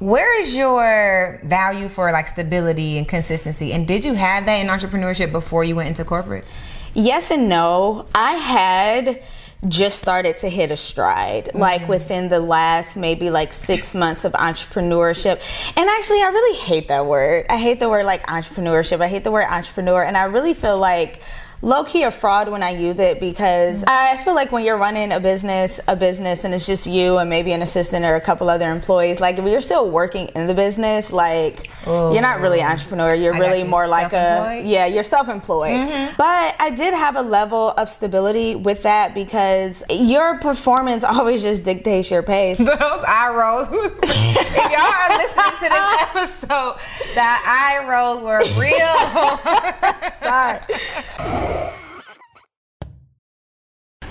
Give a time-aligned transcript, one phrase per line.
[0.00, 3.72] Where is your value for like stability and consistency?
[3.72, 6.44] And did you have that in entrepreneurship before you went into corporate?
[6.94, 8.06] Yes and no.
[8.14, 9.24] I had
[9.66, 11.58] just started to hit a stride mm-hmm.
[11.58, 15.42] like within the last maybe like six months of entrepreneurship
[15.76, 19.24] and actually i really hate that word i hate the word like entrepreneurship i hate
[19.24, 21.20] the word entrepreneur and i really feel like
[21.60, 25.12] low key a fraud when I use it because I feel like when you're running
[25.12, 28.48] a business, a business, and it's just you and maybe an assistant or a couple
[28.48, 32.12] other employees, like if you're still working in the business, like Ooh.
[32.12, 33.14] you're not really an entrepreneur.
[33.14, 33.64] You're I really you.
[33.64, 35.72] more like a yeah, you're self-employed.
[35.72, 36.14] Mm-hmm.
[36.16, 41.64] But I did have a level of stability with that because your performance always just
[41.64, 42.58] dictates your pace.
[42.68, 43.68] Those eye rolls.
[44.02, 46.78] if y'all are listening to this episode,
[47.14, 48.78] that eye rolls were real.
[50.20, 51.47] Sorry.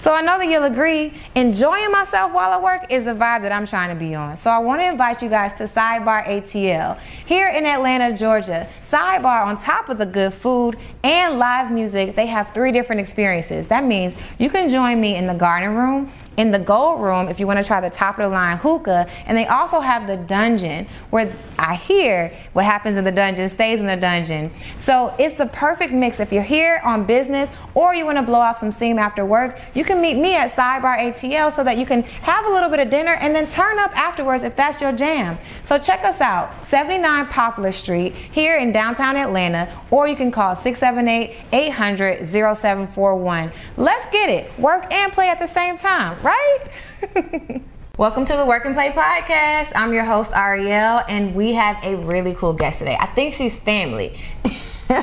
[0.07, 3.51] So I know that you'll agree, enjoying myself while I work is the vibe that
[3.51, 4.37] I'm trying to be on.
[4.37, 8.69] So I want to invite you guys to Sidebar ATL here in Atlanta, Georgia.
[8.89, 13.67] Sidebar, on top of the good food and live music, they have three different experiences.
[13.67, 17.39] That means you can join me in the garden room in the gold room if
[17.39, 19.07] you want to try the top of the line hookah.
[19.25, 23.79] And they also have the dungeon where I hear what happens in the dungeon stays
[23.79, 24.51] in the dungeon.
[24.79, 26.19] So it's the perfect mix.
[26.19, 29.59] If you're here on business or you want to blow off some steam after work,
[29.73, 32.79] you can meet me at Sidebar ATL so that you can have a little bit
[32.79, 35.37] of dinner and then turn up afterwards if that's your jam.
[35.65, 40.55] So check us out, 79 Poplar Street here in downtown Atlanta, or you can call
[40.55, 43.51] 678 800 0741.
[43.75, 44.59] Let's get it.
[44.59, 47.61] Work and play at the same time right?
[47.97, 49.71] Welcome to the Work and Play podcast.
[49.73, 52.97] I'm your host, Ariel, and we have a really cool guest today.
[52.99, 54.19] I think she's family.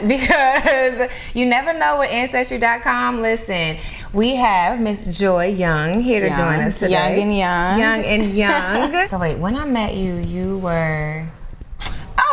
[0.06, 3.22] because you never know with Ancestry.com.
[3.22, 3.78] Listen,
[4.12, 6.92] we have Miss Joy Young here to young, join us today.
[6.92, 7.78] Young and young.
[7.78, 9.08] Young and young.
[9.08, 11.26] so, wait, when I met you, you were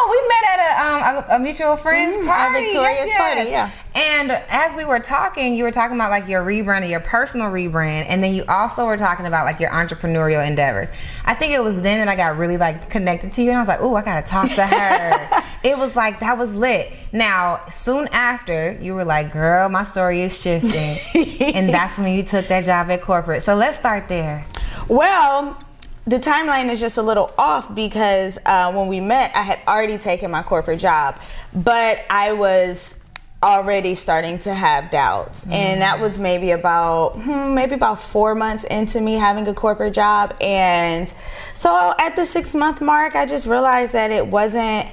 [0.09, 2.27] we met at a, um, a, a mutual friend's mm-hmm.
[2.27, 2.65] party.
[2.65, 3.35] Victoria's yes, yes.
[3.35, 3.71] party, yeah.
[3.93, 7.47] And as we were talking, you were talking about like your rebrand, and your personal
[7.47, 10.89] rebrand, and then you also were talking about like your entrepreneurial endeavors.
[11.25, 13.61] I think it was then that I got really like connected to you, and I
[13.61, 16.93] was like, "Oh, I gotta talk to her." it was like that was lit.
[17.11, 20.97] Now, soon after, you were like, "Girl, my story is shifting,"
[21.41, 23.43] and that's when you took that job at corporate.
[23.43, 24.45] So let's start there.
[24.87, 25.61] Well,
[26.11, 29.97] the timeline is just a little off because uh, when we met, I had already
[29.97, 31.17] taken my corporate job,
[31.53, 32.97] but I was
[33.41, 35.45] already starting to have doubts.
[35.45, 35.53] Mm.
[35.53, 39.93] and that was maybe about hmm, maybe about four months into me having a corporate
[39.93, 40.35] job.
[40.41, 41.11] And
[41.55, 44.89] so at the six month mark i just realized that it wasn't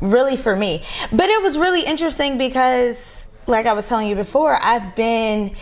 [0.00, 0.84] really for me.
[1.12, 5.54] But it was really interesting because like i was telling you before i've been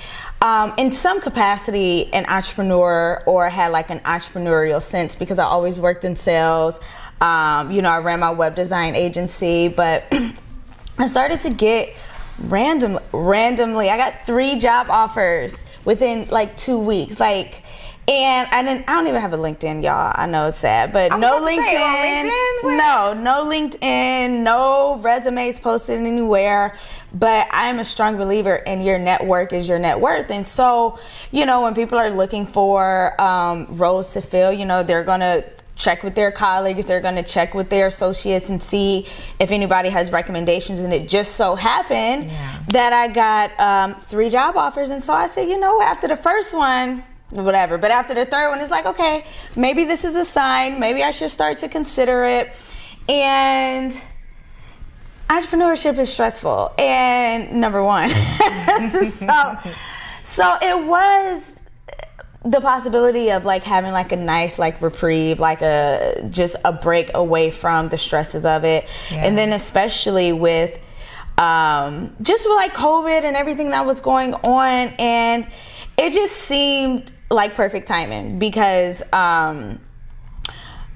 [0.44, 5.80] um, in some capacity, an entrepreneur or had like an entrepreneurial sense because I always
[5.80, 6.80] worked in sales.
[7.22, 10.04] Um, you know, I ran my web design agency, but
[10.98, 11.96] I started to get
[12.38, 13.88] random, randomly.
[13.88, 15.56] I got three job offers
[15.86, 17.18] within like two weeks.
[17.18, 17.62] Like,
[18.06, 18.88] and I didn't.
[18.88, 20.12] I don't even have a LinkedIn, y'all.
[20.14, 25.98] I know it's sad, but no LinkedIn, say, LinkedIn no, no LinkedIn, no resumes posted
[25.98, 26.76] anywhere.
[27.12, 30.98] But I'm a strong believer in your network is your net worth, and so
[31.30, 35.42] you know when people are looking for um, roles to fill, you know they're gonna
[35.76, 39.04] check with their colleagues they're going to check with their associates and see
[39.40, 42.62] if anybody has recommendations and it just so happened yeah.
[42.68, 46.14] that i got um, three job offers and so i said you know after the
[46.14, 47.02] first one
[47.42, 47.78] whatever.
[47.78, 49.24] But after the third one, it's like, okay,
[49.56, 50.78] maybe this is a sign.
[50.78, 52.52] Maybe I should start to consider it.
[53.08, 53.94] And
[55.28, 56.72] entrepreneurship is stressful.
[56.78, 58.10] And number one,
[59.10, 59.58] so,
[60.22, 61.42] so it was
[62.44, 67.10] the possibility of like having like a nice like reprieve like a just a break
[67.14, 69.24] away from the stresses of it yeah.
[69.24, 70.78] and then especially with
[71.38, 75.46] um just with like covid and everything that was going on and
[75.96, 79.80] it just seemed like perfect timing because um,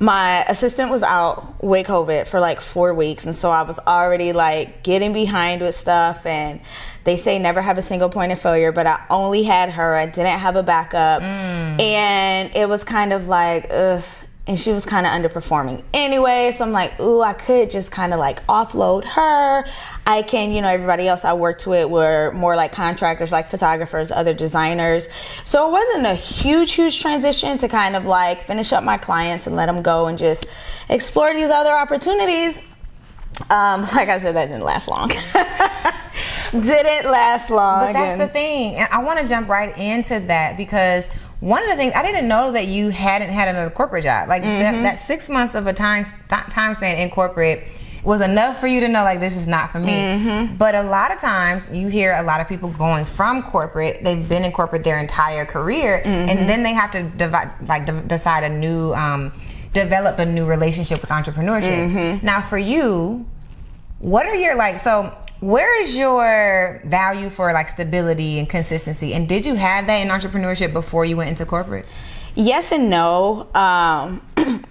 [0.01, 4.33] my assistant was out with COVID for like four weeks, and so I was already
[4.33, 6.25] like getting behind with stuff.
[6.25, 6.61] And
[7.05, 9.95] they say never have a single point of failure, but I only had her.
[9.95, 11.81] I didn't have a backup, mm.
[11.81, 14.05] and it was kind of like, ugh,
[14.49, 16.51] and she was kind of underperforming anyway.
[16.51, 19.67] So I'm like, ooh, I could just kind of like offload her.
[20.07, 24.11] I can, you know, everybody else I worked with were more like contractors, like photographers,
[24.11, 25.09] other designers.
[25.45, 29.47] So it wasn't a huge, huge transition to kind of like finish up my clients
[29.47, 30.47] and let them go and just
[30.89, 32.63] explore these other opportunities.
[33.51, 35.09] Um, like I said, that didn't last long.
[36.53, 37.89] didn't last long.
[37.89, 38.77] But that's the thing.
[38.77, 41.07] And I want to jump right into that because
[41.41, 44.29] one of the things I didn't know that you hadn't had another corporate job.
[44.29, 44.83] Like that, Mm-hmm.
[44.83, 47.65] that six months of a time time span in corporate
[48.05, 49.93] was enough for you to know like this is not for me.
[49.93, 50.57] Mm-hmm.
[50.57, 54.03] But a lot of times you hear a lot of people going from corporate.
[54.05, 56.29] They've been in corporate their entire career, Mm-hmm.
[56.29, 58.93] and then they have to divide, like de- decide a new.
[58.95, 59.33] Um,
[59.75, 62.25] develop a new relationship with entrepreneurship Mm-hmm.
[62.25, 63.27] now for you
[63.99, 69.29] what are your like so where is your value for like stability and consistency and
[69.29, 71.87] did you have that in entrepreneurship before you went into corporate
[72.39, 73.49] Yes and no.
[73.53, 74.23] Um,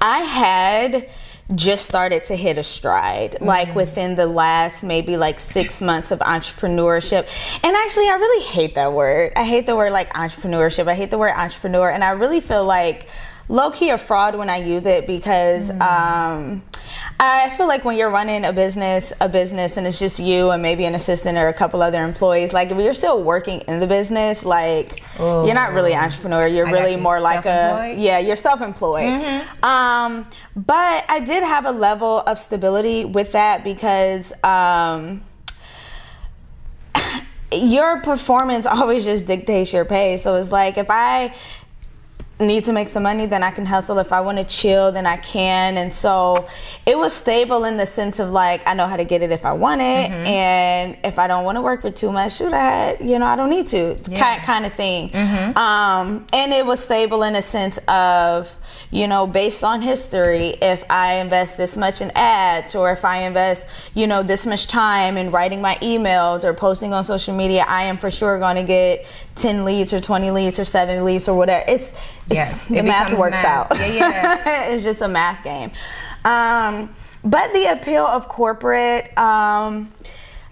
[0.00, 1.10] I had
[1.54, 6.20] just started to hit a stride, like within the last maybe like six months of
[6.20, 7.28] entrepreneurship.
[7.62, 9.34] And actually, I really hate that word.
[9.36, 10.88] I hate the word like entrepreneurship.
[10.88, 11.90] I hate the word entrepreneur.
[11.90, 13.08] And I really feel like
[13.50, 16.62] low key a fraud when I use it because um,
[17.18, 20.62] I feel like when you're running a business, a business, and it's just you and
[20.62, 23.86] maybe an assistant or a couple other employees, like if you're still working in the
[23.86, 26.46] business, like you're not really an entrepreneur.
[26.46, 26.98] You're I really you.
[26.98, 29.44] more like a yeah, you're self-employed.
[29.62, 35.22] Um, but I did have a level of stability with that because um,
[37.52, 40.16] your performance always just dictates your pay.
[40.16, 41.34] So it's like if I
[42.38, 43.98] need to make some money, then I can hustle.
[43.98, 45.78] If I want to chill, then I can.
[45.78, 46.46] And so
[46.84, 49.46] it was stable in the sense of like I know how to get it if
[49.46, 52.58] I want it, and if I don't want to work for too much, shoot, I
[52.58, 54.18] had, you know I don't need to Yeah.
[54.18, 55.10] kind kind of thing.
[55.56, 58.54] Um, and it was stable in a sense of
[58.90, 60.48] you know based on history.
[60.60, 64.66] If I invest this much in ads, or if I invest you know this much
[64.66, 68.56] time in writing my emails or posting on social media, I am for sure going
[68.56, 69.06] to get
[69.36, 71.64] ten leads or twenty leads or seven leads or whatever.
[71.68, 71.94] It's it's,
[72.28, 73.70] Yes, the it math works math.
[73.72, 73.78] out.
[73.78, 74.68] Yeah, yeah.
[74.70, 75.70] it's just a math game.
[76.24, 76.92] Um,
[77.22, 79.92] but the appeal of corporate, um,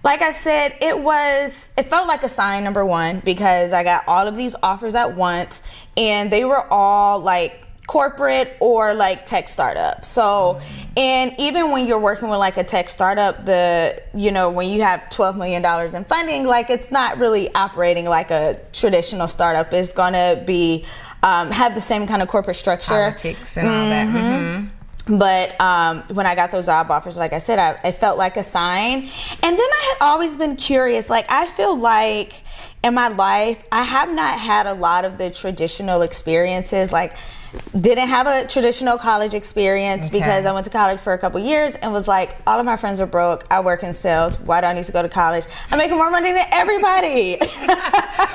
[0.03, 4.07] like I said, it was, it felt like a sign, number one, because I got
[4.07, 5.61] all of these offers at once
[5.97, 10.05] and they were all like, corporate or like tech startup.
[10.05, 10.59] So,
[10.97, 14.81] and even when you're working with like a tech startup, the, you know, when you
[14.81, 19.71] have $12 million in funding, like it's not really operating like a traditional startup.
[19.73, 20.85] It's going to be,
[21.23, 22.89] um, have the same kind of corporate structure.
[22.89, 24.69] politics and all that Mhm.
[25.07, 28.37] But um, when I got those job offers, like I said, I, it felt like
[28.37, 29.03] a sign.
[29.43, 31.11] And then I had always been curious.
[31.11, 32.33] Like, I feel like
[32.83, 36.91] in my life, I have not had a lot of the traditional experiences.
[36.91, 37.13] Like,
[37.79, 40.19] didn't have a traditional college experience Okay.
[40.19, 42.77] because I went to college for a couple years and was like, all of my
[42.77, 43.45] friends are broke.
[43.51, 44.39] I work in sales.
[44.39, 45.45] Why do I need to go to college?
[45.71, 47.37] I'm making more money than everybody.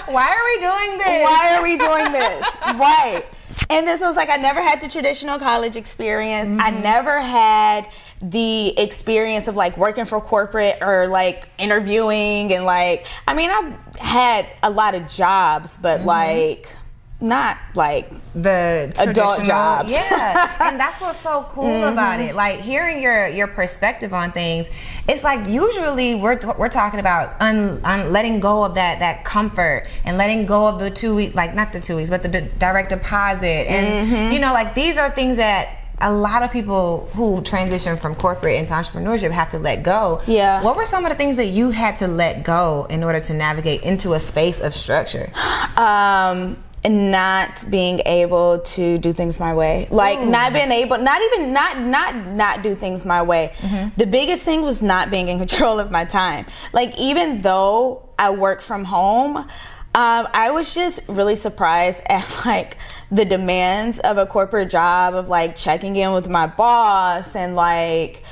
[0.06, 2.46] why are we doing this Why are we doing this?
[2.78, 3.25] right.
[3.69, 6.61] And this was like I never had the traditional college experience.
[6.61, 6.82] I mm-hmm.
[6.82, 7.88] never had
[8.20, 13.96] the experience of like working for corporate or like interviewing and like I mean I've
[13.96, 16.08] had a lot of jobs but mm-hmm.
[16.08, 16.76] like
[17.20, 19.90] not like the Adult jobs.
[19.90, 22.34] Yeah, and that's what's so cool about it.
[22.34, 24.69] Like hearing your your perspective on things.
[25.08, 29.87] It's like usually we're we're talking about un, un, letting go of that that comfort
[30.05, 32.49] and letting go of the two week like not the two weeks but the d-
[32.58, 35.76] direct deposit and you know like these are things that.
[36.02, 40.23] A lot of people who transition from corporate into entrepreneurship have to let go.
[40.26, 40.62] Yeah.
[40.62, 43.34] What were some of the things that you had to let go in order to
[43.34, 45.31] navigate into a space of structure?
[45.76, 46.56] um
[46.88, 49.87] not being able to do things my way.
[49.91, 53.53] Like not being able not even not not not do things my way.
[53.97, 56.47] The biggest thing was not being in control of my time.
[56.73, 59.49] Like even though i work from home
[59.93, 62.78] um, I was just really surprised at like
[63.11, 68.23] the demands of a corporate job of like checking in with my boss and like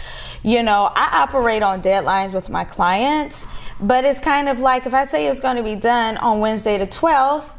[0.44, 3.44] you know I operate on deadlines with my clients
[3.80, 6.78] but it's kind of like if I say it's going to be done on Wednesday
[6.78, 7.50] the 12th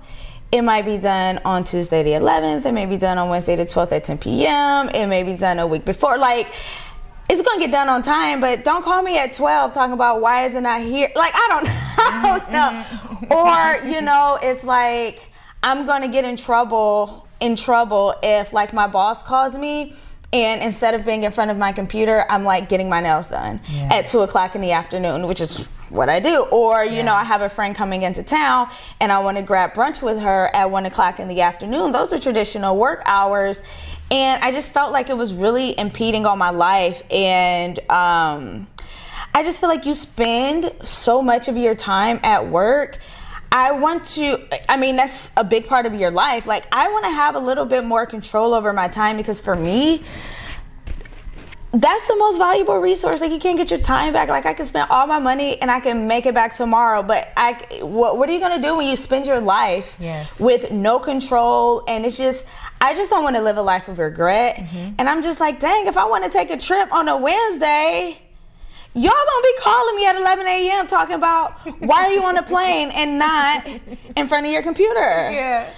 [0.51, 2.65] it might be done on Tuesday the 11th.
[2.65, 4.89] It may be done on Wednesday the 12th at 10 p.m.
[4.89, 6.17] It may be done a week before.
[6.17, 6.51] Like,
[7.29, 10.45] it's gonna get done on time, but don't call me at 12 talking about why
[10.45, 11.09] is it not here.
[11.15, 12.59] Like, I don't, I don't know.
[12.59, 13.85] Mm-hmm, mm-hmm.
[13.85, 15.21] Or, you know, it's like
[15.61, 19.93] I'm gonna get in trouble, in trouble if like my boss calls me
[20.33, 23.61] and instead of being in front of my computer, I'm like getting my nails done
[23.69, 23.89] Yeah.
[23.93, 26.43] at two o'clock in the afternoon, which is what I do.
[26.51, 27.03] Or, you Yeah.
[27.03, 28.69] know, I have a friend coming into town
[28.99, 31.91] and I want to grab brunch with her at one o'clock in the afternoon.
[31.91, 33.61] Those are traditional work hours.
[34.11, 37.03] And I just felt like it was really impeding on my life.
[37.11, 38.67] And um,
[39.33, 42.97] I just feel like you spend so much of your time at work.
[43.51, 46.45] I want to, I mean, that's a big part of your life.
[46.45, 49.55] Like, I want to have a little bit more control over my time because for
[49.55, 50.03] me,
[51.71, 53.21] that's the most valuable resource.
[53.21, 54.27] Like you can't get your time back.
[54.29, 57.03] Like I can spend all my money and I can make it back tomorrow.
[57.03, 60.39] But I, what, what are you gonna do when you spend your life Yes.
[60.39, 61.83] with no control?
[61.87, 62.43] And it's just,
[62.81, 64.55] I just don't want to live a life of regret.
[64.55, 64.95] Mm-hmm.
[64.97, 68.19] And I'm just like, dang, if I want to take a trip on a Wednesday.
[68.95, 70.87] Y'all gonna be calling me at 11 a.m.
[70.87, 73.67] talking about why are you on a plane and not
[74.17, 75.29] in front of your computer?
[75.31, 75.69] Yeah.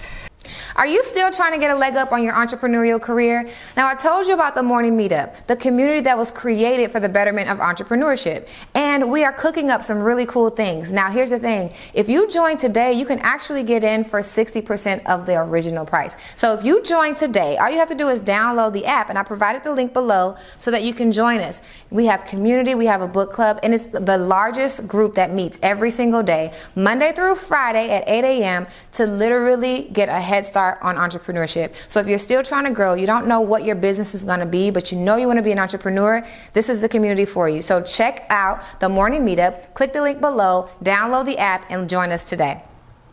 [0.74, 3.48] Are you still trying to get a leg up on your entrepreneurial career?
[3.76, 7.10] Now, I told you about the morning meetup, the community that was created for the
[7.10, 8.48] betterment of entrepreneurship.
[8.74, 10.90] And we are cooking up some really cool things.
[10.90, 15.06] Now, here's the thing if you join today, you can actually get in for 60%
[15.06, 16.16] of the original price.
[16.36, 19.18] So, if you join today, all you have to do is download the app, and
[19.18, 21.60] I provided the link below so that you can join us.
[21.90, 25.58] We have community, we have a book club, and it's the largest group that meets
[25.62, 30.61] every single day, Monday through Friday at 8 a.m., to literally get a head start
[30.82, 31.74] on entrepreneurship.
[31.88, 34.40] So if you're still trying to grow, you don't know what your business is going
[34.40, 37.24] to be, but you know you want to be an entrepreneur, this is the community
[37.24, 37.62] for you.
[37.62, 42.10] So check out the morning meetup, click the link below, download the app, and join
[42.10, 42.62] us today.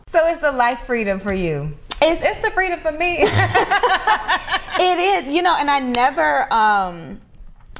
[0.08, 1.76] So it's the life freedom for you.
[2.02, 3.18] It's- it's the freedom for me.
[4.82, 7.20] It is, you know, and I never, um,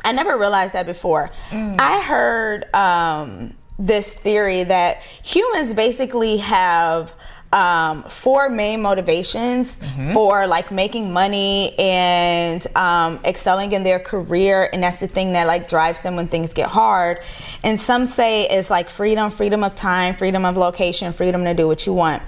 [0.04, 1.30] I never realized that before.
[1.52, 7.14] I heard um, this theory that humans basically have
[7.52, 9.76] um, four main motivations
[10.12, 15.46] for like making money and um, excelling in their career, and that's the thing that
[15.46, 17.20] like drives them when things get hard.
[17.64, 21.66] And some say it's like freedom, freedom of time, freedom of location, freedom to do
[21.66, 22.22] what you want.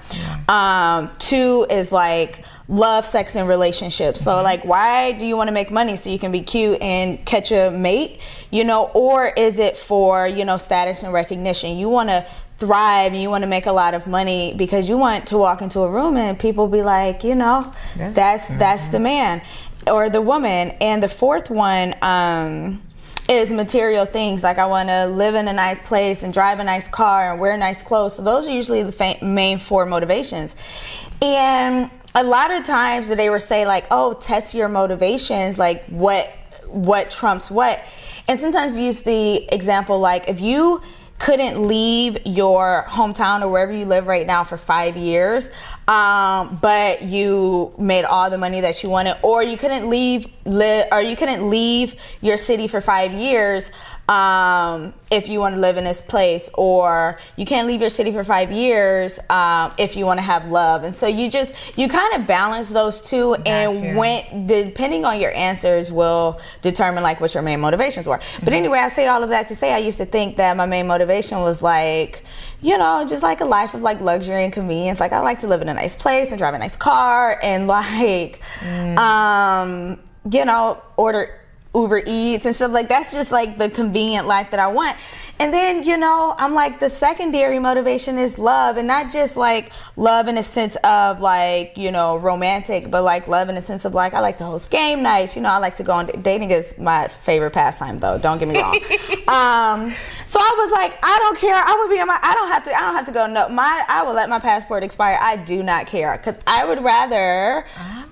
[0.49, 4.21] Um, two is like love, sex, and relationships.
[4.21, 7.23] So, like, why do you want to make money so you can be cute and
[7.25, 8.19] catch a mate,
[8.51, 11.77] you know, or is it for, you know, status and recognition?
[11.77, 12.25] You want to
[12.63, 15.61] thrive and you want to make a lot of money because you want to walk
[15.61, 19.41] into a room and people be like, you know, that's that's the man
[19.91, 20.69] or the woman.
[20.79, 22.81] And the fourth one, um,
[23.29, 26.63] is material things like I want to live in a nice place and drive a
[26.63, 28.15] nice car and wear nice clothes.
[28.15, 30.55] So those are usually the fa- main four motivations.
[31.21, 36.33] And a lot of times they would say like, "Oh, test your motivations, like what
[36.67, 37.83] what trumps what."
[38.27, 40.81] And sometimes use the example like if you
[41.23, 45.49] couldn't leave your hometown or wherever you live right now for five years,
[45.87, 50.83] um, but you made all the money that you wanted, or you couldn't leave, li-
[50.91, 53.71] or you couldn't leave your city for five years
[54.09, 58.11] um, if you want to live in this place, or you can't leave your city
[58.11, 60.83] for five years um, if you want to have love.
[60.83, 65.31] And so you just you kind of balance those two, and when depending on your
[65.31, 68.19] answers will determine like what your main motivations were.
[68.43, 70.65] But anyway, I say all of that to say I used to think that my
[70.65, 72.23] main motivation was like,
[72.61, 74.99] you know, just like a life of like luxury and convenience.
[74.99, 77.67] Like I like to live in a nice place and drive a nice car and
[77.67, 78.41] like,
[78.97, 81.39] um, you know, order
[81.75, 84.97] Uber Eats and stuff like that's just like the convenient life that I want.
[85.39, 89.71] And then, you know, I'm like the secondary motivation is love and not just like
[89.95, 93.83] love in a sense of like, you know, romantic, but like love in a sense
[93.83, 95.35] of like I like to host game nights.
[95.35, 98.47] You know, I like to go on dating is my favorite pastime though, don't get
[98.47, 98.75] me wrong.
[99.27, 99.93] um,
[100.27, 101.55] so I was like, I don't care.
[101.55, 103.49] I would be in my I don't have to I don't have to go no
[103.49, 105.17] my I will let my passport expire.
[105.19, 107.65] I do not care cuz I would rather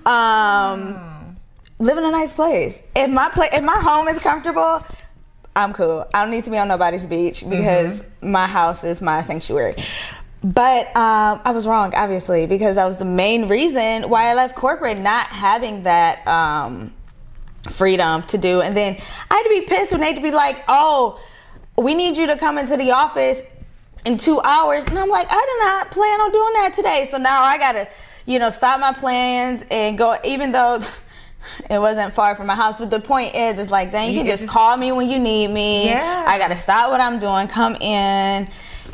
[0.04, 1.11] um
[1.82, 2.80] live in a nice place.
[2.94, 4.84] If my pla- if my home is comfortable,
[5.54, 6.06] I'm cool.
[6.14, 9.84] I don't need to be on nobody's beach because my house is my sanctuary.
[10.44, 14.56] But um, I was wrong, obviously, because that was the main reason why I left
[14.56, 16.92] corporate, not having that um,
[17.68, 18.60] freedom to do.
[18.60, 18.96] And then
[19.30, 21.20] I had to be pissed when they'd be like, "Oh,
[21.76, 23.42] we need you to come into the office
[24.04, 27.18] in two hours," and I'm like, "I did not plan on doing that today." So
[27.18, 27.88] now I gotta,
[28.26, 30.80] you know, stop my plans and go, even though.
[31.70, 34.26] It wasn't far from my house, but the point is, it's like, dang, you can
[34.26, 35.86] just just- call me when you need me.
[35.86, 36.24] Yeah.
[36.26, 38.48] I gotta stop what I'm doing, come in,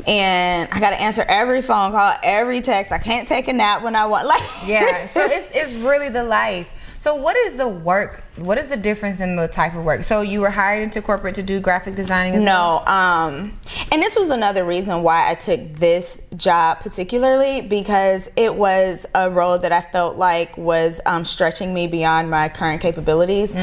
[0.07, 2.91] and I gotta answer every phone call, every text.
[2.91, 4.27] I can't take a nap when I want.
[4.29, 6.67] Like, Yeah, so it's it's really the life.
[7.01, 8.23] So what is the work?
[8.35, 10.03] What is the difference in the type of work?
[10.03, 12.83] So you were hired into corporate to do graphic designing as well?
[12.85, 13.59] No, um,
[13.91, 19.29] and this was another reason why I took this job particularly because it was a
[19.29, 23.55] role that I felt like was um, stretching me beyond my current capabilities.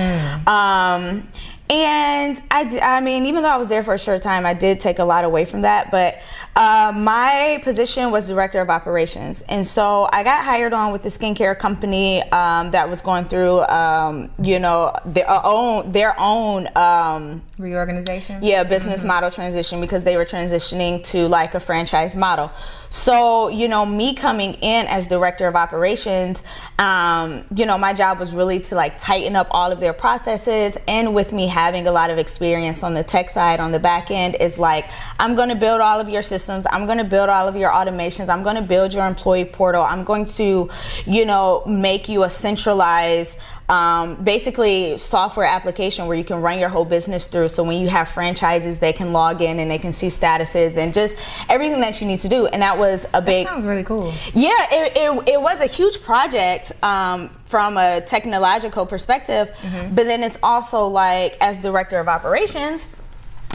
[0.47, 1.29] Um,
[1.71, 4.53] and I, d- I mean, even though I was there for a short time, I
[4.53, 5.91] did take a lot away from that.
[5.91, 6.21] But
[6.55, 11.09] uh, my position was director of operations, and so I got hired on with the
[11.09, 14.67] skincare company um, that was going through, um, you know.
[14.67, 18.43] know, their own their own um, reorganization.
[18.43, 19.09] Yeah, business mm-hmm.
[19.09, 22.51] model transition because they were transitioning to like a franchise model.
[22.97, 26.43] So, you know, me coming in as director of operations,
[26.79, 30.79] um, you know, my job was really to like tighten up all of their processes.
[30.89, 34.11] And with me having a lot of experience on the tech side, on the back
[34.11, 34.87] end, is like,
[35.21, 36.67] I'm going to build all of your systems.
[36.73, 38.31] I'm going to build all of your automations.
[38.31, 39.83] I'm going to build your employee portal.
[39.83, 40.71] I'm going to,
[41.05, 43.39] you know, make you a centralized
[43.69, 47.49] um, basically software application where you can run your whole business through.
[47.49, 50.95] So when you have franchises, they can log in and they can see statuses and
[50.95, 51.17] just
[51.49, 52.47] everything that you need to do.
[52.47, 53.47] And that was a big.
[53.47, 54.13] That sounds really cool.
[54.35, 59.49] Yeah, it, it, it was a huge project um, from a technological perspective.
[59.63, 59.95] Mm-hmm.
[59.95, 62.89] But then it's also like, as director of operations,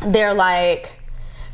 [0.06, 0.92] they're like,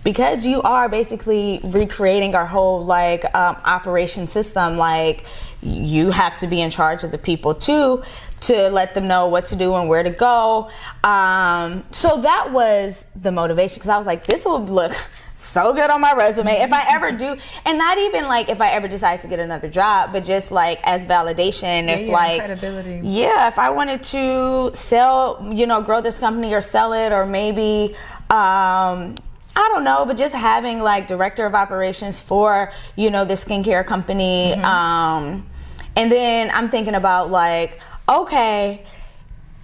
[0.04, 5.26] because you are basically recreating our whole like um, operation system like
[5.62, 8.02] you have to be in charge of the people too
[8.40, 10.70] to let them know what to do and where to go.
[11.04, 14.94] Um, so that was the motivation because I was like, this would look
[15.34, 18.70] so good on my resume if I ever do, and not even like if I
[18.72, 21.88] ever decide to get another job, but just like as validation.
[21.88, 23.02] Yeah, if yeah, like, credibility.
[23.04, 27.26] yeah, if I wanted to sell, you know, grow this company or sell it, or
[27.26, 27.96] maybe.
[28.30, 29.16] Um,
[29.60, 33.86] I don't know, but just having like director of operations for you know the skincare
[33.86, 34.64] company, mm-hmm.
[34.64, 35.50] um,
[35.96, 37.80] and then I'm thinking about like,
[38.10, 38.86] okay,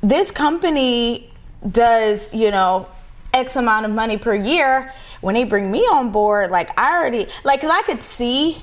[0.02, 1.32] this company
[1.70, 2.88] does, you know,
[3.34, 4.94] X amount of money per year.
[5.22, 8.58] When they bring me on board, like I already, like, cause I could see,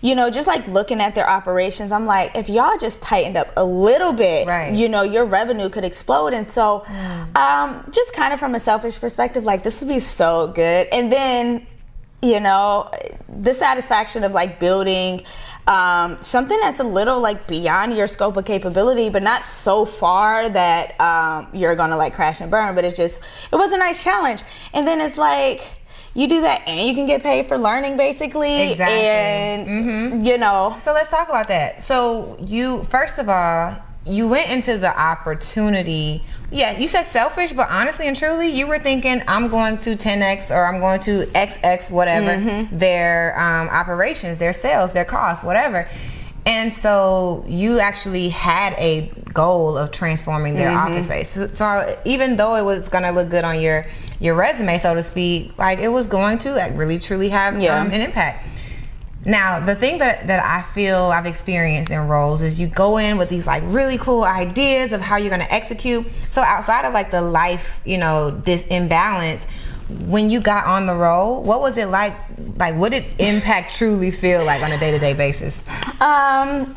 [0.00, 3.52] you know, just like looking at their operations, I'm like, if y'all just tightened up
[3.56, 4.72] a little bit, right.
[4.72, 6.32] you know, your revenue could explode.
[6.32, 7.36] And so, mm.
[7.36, 10.86] um, just kind of from a selfish perspective, like this would be so good.
[10.92, 11.66] And then,
[12.22, 12.90] you know,
[13.28, 15.24] the satisfaction of like building
[15.66, 20.48] um, something that's a little like beyond your scope of capability, but not so far
[20.48, 22.74] that um, you're gonna like crash and burn.
[22.74, 23.20] But it just
[23.52, 24.42] it was a nice challenge.
[24.72, 25.80] And then it's like
[26.14, 29.00] you do that and you can get paid for learning basically exactly.
[29.00, 30.24] and mm-hmm.
[30.24, 34.76] you know so let's talk about that so you first of all you went into
[34.76, 36.22] the opportunity.
[36.50, 40.50] Yeah, you said selfish, but honestly and truly, you were thinking, I'm going to 10x
[40.50, 42.78] or I'm going to XX, whatever, mm-hmm.
[42.78, 45.88] their um, operations, their sales, their costs, whatever.
[46.46, 50.92] And so you actually had a goal of transforming their mm-hmm.
[50.92, 51.30] office space.
[51.30, 53.86] So, so, even though it was going to look good on your
[54.20, 57.80] your resume, so to speak, like it was going to like, really truly have yeah.
[57.80, 58.46] um, an impact.
[59.26, 63.16] Now, the thing that, that I feel I've experienced in roles is you go in
[63.16, 66.06] with these like really cool ideas of how you're going to execute.
[66.28, 69.44] So outside of like the life, you know, this imbalance,
[70.06, 72.14] when you got on the role, what was it like?
[72.56, 75.58] Like, what did impact truly feel like on a day to day basis?
[76.00, 76.76] Um,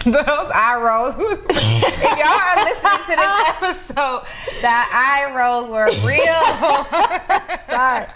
[0.04, 1.14] those eye rolls.
[1.50, 4.24] if y'all are listening to this episode,
[4.62, 6.44] that eye rolls were real.
[7.68, 8.06] Sorry.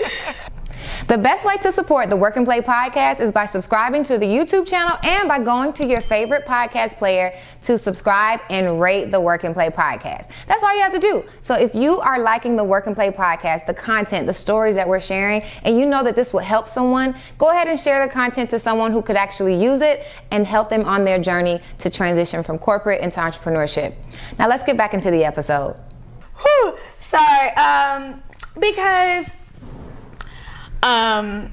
[1.08, 4.26] The best way to support the Work and Play podcast is by subscribing to the
[4.26, 9.20] YouTube channel and by going to your favorite podcast player to subscribe and rate the
[9.20, 10.28] Work and Play podcast.
[10.48, 11.24] That's all you have to do.
[11.42, 14.88] So if you are liking the Work and Play podcast, the content, the stories that
[14.88, 18.12] we're sharing, and you know that this will help someone, go ahead and share the
[18.12, 21.90] content to someone who could actually use it and help them on their journey to
[21.90, 23.94] transition from corporate into entrepreneurship.
[24.38, 25.76] Now let's get back into the episode.
[26.40, 28.22] Whew, sorry, um,
[28.58, 29.36] because
[30.82, 31.52] um,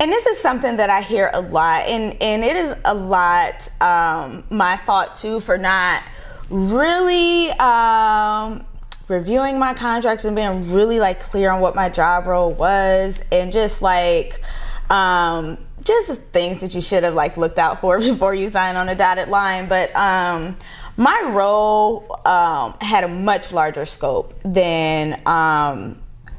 [0.00, 3.68] and this is something that I hear a lot, and, and it is a lot
[3.80, 6.02] um, my fault too for not
[6.50, 8.64] really um,
[9.08, 13.50] reviewing my contracts and being really like clear on what my job role was, and
[13.50, 14.40] just like
[14.88, 18.88] um, just things that you should have like looked out for before you sign on
[18.88, 19.68] a dotted line.
[19.68, 20.56] But um,
[20.96, 25.98] my role um, had a much larger scope than um,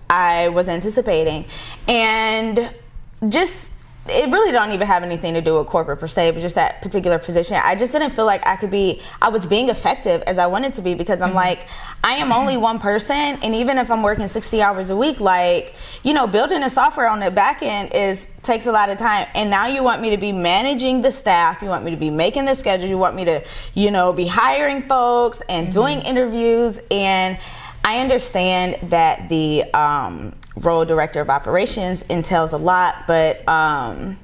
[0.09, 1.45] I was anticipating.
[1.87, 2.73] And
[3.27, 3.71] just
[4.11, 6.81] it really don't even have anything to do with corporate per se, but just that
[6.81, 7.59] particular position.
[7.61, 10.73] I just didn't feel like I could be, I was being effective as I wanted
[10.75, 11.37] to be because I'm mm-hmm.
[11.37, 11.67] like,
[12.03, 13.15] I am only one person.
[13.15, 17.07] And even if I'm working 60 hours a week, like, you know, building a software
[17.07, 19.27] on the back end is, takes a lot of time.
[19.35, 21.61] And now you want me to be managing the staff.
[21.61, 22.87] You want me to be making the schedule.
[22.87, 23.43] You want me to,
[23.73, 25.79] you know, be hiring folks and mm-hmm.
[25.79, 26.79] doing interviews.
[26.89, 27.37] And,
[27.83, 34.17] I understand that the um, role director of operations entails a lot, but um,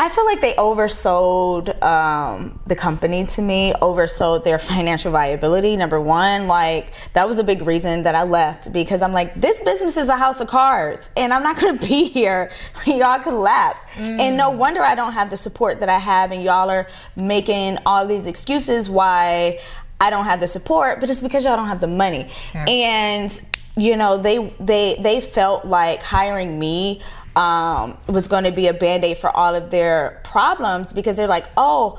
[0.00, 5.76] I feel like they oversold um, the company to me, oversold their financial viability.
[5.76, 9.60] Number one, like that was a big reason that I left because I'm like, this
[9.60, 12.50] business is a house of cards, and I'm not to be here
[12.84, 13.82] when y'all collapse.
[13.96, 14.20] Mm.
[14.20, 17.76] And no wonder I don't have the support that I have, and y'all are making
[17.84, 19.60] all these excuses why
[20.00, 22.26] I don't have the support, but it's because y'all don't have the money.
[22.54, 22.64] Yeah.
[22.64, 23.40] And
[23.76, 27.00] you know, they they they felt like hiring me
[27.36, 31.28] um, was going to be a band aid for all of their problems because they're
[31.28, 31.98] like, oh.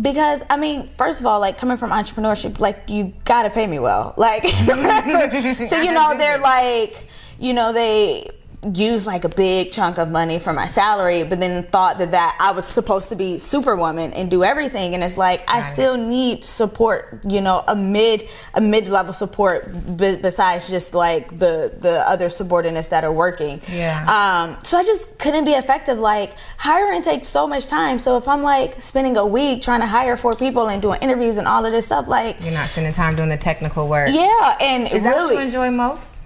[0.00, 3.78] Because I mean, first of all, like coming from entrepreneurship, like you gotta pay me
[3.78, 4.42] well, like
[5.68, 7.06] so you know they're like,
[7.38, 8.28] you know they
[8.72, 12.36] used like a big chunk of money for my salary, but then thought that that
[12.40, 14.94] I was supposed to be superwoman and do everything.
[14.94, 19.72] And it's like I still need support, you know, a mid a mid level support
[19.96, 23.60] b- besides just like the the other subordinates that are working.
[23.68, 24.04] Yeah.
[24.06, 24.58] Um.
[24.64, 25.98] So I just couldn't be effective.
[25.98, 27.98] Like hiring takes so much time.
[27.98, 31.36] So if I'm like spending a week trying to hire four people and doing interviews
[31.36, 34.08] and all of this stuff, like You're not spending time doing the technical work.
[34.12, 36.22] yeah, and Is that what you enjoy most?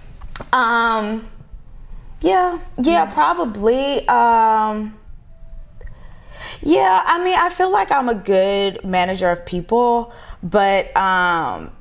[0.53, 1.27] um,
[2.21, 4.07] yeah, yeah, probably.
[4.07, 4.97] Um,
[6.61, 10.11] yeah, I mean, I feel like I'm a good manager of people,
[10.43, 11.71] but um,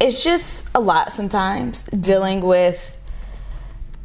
[0.00, 2.96] it's just a lot sometimes dealing with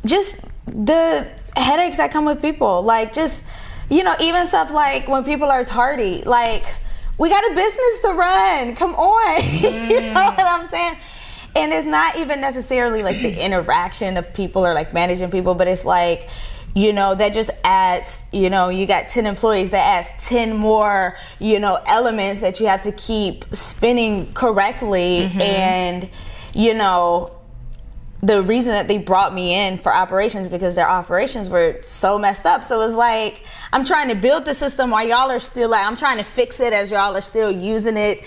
[0.05, 2.81] just the headaches that come with people.
[2.83, 3.41] Like, just,
[3.89, 6.65] you know, even stuff like when people are tardy, like,
[7.17, 8.75] we got a business to run.
[8.75, 9.89] Come on.
[9.89, 10.97] you know what I'm saying?
[11.55, 15.67] And it's not even necessarily like the interaction of people or like managing people, but
[15.67, 16.29] it's like,
[16.75, 21.17] you know, that just adds, you know, you got 10 employees, that adds 10 more,
[21.39, 25.21] you know, elements that you have to keep spinning correctly.
[25.21, 25.41] Mm-hmm.
[25.41, 26.09] And,
[26.53, 27.39] you know,
[28.21, 32.45] the reason that they brought me in for operations because their operations were so messed
[32.45, 32.63] up.
[32.63, 35.95] So it's like I'm trying to build the system while y'all are still like I'm
[35.95, 38.23] trying to fix it as y'all are still using it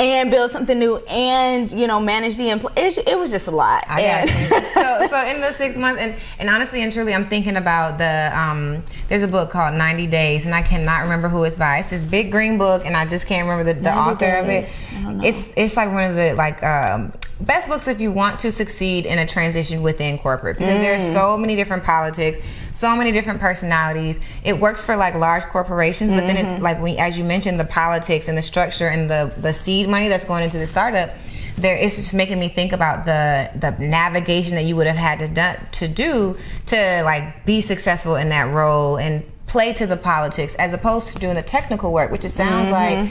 [0.00, 2.98] and build something new and you know manage the employees.
[2.98, 3.84] It, it was just a lot.
[3.88, 4.30] I And-
[4.74, 8.30] so, so in the six months, and, and honestly and truly, I'm thinking about the.
[8.38, 11.78] Um, there's a book called 90 Days, and I cannot remember who it's by.
[11.78, 14.48] It's this big green book, and I just can't remember the, the 90 author of
[14.48, 14.82] it.
[14.98, 15.24] I don't know.
[15.24, 19.04] It's it's like one of the like um, best books if you want to succeed
[19.06, 20.80] in a transition within corporate because Mm.
[20.82, 22.38] there's so many different politics.
[22.78, 24.20] So many different personalities.
[24.44, 26.56] It works for like large corporations, but then Mm-hmm.
[26.56, 29.88] it, like we, as you mentioned, the politics and the structure and the the seed
[29.88, 31.10] money that's going into the startup
[31.56, 35.18] there it's just making me think about the the navigation that you would have had
[35.18, 36.36] to do, to do
[36.66, 41.18] to like be successful in that role and play to the politics as opposed to
[41.18, 43.10] doing the technical work which it sounds like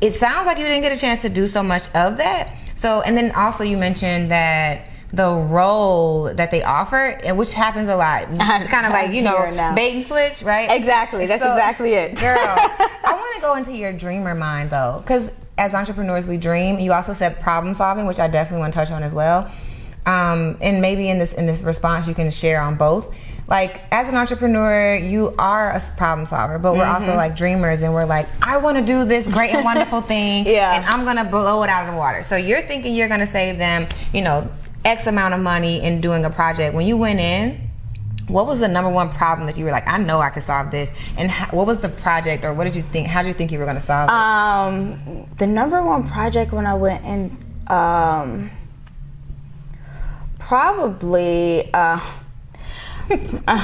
[0.00, 3.00] it sounds like you didn't get a chance to do so much of that so
[3.00, 7.96] and then also you mentioned that the role that they offer and which happens a
[7.96, 11.26] lot kind of like you know bait and switch right Exactly.
[11.26, 12.18] That's exactly it.
[12.20, 16.78] girl i want to go into your dreamer mind though because as entrepreneurs we dream
[16.78, 19.50] you also said problem solving which i definitely want to touch on as well
[20.06, 23.14] um, and maybe in this in this response you can share on both
[23.48, 27.02] like as an entrepreneur you are a problem solver but we're Mm-hmm.
[27.04, 30.46] also like dreamers and we're like i want to do this great and wonderful thing
[30.46, 30.76] Yeah.
[30.76, 33.58] and i'm gonna blow it out of the water so you're thinking you're gonna save
[33.58, 34.48] them you know
[34.84, 37.70] x amount of money in doing a project when you went in
[38.30, 40.70] what was the number one problem that you were like, I know I could solve
[40.70, 40.90] this?
[41.16, 43.08] And how, what was the project, or what did you think?
[43.08, 44.12] How did you think you were going to solve it?
[44.12, 48.50] Um, the number one project when I went in, um,
[50.38, 51.72] probably.
[51.74, 52.00] Uh,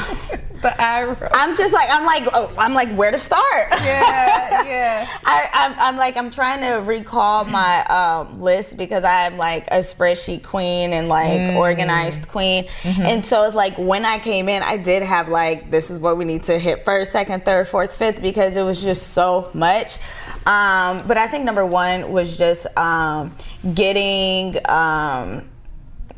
[0.62, 1.28] the eyebrow.
[1.32, 3.68] I'm just like I'm like oh, I'm like where to start.
[3.70, 5.08] Yeah, yeah.
[5.24, 9.78] I, I'm, I'm like I'm trying to recall my um, list because I'm like a
[9.80, 11.56] spreadsheet queen and like Mm.
[11.56, 13.02] organized queen, Mm-hmm.
[13.02, 16.16] and so it's like when I came in, I did have like this is what
[16.16, 19.98] we need to hit first, second, third, fourth, fifth because it was just so much.
[20.46, 23.34] Um, but I think number one was just um,
[23.74, 24.56] getting.
[24.68, 25.48] Um,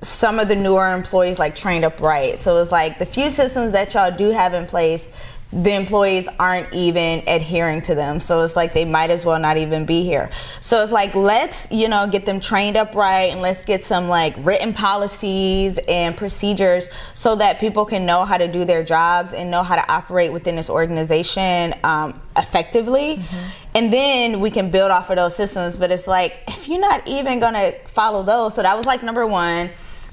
[0.02, 2.38] some of the newer employees like trained up right.
[2.38, 5.11] So it's like the few systems that y'all do have in place,
[5.50, 8.20] the employees aren't even adhering to them.
[8.20, 10.30] So it's like they might as well not even be here.
[10.61, 14.08] So it's like let's, you know, get them trained up right and let's get some
[14.08, 19.32] like written policies and procedures so that people can know how to do their jobs
[19.32, 23.22] and know how to operate within this organization um, effectively.
[23.74, 25.78] And then we can build off of those systems.
[25.78, 29.26] But it's like if you're not even gonna follow those, so that was like number
[29.26, 29.70] one.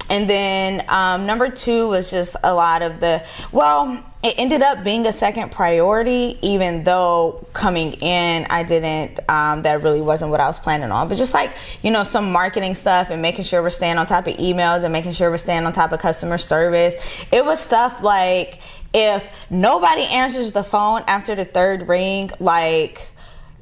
[0.09, 4.83] And then um, number two was just a lot of the, well, it ended up
[4.83, 10.39] being a second priority, even though coming in, I didn't, um, that really wasn't what
[10.39, 11.07] I was planning on.
[11.07, 14.27] But just like, you know, some marketing stuff and making sure we're staying on top
[14.27, 16.95] of emails and making sure we're staying on top of customer service.
[17.31, 18.59] It was stuff like
[18.93, 23.09] if nobody answers the phone after the third ring, like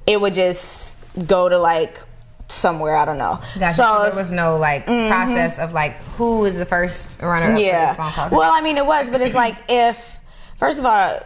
[0.06, 2.04] it would just go to like
[2.50, 3.40] somewhere, I don't know.
[3.58, 3.74] Gotcha.
[3.74, 7.96] So, there was no like process of like who is the first runner up this
[7.96, 8.30] phone call.
[8.30, 10.18] Well, I mean, it was, but it's like if,
[10.58, 11.20] first of all,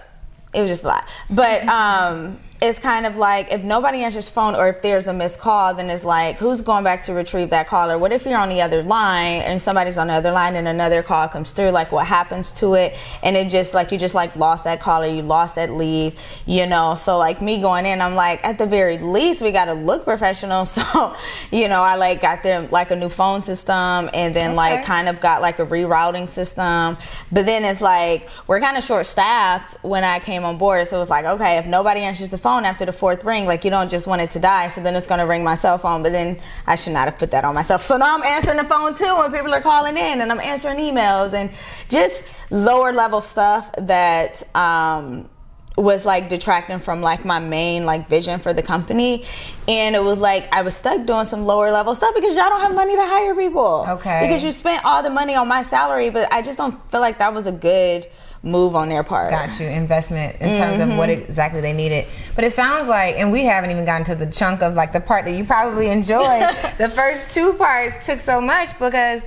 [0.54, 1.08] it was just a lot.
[1.30, 5.40] But um, it's kind of like if nobody answers phone or if there's a missed
[5.40, 7.92] call, then it's like who's going back to retrieve that call?
[7.92, 10.68] Or what if you're on the other line and somebody's on the other line and
[10.68, 11.70] another call comes through?
[11.70, 12.98] Like what happens to it?
[13.22, 16.16] And it just like you just like lost that caller, you lost that lead,
[16.48, 16.96] you know?
[16.96, 20.04] So like me going in, I'm like at the very least we got to look
[20.04, 20.66] professional.
[20.78, 21.16] So
[21.52, 24.56] you know I like got them like a new phone system and then okay.
[24.56, 26.98] like kind of got like a rerouting system.
[27.32, 31.02] But then it's like we're kind of short staffed when I came on board, so
[31.02, 33.46] it's like okay if nobody answers the phone phone after the fourth ring.
[33.46, 35.78] Like you don't just want it to die, so then it's gonna ring my cell
[35.78, 36.02] phone.
[36.02, 37.84] But then I should not have put that on myself.
[37.84, 40.78] So now I'm answering the phone too when people are calling in, and I'm answering
[40.78, 41.50] emails and
[41.90, 44.44] just lower level stuff that.
[44.56, 45.30] Um,
[45.78, 49.24] was like detracting from like my main like vision for the company
[49.68, 52.62] and it was like i was stuck doing some lower level stuff because y'all don't
[52.62, 56.10] have money to hire people okay because you spent all the money on my salary
[56.10, 58.08] but i just don't feel like that was a good
[58.44, 59.30] move on their part.
[59.30, 59.68] Got you.
[59.68, 60.58] Investment in mm-hmm.
[60.58, 61.24] terms of what mm-hmm.
[61.24, 62.06] exactly they needed.
[62.36, 65.02] But it sounds like, and we haven't even gotten to the chunk of like the
[65.02, 66.56] part that you probably enjoyed.
[66.78, 69.22] the first two parts took so much because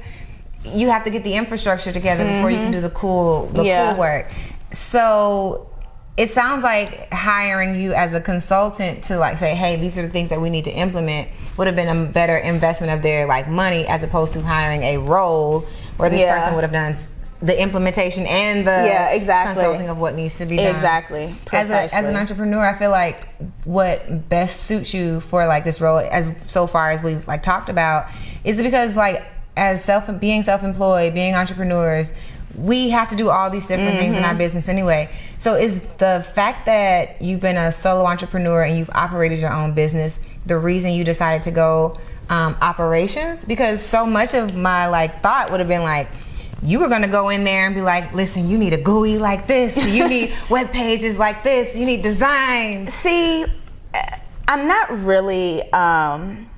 [0.65, 2.37] you have to get the infrastructure together mm-hmm.
[2.37, 2.75] before you can mm-hmm.
[2.75, 3.91] do the cool, the yeah.
[3.91, 4.31] cool work.
[4.73, 5.71] So
[6.17, 10.11] it sounds like hiring you as a consultant to like say, hey, these are the
[10.11, 13.49] things that we need to implement would have been a better investment of their like
[13.49, 16.39] money as opposed to hiring a role where this yeah.
[16.39, 16.95] person would have done
[17.43, 19.55] the implementation and the yeah, exactly.
[19.55, 20.75] consulting of what needs to be done.
[20.75, 21.35] Exactly.
[21.53, 23.29] As, a, as an entrepreneur, I feel like
[23.65, 27.71] what best suits you for like this role, as so far as we've like talked
[27.71, 28.07] about,
[28.45, 29.23] is because like
[29.57, 32.13] as self being self employed, being entrepreneurs,
[32.57, 34.01] we have to do all these different mm-hmm.
[34.01, 34.39] things in our mm-hmm.
[34.39, 35.11] business anyway.
[35.39, 39.73] So is the fact that you've been a solo entrepreneur and you've operated your own
[39.73, 41.99] business the reason you decided to go
[42.29, 43.47] um, operations?
[43.47, 46.09] Because so much of my like thought would have been like
[46.63, 49.19] you were going to go in there and be like, listen, you need a GUI
[49.19, 49.77] like this.
[49.87, 51.75] You need web pages like this.
[51.77, 52.89] You need design.
[52.89, 53.45] See,
[54.47, 55.73] I'm not really.
[55.73, 56.50] Um,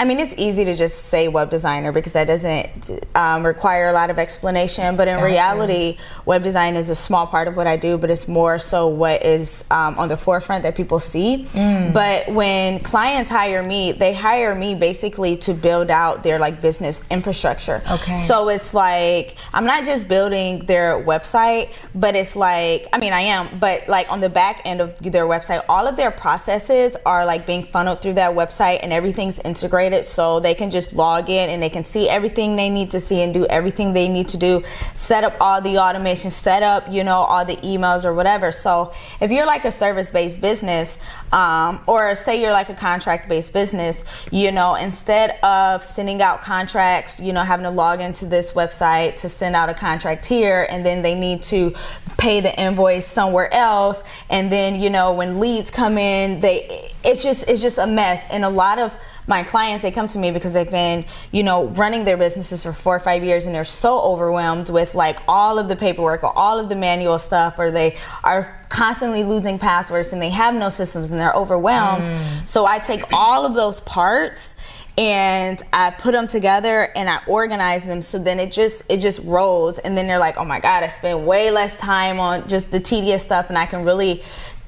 [0.00, 3.92] I mean, it's easy to just say web designer because that doesn't um, require a
[3.92, 4.96] lot of explanation.
[4.96, 5.26] But in gotcha.
[5.26, 8.88] reality, web design is a small part of what I do, but it's more so
[8.88, 11.46] what is um, on the forefront that people see.
[11.52, 11.92] Mm.
[11.92, 17.04] But when clients hire me, they hire me basically to build out their like business
[17.10, 17.82] infrastructure.
[17.90, 18.16] Okay.
[18.16, 23.20] So it's like I'm not just building their website, but it's like I mean I
[23.20, 27.26] am, but like on the back end of their website, all of their processes are
[27.26, 31.50] like being funneled through that website, and everything's integrated so they can just log in
[31.50, 34.36] and they can see everything they need to see and do everything they need to
[34.36, 34.62] do.
[34.94, 38.52] Set up all the automation set up you know all the emails or whatever.
[38.52, 40.98] So if you're like a service-based business
[41.32, 47.20] um, or say you're like a contract-based business you know instead of sending out contracts
[47.20, 50.84] you know having to log into this website to send out a contract here and
[50.84, 51.72] then they need to
[52.18, 57.22] pay the invoice somewhere else and then you know when leads come in they it's
[57.22, 58.22] just it's just a mess.
[58.30, 61.66] And a lot of my clients they come to me because they've been you know
[61.68, 65.58] running their businesses for four or five years and they're so overwhelmed with like all
[65.58, 70.12] of the paperwork or all of the manual stuff or they are constantly losing passwords
[70.12, 72.48] and they have no systems and they're overwhelmed mm.
[72.48, 74.56] so i take all of those parts
[74.98, 79.20] and I put them together and I organize them so then it just it just
[79.24, 82.70] rolls and then they're like oh my god I spend way less time on just
[82.70, 84.22] the tedious stuff and I can really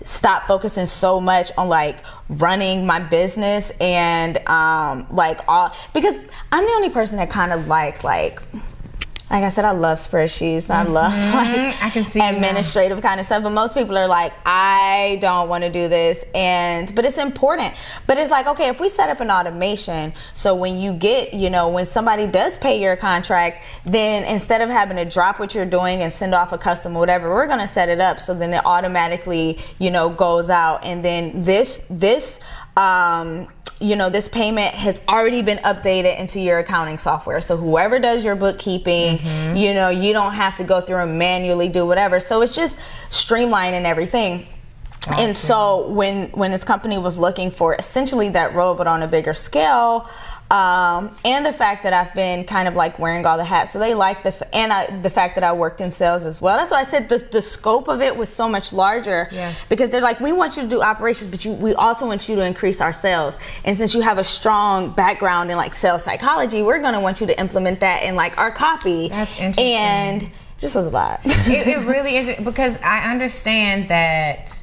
[0.04, 6.18] stop focusing so much on like running my business and um like all because
[6.50, 8.42] I'm the only person that kind of likes like like
[9.33, 10.68] I said, I love spreadsheets.
[10.68, 10.92] I mm-hmm.
[10.92, 13.42] love like I can see administrative kind of stuff.
[13.42, 17.75] But most people are like, I don't want to do this, and but it's important.
[18.07, 21.49] But it's like, okay, if we set up an automation, so when you get, you
[21.49, 25.64] know, when somebody does pay your contract, then instead of having to drop what you're
[25.64, 28.53] doing and send off a custom or whatever, we're gonna set it up so then
[28.53, 32.38] it automatically, you know, goes out, and then this this
[32.77, 33.49] um
[33.83, 37.40] you know, this payment has already been updated into your accounting software.
[37.40, 39.57] So whoever does your bookkeeping, mm-hmm.
[39.57, 42.21] you know, you don't have to go through and manually do whatever.
[42.21, 42.79] So it's just
[43.11, 44.47] streamlining everything.
[45.09, 45.25] Awesome.
[45.25, 49.09] And so when when this company was looking for essentially that role but on a
[49.09, 50.09] bigger scale,
[50.52, 53.72] um, and the fact that I've been kind of like wearing all the hats.
[53.72, 56.58] So they like the and I, the fact that I worked in sales as well.
[56.58, 59.30] That's why I said the, the scope of it was so much larger.
[59.32, 59.66] Yes.
[59.70, 62.36] Because they're like, we want you to do operations, but you, we also want you
[62.36, 63.38] to increase our sales.
[63.64, 67.22] And since you have a strong background in like sales psychology, we're going to want
[67.22, 69.08] you to implement that in like our copy.
[69.08, 69.64] That's interesting.
[69.64, 71.20] And just was a lot.
[71.24, 74.62] it, it really is because I understand that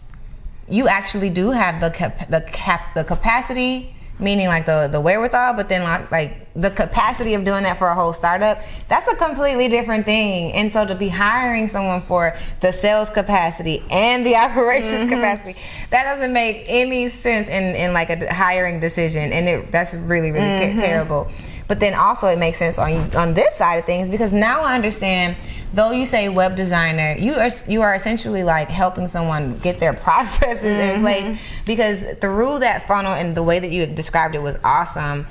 [0.68, 5.54] you actually do have the cap, the cap the capacity meaning like the the wherewithal,
[5.54, 9.16] but then like like the capacity of doing that for a whole startup, that's a
[9.16, 10.52] completely different thing.
[10.54, 15.10] And so to be hiring someone for the sales capacity and the operations mm-hmm.
[15.10, 15.56] capacity,
[15.90, 20.32] that doesn't make any sense in in like a hiring decision, and it that's really
[20.32, 20.78] really mm-hmm.
[20.78, 21.32] terrible.
[21.70, 24.76] But then also it makes sense on on this side of things because now I
[24.76, 25.38] understand
[25.74, 29.94] though you say web designer, you are you are essentially like helping someone get their
[30.06, 30.96] processes mm-hmm.
[30.96, 35.26] in place because through that funnel and the way that you described it was awesome.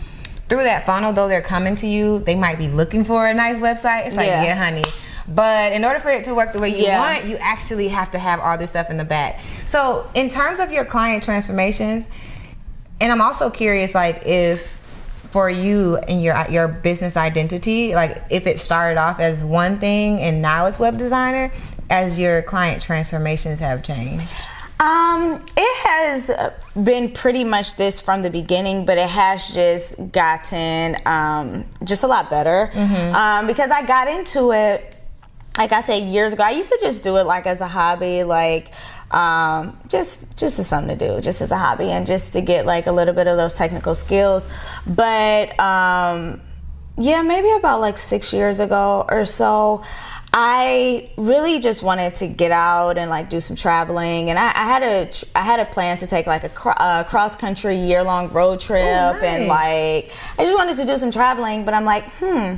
[0.48, 3.58] Through that funnel, though they're coming to you, they might be looking for a nice
[3.58, 4.06] website.
[4.06, 4.84] It's like, yeah, yeah honey.
[5.28, 6.98] But in order for it to work the way you yeah.
[6.98, 9.40] want, you actually have to have all this stuff in the back.
[9.66, 12.08] So, in terms of your client transformations,
[12.98, 14.66] and I'm also curious, like if
[15.30, 20.20] for you and your your business identity like if it started off as one thing
[20.20, 21.52] and now it's web designer
[21.90, 24.28] as your client transformations have changed
[24.80, 26.30] um, it has
[26.84, 32.06] been pretty much this from the beginning, but it has just gotten um, just a
[32.06, 33.14] lot better mm-hmm.
[33.14, 34.94] um, because I got into it,
[35.58, 36.44] like I said years ago.
[36.44, 38.70] I used to just do it like as a hobby, like
[39.10, 42.64] um, just just as something to do, just as a hobby, and just to get
[42.64, 44.46] like a little bit of those technical skills.
[44.86, 46.40] But um,
[46.96, 49.82] yeah, maybe about like six years ago or so.
[50.30, 54.64] I really just wanted to get out and like do some traveling, and I, I
[54.66, 58.04] had a I had a plan to take like a, cr- a cross country year
[58.04, 59.22] long road trip, oh, nice.
[59.22, 61.64] and like I just wanted to do some traveling.
[61.64, 62.56] But I'm like, hmm,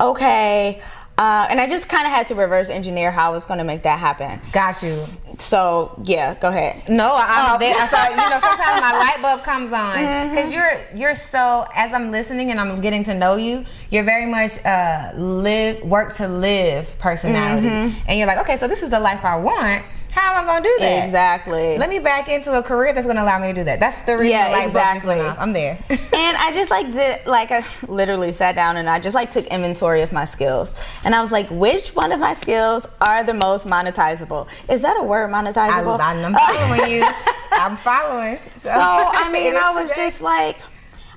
[0.00, 0.82] okay.
[1.22, 3.64] Uh, and I just kind of had to reverse engineer how I was going to
[3.64, 4.40] make that happen.
[4.50, 4.96] Got you.
[5.38, 6.88] So yeah, go ahead.
[6.88, 7.58] No, I'm oh.
[7.60, 7.76] there.
[7.78, 8.08] I saw.
[8.08, 10.52] You know, sometimes my light bulb comes on because mm-hmm.
[10.52, 11.64] you're you're so.
[11.76, 16.12] As I'm listening and I'm getting to know you, you're very much uh, live work
[16.16, 17.96] to live personality, mm-hmm.
[18.08, 20.62] and you're like, okay, so this is the life I want how am I gonna
[20.62, 21.04] do that?
[21.04, 21.78] Exactly.
[21.78, 23.80] Let me back into a career that's gonna allow me to do that.
[23.80, 24.32] That's the reason.
[24.32, 25.18] Yeah, exactly.
[25.18, 25.82] I'm there.
[25.88, 29.46] and I just like did like I literally sat down and I just like took
[29.46, 33.32] inventory of my skills, and I was like, which one of my skills are the
[33.32, 34.48] most monetizable?
[34.68, 35.98] Is that a word, monetizable?
[35.98, 36.34] I, am
[36.68, 37.06] following you.
[37.52, 38.36] I'm following.
[38.58, 40.08] So, so I mean, I was today.
[40.08, 40.58] just like,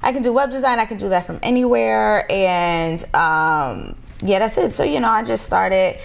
[0.03, 0.79] I can do web design.
[0.79, 4.73] I can do that from anywhere, and um, yeah, that's it.
[4.73, 5.99] So you know, I just started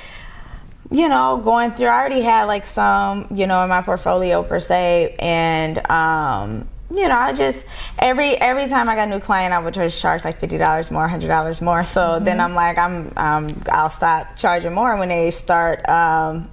[0.91, 4.59] you know, going through, I already had like some, you know, in my portfolio per
[4.59, 7.65] se, and um, you know, I just
[7.99, 10.91] every every time I got a new client, I would just charge like fifty dollars
[10.91, 11.85] more, hundred dollars more.
[11.85, 12.25] So mm-hmm.
[12.25, 15.89] then I'm like, I'm um, I'll stop charging more when they start.
[15.89, 16.51] Um,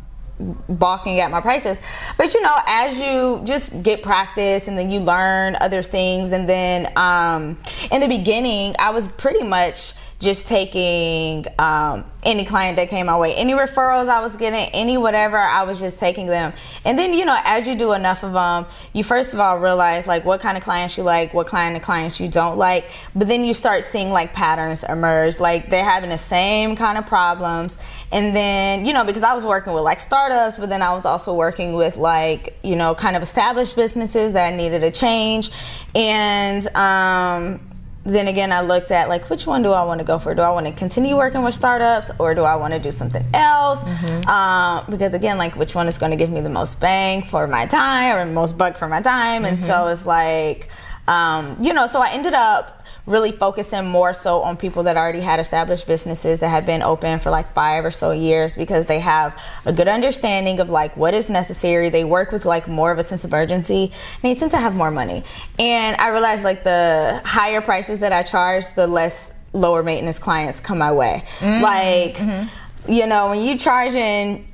[0.69, 1.79] balking at my prices
[2.15, 6.47] but you know as you just get practice and then you learn other things and
[6.47, 7.57] then um,
[7.89, 13.17] in the beginning i was pretty much just taking um, any client that came my
[13.17, 16.53] way, any referrals I was getting, any whatever, I was just taking them.
[16.85, 20.07] And then, you know, as you do enough of them, you first of all realize
[20.07, 22.89] like what kind of clients you like, what kind of clients you don't like.
[23.15, 27.05] But then you start seeing like patterns emerge, like they're having the same kind of
[27.05, 27.77] problems.
[28.11, 31.05] And then, you know, because I was working with like startups, but then I was
[31.05, 35.51] also working with like, you know, kind of established businesses that needed a change.
[35.93, 37.66] And, um,
[38.13, 40.33] then again, I looked at like which one do I want to go for?
[40.33, 43.25] Do I want to continue working with startups or do I want to do something
[43.33, 43.83] else?
[43.83, 44.29] Mm-hmm.
[44.29, 47.47] Um, because again, like which one is going to give me the most bang for
[47.47, 49.43] my time or most buck for my time?
[49.43, 49.55] Mm-hmm.
[49.55, 50.69] And so it's like,
[51.07, 52.76] um, you know, so I ended up
[53.07, 57.19] really focusing more so on people that already had established businesses that have been open
[57.19, 61.13] for like five or so years because they have a good understanding of like what
[61.13, 61.89] is necessary.
[61.89, 64.75] They work with like more of a sense of urgency and they tend to have
[64.75, 65.23] more money.
[65.57, 70.59] And I realized like the higher prices that I charge, the less lower maintenance clients
[70.59, 71.23] come my way.
[71.39, 71.63] Mm-hmm.
[71.63, 72.91] Like, mm-hmm.
[72.91, 74.46] you know, when you charging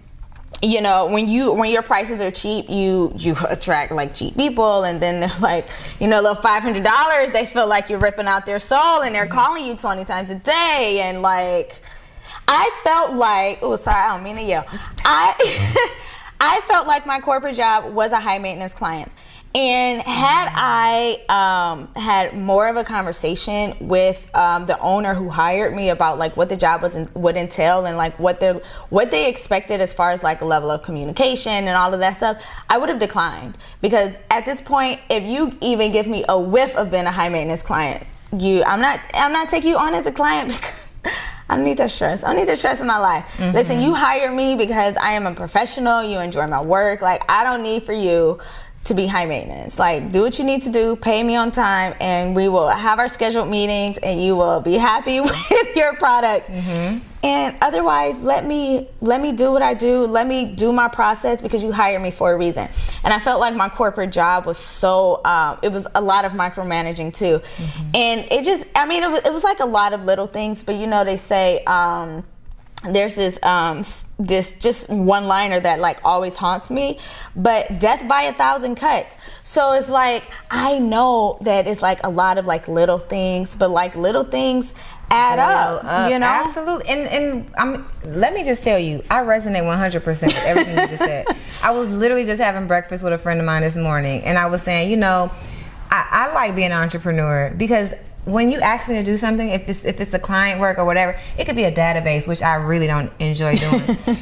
[0.62, 4.84] you know when you when your prices are cheap you you attract like cheap people
[4.84, 8.60] and then they're like you know little $500 they feel like you're ripping out their
[8.60, 11.82] soul and they're calling you 20 times a day and like
[12.48, 14.66] i felt like oh sorry i don't mean to yell.
[15.06, 15.90] I
[16.44, 19.12] i felt like my corporate job was a high maintenance client
[19.56, 25.76] and had I um, had more of a conversation with um, the owner who hired
[25.76, 29.12] me about like what the job was in, would entail and like what they what
[29.12, 32.44] they expected as far as like a level of communication and all of that stuff,
[32.68, 36.76] I would have declined because at this point, if you even give me a whiff
[36.76, 40.08] of being a high maintenance client, you I'm not I'm not taking you on as
[40.08, 40.74] a client because.
[41.54, 42.24] I don't need that stress.
[42.24, 43.26] I don't need that stress in my life.
[43.38, 43.56] Mm-hmm.
[43.56, 46.04] Listen, you hire me because I am a professional.
[46.04, 47.02] You enjoy my work.
[47.04, 48.40] Like I don't need for you
[48.86, 49.80] to be high maintenance.
[49.80, 53.00] Like, do what you need to do, pay me on time, and we will have
[53.00, 56.50] our scheduled meetings, and you will be happy with your product.
[56.50, 57.00] Mm-hmm.
[57.24, 60.02] And otherwise, let me let me do what I do.
[60.02, 62.68] Let me do my process because you hired me for a reason.
[63.06, 66.34] And I felt like my corporate job was so um, it was a lot of
[66.34, 67.90] micromanaging too, mm-hmm.
[67.94, 70.64] and it just I mean it was, it was like a lot of little things.
[70.64, 71.64] But you know they say.
[71.64, 72.26] Um,
[72.90, 73.84] there's this um
[74.20, 77.00] this just one liner that like always haunts me
[77.36, 79.18] but death by a thousand cuts.
[79.44, 83.70] So it's like i know that it's like a lot of like little things but
[83.72, 84.74] like little things
[85.10, 86.26] add up, up, you know?
[86.26, 90.88] Absolutely and and i'm let me just tell you i resonate 100% with everything you
[90.88, 91.26] just said.
[91.62, 94.48] I was literally just having breakfast with a friend of mine this morning and i
[94.48, 95.32] was saying you know
[95.92, 97.94] I, I like being an entrepreneur because
[98.26, 100.86] when you ask me to do something, if it's if it's a client work or
[100.86, 103.98] whatever, it could be a database, which I really don't enjoy doing.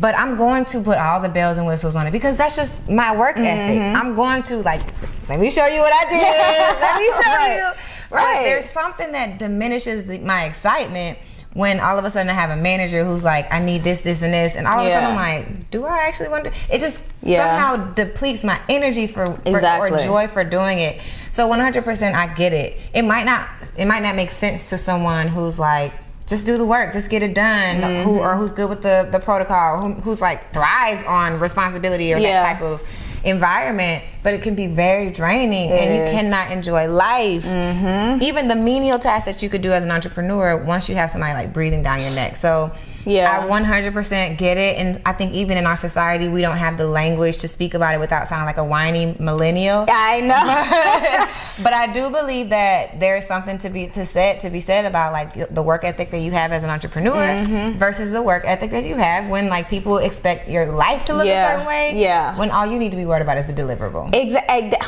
[0.00, 2.88] but I'm going to put all the bells and whistles on it because that's just
[2.88, 3.44] my work mm-hmm.
[3.44, 3.80] ethic.
[3.80, 4.82] I'm going to like,
[5.28, 6.80] let me show you what I did.
[6.80, 7.56] let me show right.
[7.56, 8.16] you.
[8.16, 8.44] Right.
[8.44, 11.18] There's something that diminishes the, my excitement
[11.54, 14.22] when all of a sudden I have a manager who's like, I need this, this,
[14.22, 14.98] and this, and all of yeah.
[14.98, 16.52] a sudden I'm like, do I actually want to?
[16.70, 17.44] It just yeah.
[17.44, 19.90] somehow depletes my energy for, for exactly.
[19.90, 21.00] or joy for doing it.
[21.38, 22.80] So 100%, I get it.
[22.92, 25.92] It might not, it might not make sense to someone who's like,
[26.26, 28.10] just do the work, just get it done, mm-hmm.
[28.10, 32.18] who or who's good with the the protocol, who, who's like thrives on responsibility or
[32.18, 32.42] yeah.
[32.42, 32.82] that type of
[33.22, 36.12] environment, but it can be very draining it and is.
[36.12, 37.44] you cannot enjoy life.
[37.44, 38.20] Mm-hmm.
[38.20, 41.34] Even the menial tasks that you could do as an entrepreneur once you have somebody
[41.34, 42.36] like breathing down your neck.
[42.36, 42.72] So
[43.08, 43.40] yeah.
[43.40, 44.76] I 100% get it.
[44.76, 47.94] And I think even in our society, we don't have the language to speak about
[47.94, 49.86] it without sounding like a whiny millennial.
[49.88, 51.62] I know.
[51.62, 54.84] but I do believe that there is something to be to said to be said
[54.84, 57.78] about like the work ethic that you have as an entrepreneur mm-hmm.
[57.78, 61.26] versus the work ethic that you have when like people expect your life to look
[61.26, 61.46] yeah.
[61.46, 62.00] a certain way.
[62.00, 62.36] Yeah.
[62.38, 64.14] When all you need to be worried about is the deliverable.
[64.14, 64.78] Exactly.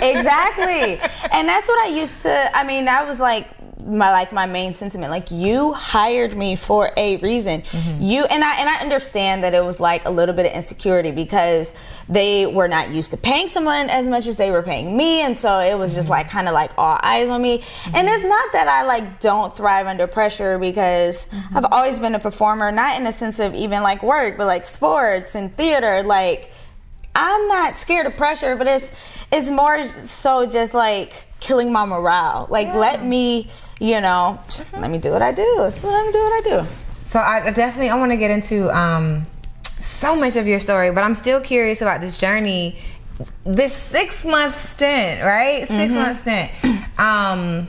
[0.01, 0.99] exactly.
[1.31, 3.47] And that's what I used to I mean, that was like
[3.86, 8.01] my like my main sentiment like you hired me for a reason mm-hmm.
[8.01, 11.11] you and i and i understand that it was like a little bit of insecurity
[11.11, 11.73] because
[12.07, 15.38] they were not used to paying someone as much as they were paying me and
[15.38, 16.13] so it was just mm-hmm.
[16.13, 17.95] like kind of like all eyes on me mm-hmm.
[17.95, 21.57] and it's not that i like don't thrive under pressure because mm-hmm.
[21.57, 24.65] i've always been a performer not in a sense of even like work but like
[24.65, 26.51] sports and theater like
[27.15, 28.91] i'm not scared of pressure but it's
[29.32, 32.77] it's more so just like killing my morale like yeah.
[32.77, 33.49] let me
[33.82, 34.79] you know, mm-hmm.
[34.79, 35.67] let me do what I do.
[35.71, 36.69] So let me do what I do.
[37.03, 39.23] So I definitely I want to get into um,
[39.82, 42.77] so much of your story, but I'm still curious about this journey,
[43.43, 45.67] this six month stint, right?
[45.67, 45.93] 6 mm-hmm.
[45.95, 46.51] month stint.
[46.99, 47.67] Um,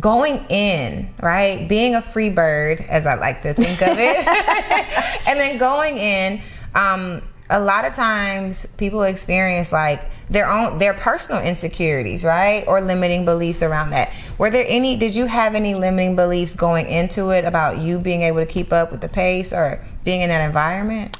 [0.00, 1.68] going in, right?
[1.68, 4.26] Being a free bird, as I like to think of it,
[5.28, 6.40] and then going in.
[6.74, 12.64] Um, a lot of times people experience like their own their personal insecurities right?
[12.66, 14.12] Or limiting beliefs around that.
[14.38, 18.22] Were there any did you have any limiting beliefs going into it about you being
[18.22, 21.18] able to keep up with the pace or being in that environment?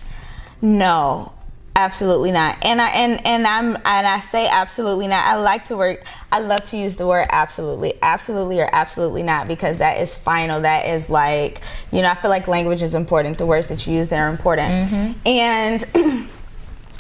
[0.62, 1.32] No
[1.76, 2.56] Absolutely not.
[2.64, 5.24] And I and and I'm and I say absolutely not.
[5.24, 6.04] I like to work.
[6.30, 10.60] I love to use the word absolutely, absolutely or absolutely not because that is final.
[10.60, 12.10] That is like you know.
[12.10, 13.38] I feel like language is important.
[13.38, 14.88] The words that you use they're important.
[14.88, 15.26] Mm-hmm.
[15.26, 16.28] And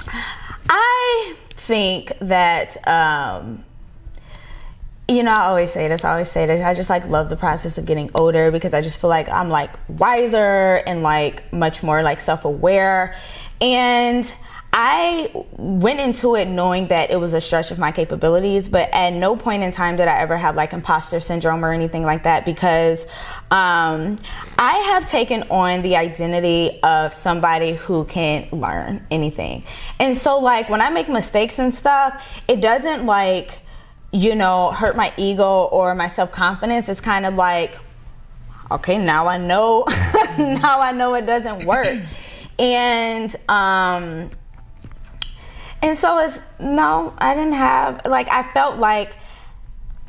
[0.68, 2.76] I think that.
[2.88, 3.64] Um,
[5.06, 6.62] you know, I always say this, I always say this.
[6.62, 9.50] I just like love the process of getting older because I just feel like I'm
[9.50, 13.14] like wiser and like much more like self aware.
[13.60, 14.32] And
[14.76, 19.12] I went into it knowing that it was a stretch of my capabilities, but at
[19.12, 22.44] no point in time did I ever have like imposter syndrome or anything like that
[22.44, 23.06] because
[23.52, 24.18] um,
[24.58, 29.62] I have taken on the identity of somebody who can learn anything.
[30.00, 33.60] And so, like, when I make mistakes and stuff, it doesn't like,
[34.10, 36.88] you know, hurt my ego or my self confidence.
[36.88, 37.78] It's kind of like,
[38.72, 39.84] okay, now I know,
[40.36, 41.96] now I know it doesn't work.
[42.58, 44.32] and, um,
[45.84, 49.16] and so it's no, I didn't have like I felt like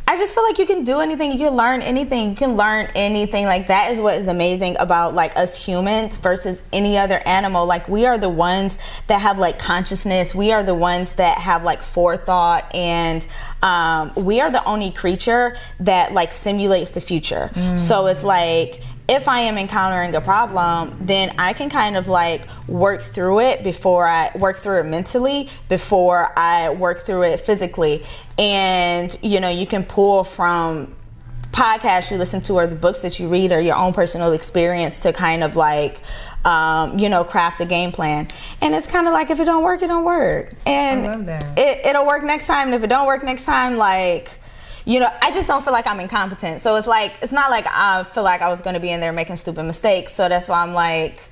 [0.07, 2.89] I just feel like you can do anything, you can learn anything, you can learn
[2.95, 3.45] anything.
[3.45, 7.65] Like that is what is amazing about like us humans versus any other animal.
[7.65, 10.33] Like we are the ones that have like consciousness.
[10.33, 13.27] We are the ones that have like forethought and
[13.61, 17.51] um, we are the only creature that like simulates the future.
[17.53, 17.77] Mm.
[17.77, 22.47] So it's like if I am encountering a problem, then I can kind of like
[22.67, 28.03] work through it before I work through it mentally before I work through it physically.
[28.37, 30.95] And you know, you can pull from
[31.51, 34.99] podcasts you listen to or the books that you read or your own personal experience
[34.99, 36.01] to kind of like
[36.43, 38.27] um, you know craft a game plan
[38.61, 41.25] and it's kind of like if it don't work it don't work and I love
[41.27, 41.57] that.
[41.57, 44.37] It, it'll work next time and if it don't work next time like
[44.85, 46.61] you know i just don't feel like i'm incompetent.
[46.61, 48.99] So it's like it's not like i feel like i was going to be in
[49.01, 50.13] there making stupid mistakes.
[50.13, 51.29] So that's why i'm like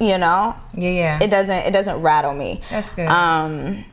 [0.00, 1.18] you know Yeah, yeah.
[1.22, 2.60] it doesn't it doesn't rattle me.
[2.70, 3.06] That's good.
[3.08, 3.84] um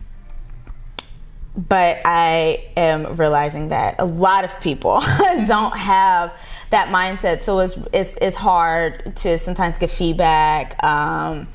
[1.55, 4.99] but i am realizing that a lot of people
[5.45, 6.33] don't have
[6.71, 7.41] that mindset.
[7.43, 10.83] So it's, it's it's hard to sometimes get feedback.
[10.83, 11.47] Um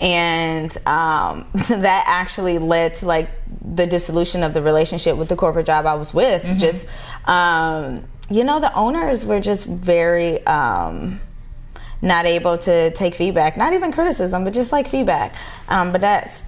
[0.00, 3.30] and um, that actually led to like
[3.64, 6.44] the dissolution of the relationship with the corporate job I was with.
[6.58, 6.86] Just,
[7.26, 11.20] um, you know, the owners were just very um,
[12.02, 15.34] not able to take feedback, not even criticism, but just like feedback.
[15.68, 16.44] Um, but that's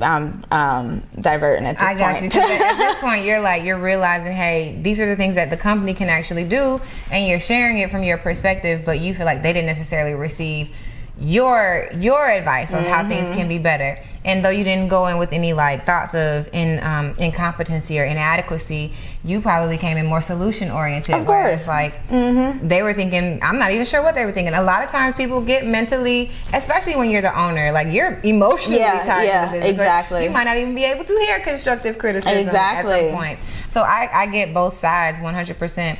[0.00, 2.34] I'm um, diverting at this I got point.
[2.34, 2.40] you.
[2.40, 5.94] at this point, you're like you're realizing, hey, these are the things that the company
[5.94, 6.80] can actually do,
[7.10, 8.82] and you're sharing it from your perspective.
[8.84, 10.74] But you feel like they didn't necessarily receive
[11.20, 13.08] your your advice on how Mm-hmm.
[13.10, 13.98] things can be better.
[14.24, 18.04] And though you didn't go in with any like thoughts of in um, incompetency or
[18.04, 18.92] inadequacy,
[19.24, 21.14] you probably came in more solution oriented.
[21.14, 21.66] Of course.
[21.66, 24.52] like they were thinking, I'm not even sure what they were thinking.
[24.54, 28.80] A lot of times people get mentally, especially when you're the owner, like you're emotionally
[28.80, 29.70] Yeah, tied yeah, to the business.
[29.70, 30.24] Exactly.
[30.24, 32.92] you might not even be able to hear constructive criticism exactly.
[32.92, 33.38] at some point.
[33.70, 35.96] So I, I get both sides 100%.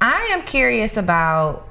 [0.00, 1.66] I am curious about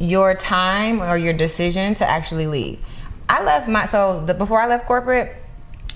[0.00, 2.80] your time or your decision to actually leave.
[3.28, 5.36] I left my so the, before I left corporate,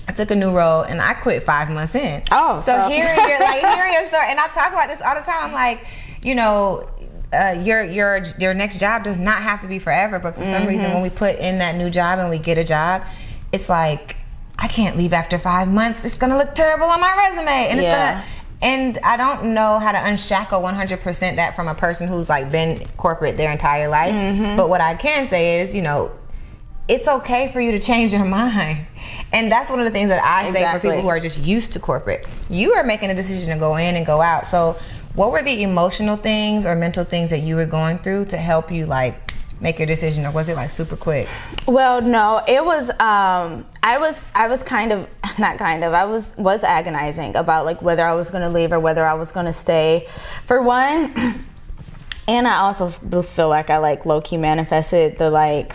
[0.06, 2.22] I took a new role and I quit five months in.
[2.30, 5.14] Oh, so, so- hearing your like hearing your story, and I talk about this all
[5.14, 5.46] the time.
[5.46, 5.86] I'm like,
[6.22, 6.88] you know,
[7.32, 10.66] uh, your your your next job does not have to be forever, but for some
[10.66, 13.02] reason, when we put in that new job and we get a job,
[13.52, 14.16] it's like
[14.58, 16.04] I can't leave after five months.
[16.04, 18.24] It's gonna look terrible on my resume, and it's gonna.
[18.64, 22.82] And I don't know how to unshackle 100% that from a person who's like been
[22.96, 24.14] corporate their entire life.
[24.14, 24.56] Mm-hmm.
[24.56, 26.10] But what I can say is, you know,
[26.88, 28.86] it's okay for you to change your mind.
[29.32, 31.74] And that's one of the things that I say for people who are just used
[31.74, 32.26] to corporate.
[32.48, 34.46] You are making a decision to go in and go out.
[34.46, 34.78] So,
[35.14, 38.72] what were the emotional things or mental things that you were going through to help
[38.72, 39.23] you like
[39.60, 41.28] make your decision or was it like super quick?
[41.66, 42.90] Well, no, it was.
[42.90, 44.24] Um, I was.
[44.34, 45.92] I was kind of not kind of.
[45.92, 49.14] I was was agonizing about like whether I was going to leave or whether I
[49.14, 50.08] was going to stay.
[50.46, 51.12] For one,
[52.28, 55.74] and I also feel like I like low key manifested the like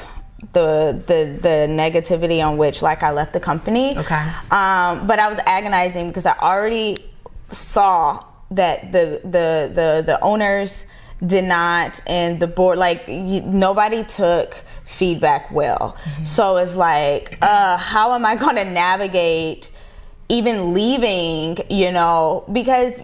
[0.53, 3.97] the the the negativity on which like I left the company.
[3.97, 4.31] Okay.
[4.51, 6.97] Um, but I was agonizing because I already
[7.51, 10.85] saw that the the the the owners
[11.25, 15.97] did not and the board like you, nobody took feedback well.
[16.23, 19.69] So it's like uh how am i going to navigate
[20.29, 22.45] even leaving you know?
[22.51, 23.03] Because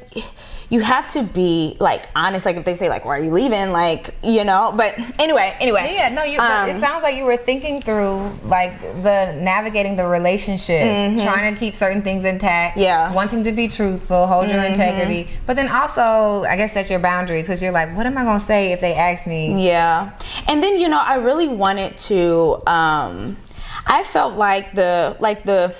[0.69, 3.71] you have to be like honest like if they say like why are you leaving
[3.71, 6.37] like you know but anyway anyway Yeah, no, you.
[6.37, 11.53] but it um, sounds like you were thinking through like the navigating the relationships, trying
[11.53, 12.73] to keep certain things intact.
[12.73, 12.81] Mm-hmm.
[12.81, 13.05] Yeah.
[13.05, 13.15] Mm-hmm.
[13.15, 17.45] wanting to be truthful, hold your integrity, but then also, I guess, set your boundaries
[17.45, 19.65] because you're like, what am I gonna say if they ask me?
[19.65, 20.17] Yeah.
[20.47, 23.37] And then, you know, I really wanted to um
[23.85, 25.75] I felt like the like the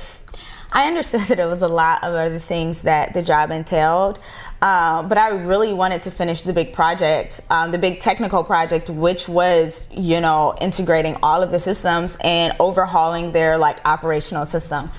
[0.71, 4.19] I understood that it was a lot of other things that the job entailed.
[4.61, 8.89] Um, but I really wanted to finish the big project, um, the big technical project,
[8.89, 14.89] which was, you know, integrating all of the systems and overhauling their like operational system.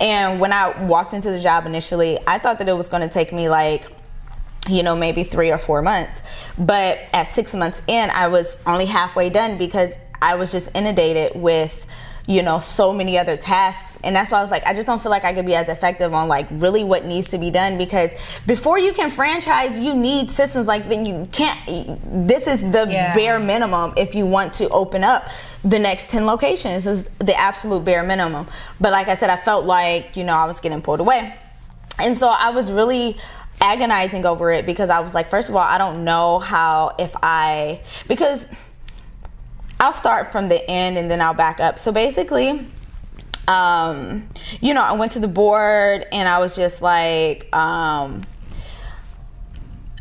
[0.00, 3.08] And when I walked into the job initially, I thought that it was going to
[3.08, 3.86] take me like
[4.68, 6.22] you know, maybe three or four months.
[6.56, 11.34] But at six months in, I was only halfway done because I was just inundated
[11.34, 11.86] with,
[12.26, 13.90] you know, so many other tasks.
[14.04, 15.68] And that's why I was like, I just don't feel like I could be as
[15.68, 18.12] effective on like really what needs to be done because
[18.46, 21.58] before you can franchise, you need systems like then you can't,
[22.28, 23.14] this is the Yeah.
[23.16, 25.28] bare minimum if you want to open up
[25.64, 26.84] the next 10 locations.
[26.84, 28.46] This is the absolute bare minimum.
[28.80, 31.34] But like I said, I felt like, you know, I was getting pulled away.
[31.98, 33.16] And so I was really
[33.60, 37.14] agonizing over it because I was like, first of all, I don't know how if
[37.22, 38.48] I because
[39.82, 41.76] I'll start from the end and then I'll back up.
[41.76, 42.68] So basically,
[43.48, 44.28] um,
[44.60, 48.22] you know, I went to the board and I was just like, um,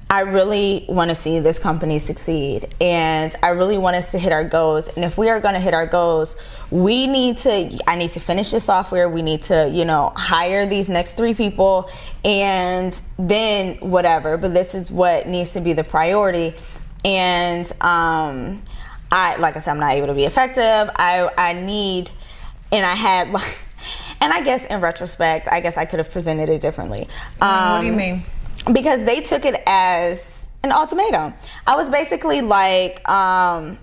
[0.08, 4.32] I really want to see this company succeed and I really want us to hit
[4.32, 4.88] our goals.
[4.90, 6.36] And if we are going to hit our goals,
[6.70, 9.10] we need to, I need to finish the software.
[9.10, 11.90] We need to, you know, hire these next three people
[12.24, 14.38] and then whatever.
[14.38, 16.54] But this is what needs to be the priority.
[17.04, 18.62] And, um,
[19.12, 20.64] I, like I said, I'm not able to be effective.
[20.96, 22.12] I, I need,
[22.72, 23.58] and I had like,
[24.22, 27.08] and I guess in retrospect, I guess I could have presented it differently.
[27.42, 28.26] Um, what do you Um, mean?
[28.74, 31.34] because they took it as an ultimatum.
[31.66, 33.80] I was basically like, um,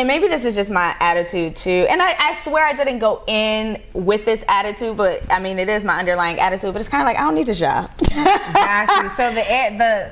[0.00, 1.86] and maybe this is just my attitude too.
[1.90, 5.68] And I, I, swear I didn't go in with this attitude, but I mean it
[5.68, 6.72] is my underlying attitude.
[6.72, 7.90] But it's kind of like I don't need to job.
[8.08, 9.10] Got you.
[9.10, 9.42] So the
[9.76, 10.10] the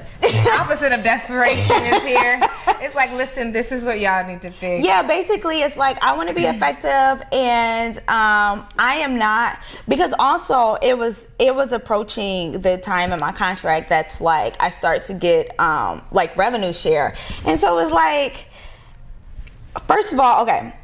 [0.61, 2.41] opposite of desperation is here.
[2.81, 4.85] It's like, listen, this is what y'all need to fix.
[4.85, 9.59] Yeah, basically, it's like I want to be effective, and um, I am not
[9.89, 14.69] because also it was it was approaching the time in my contract that's like I
[14.69, 17.15] start to get um, like revenue share,
[17.47, 18.49] and so it was like
[19.87, 20.75] first of all, okay,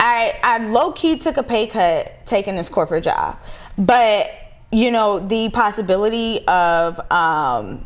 [0.00, 3.38] I I low key took a pay cut taking this corporate job,
[3.78, 4.30] but
[4.72, 7.84] you know the possibility of um,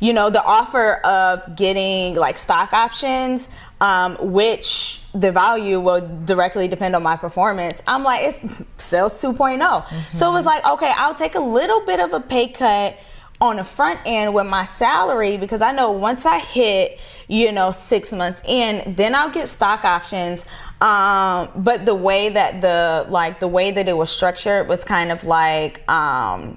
[0.00, 3.48] you know the offer of getting like stock options
[3.80, 8.38] um, which the value will directly depend on my performance i'm like it's
[8.78, 10.16] sales 2.0 mm-hmm.
[10.16, 12.96] so it was like okay i'll take a little bit of a pay cut
[13.40, 17.70] on the front end with my salary because I know once I hit, you know,
[17.72, 20.44] six months in, then I'll get stock options.
[20.80, 25.12] Um, but the way that the like the way that it was structured was kind
[25.12, 26.56] of like um,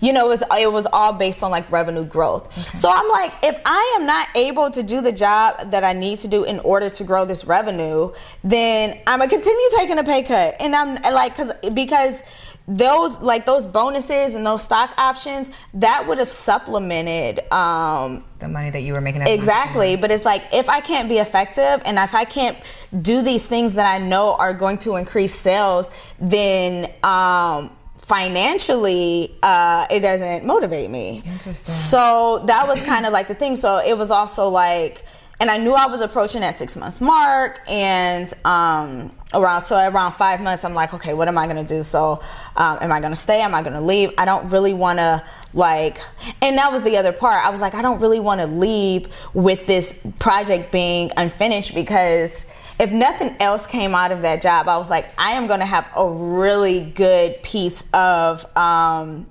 [0.00, 2.46] you know, it was it was all based on like revenue growth.
[2.58, 2.76] Okay.
[2.76, 6.18] So I'm like, if I am not able to do the job that I need
[6.18, 8.12] to do in order to grow this revenue,
[8.42, 10.56] then I'm gonna continue taking a pay cut.
[10.60, 12.20] And I'm like, cause because
[12.66, 18.70] those like those bonuses and those stock options that would have supplemented um, the money
[18.70, 22.14] that you were making exactly but it's like if i can't be effective and if
[22.14, 22.56] i can't
[23.02, 27.70] do these things that i know are going to increase sales then um,
[28.04, 31.22] financially uh, it doesn't motivate me.
[31.24, 31.74] Interesting.
[31.74, 33.56] So that was kind of like the thing.
[33.56, 35.04] So it was also like
[35.40, 40.12] and I knew I was approaching that six month mark, and um, around so around
[40.12, 41.82] five months, I'm like, okay, what am I gonna do?
[41.82, 42.20] So,
[42.56, 43.40] um, am I gonna stay?
[43.40, 44.12] Am I gonna leave?
[44.16, 45.98] I don't really want to like,
[46.40, 47.44] and that was the other part.
[47.44, 52.44] I was like, I don't really want to leave with this project being unfinished because
[52.78, 55.88] if nothing else came out of that job, I was like, I am gonna have
[55.96, 59.26] a really good piece of um,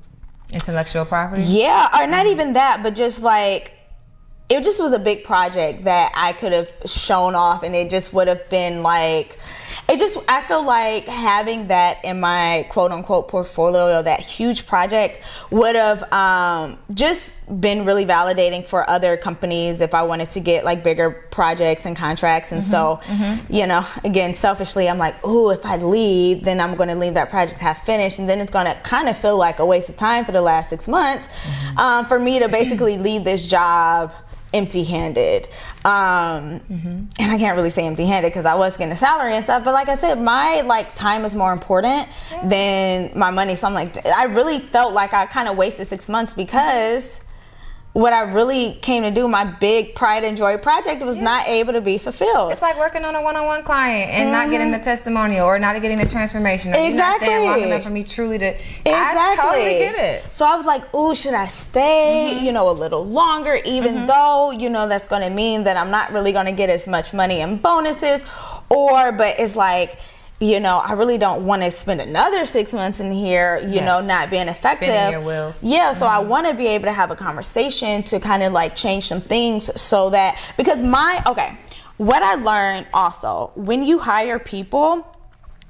[0.52, 1.44] intellectual property.
[1.44, 3.73] Yeah, or not even that, but just like
[4.54, 8.14] it just was a big project that I could have shown off and it just
[8.14, 9.40] would have been like
[9.90, 15.20] it just I feel like having that in my quote unquote portfolio, that huge project
[15.50, 20.64] would have um, just been really validating for other companies if I wanted to get
[20.64, 22.52] like bigger projects and contracts.
[22.52, 23.54] And mm-hmm, so, mm-hmm.
[23.54, 27.16] you know, again, selfishly, I'm like, oh, if I leave, then I'm going to leave
[27.16, 29.90] that project half finished, and then it's going to kind of feel like a waste
[29.90, 31.78] of time for the last six months mm-hmm.
[31.78, 34.14] um, for me to basically leave this job
[34.54, 35.50] empty-handed
[35.86, 36.88] um, mm-hmm.
[37.20, 39.74] and i can't really say empty-handed because i was getting a salary and stuff but
[39.74, 42.08] like i said my like time is more important
[42.46, 46.08] than my money so i'm like i really felt like i kind of wasted six
[46.08, 47.20] months because
[47.94, 51.26] what I really came to do, my big pride and joy project, was yeah.
[51.26, 52.52] not able to be fulfilled.
[52.52, 54.32] It's like working on a one-on-one client and mm-hmm.
[54.32, 56.72] not getting the testimonial or not getting the transformation.
[56.72, 56.88] Or exactly.
[56.88, 58.48] You not staying long enough for me truly to.
[58.48, 58.90] Exactly.
[58.90, 60.34] I totally get it.
[60.34, 62.34] So I was like, "Oh, should I stay?
[62.34, 62.46] Mm-hmm.
[62.46, 64.06] You know, a little longer, even mm-hmm.
[64.08, 66.88] though you know that's going to mean that I'm not really going to get as
[66.88, 68.24] much money and bonuses,
[68.70, 70.00] or but it's like."
[70.40, 73.86] You know, I really don't want to spend another six months in here, you yes.
[73.86, 74.90] know, not being effective.
[74.90, 76.16] Yeah, so mm-hmm.
[76.16, 79.22] I want to be able to have a conversation to kind of like change some
[79.22, 81.58] things so that because my okay,
[81.98, 85.08] what I learned also when you hire people.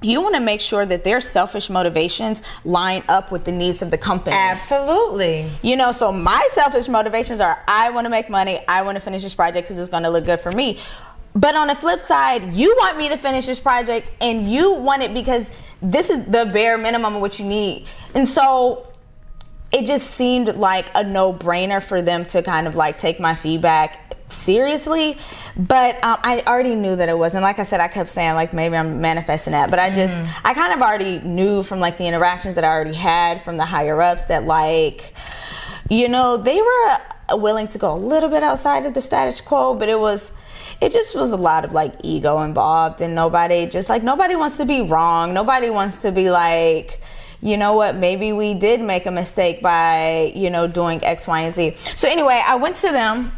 [0.01, 3.89] You want to make sure that their selfish motivations line up with the needs of
[3.89, 4.36] the company.
[4.36, 5.49] Absolutely.
[5.61, 8.99] You know, so my selfish motivations are I want to make money, I want to
[9.01, 10.78] finish this project because it's going to look good for me
[11.36, 15.01] but on the flip side, you want me to finish this project and you want
[15.03, 15.49] it because
[15.81, 17.88] this is the bare minimum of what you need.
[18.13, 18.88] And so
[19.71, 23.34] it just seemed like a no brainer for them to kind of like take my
[23.34, 25.17] feedback seriously.
[25.57, 27.41] But um, I already knew that it wasn't.
[27.43, 29.71] Like I said, I kept saying like maybe I'm manifesting that.
[29.71, 30.29] But I just, mm.
[30.43, 33.65] I kind of already knew from like the interactions that I already had from the
[33.65, 35.13] higher ups that like,
[35.89, 36.97] you know, they were
[37.38, 40.31] willing to go a little bit outside of the status quo, but it was
[40.82, 44.57] it just was a lot of like ego involved and nobody just like nobody wants
[44.57, 45.34] to be wrong.
[45.34, 47.01] Nobody wants to be like,
[47.41, 51.41] you know what, maybe we did make a mistake by, you know, doing X, Y,
[51.41, 51.76] and Z.
[51.95, 53.32] So anyway, I went to them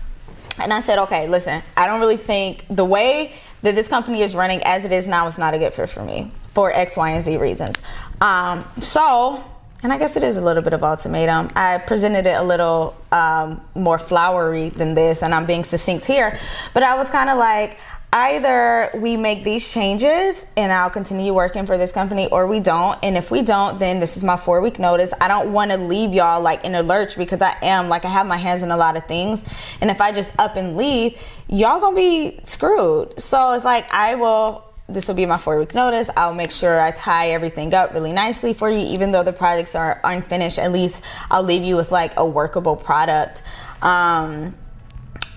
[0.59, 3.33] and I said, okay, listen, I don't really think the way
[3.63, 6.03] that this company is running as it is now is not a good fit for
[6.03, 7.75] me for X, Y, and Z reasons.
[8.21, 9.43] Um, so
[9.86, 11.49] and I guess it is a little bit of ultimatum.
[11.55, 16.39] I presented it a little um, more flowery than this, and I'm being succinct here.
[16.73, 17.77] But I was kind of like,
[18.11, 22.97] either we make these changes and I'll continue working for this company or we don't.
[23.03, 25.11] And if we don't, then this is my four week notice.
[25.21, 28.09] I don't want to leave y'all like in a lurch because I am like I
[28.09, 29.43] have my hands in a lot of things.
[29.81, 33.19] And if I just up and leave, y'all gonna be screwed.
[33.19, 36.09] So it's like I will this will be my four week notice.
[36.15, 39.73] I'll make sure I tie everything up really nicely for you, even though the projects
[39.73, 40.59] are unfinished.
[40.59, 43.41] At least I'll leave you with like a workable product.
[43.81, 44.55] Um,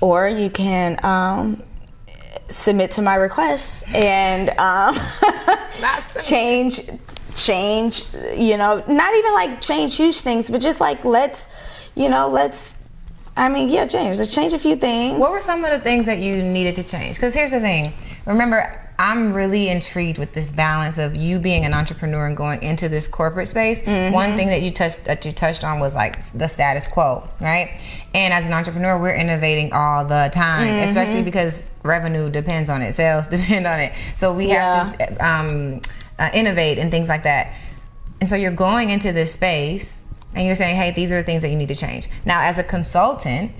[0.00, 1.62] or you can um,
[2.48, 4.98] submit to my requests and um,
[6.22, 6.80] change
[7.34, 8.02] change
[8.36, 11.46] you know not even like change huge things but just like let's
[11.94, 12.74] you know let's
[13.36, 16.06] i mean yeah change let's change a few things What were some of the things
[16.06, 17.16] that you needed to change?
[17.16, 17.92] Because here's the thing.
[18.26, 22.88] Remember, I'm really intrigued with this balance of you being an entrepreneur and going into
[22.88, 23.78] this corporate space.
[23.80, 24.12] Mm-hmm.
[24.12, 27.80] One thing that you touched that you touched on was like the status quo, right?
[28.12, 30.88] And as an entrepreneur, we're innovating all the time, Mm-hmm.
[30.88, 33.92] especially because revenue depends on it, sales depend on it.
[34.16, 35.80] So we have to um,
[36.18, 37.54] uh, innovate and things like that.
[38.20, 40.02] And so you're going into this space
[40.34, 42.08] and you're saying, hey, these are the things that you need to change.
[42.24, 43.52] Now, as a consultant,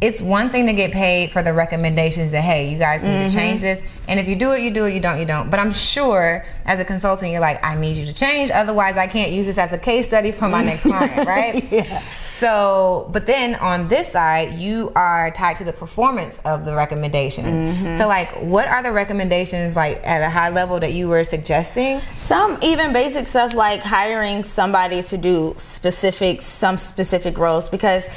[0.00, 3.24] it's one thing to get paid for the recommendations that, hey, you guys need to
[3.24, 3.34] mm-hmm.
[3.34, 3.80] change this.
[4.08, 5.50] And if you do it, you do it, you don't, you don't.
[5.50, 8.50] But I'm sure as a consultant, you're like, I need you to change.
[8.50, 11.72] Otherwise, I can't use this as a case study for my next client, right?
[11.72, 12.02] Yeah.
[12.38, 17.62] So, but then on this side, you are tied to the performance of the recommendations.
[17.62, 17.94] Mm-hmm.
[17.96, 22.02] So, like, what are the recommendations, like, at a high level that you were suggesting?
[22.26, 28.08] some even basic stuff like hiring somebody to do specific some specific roles because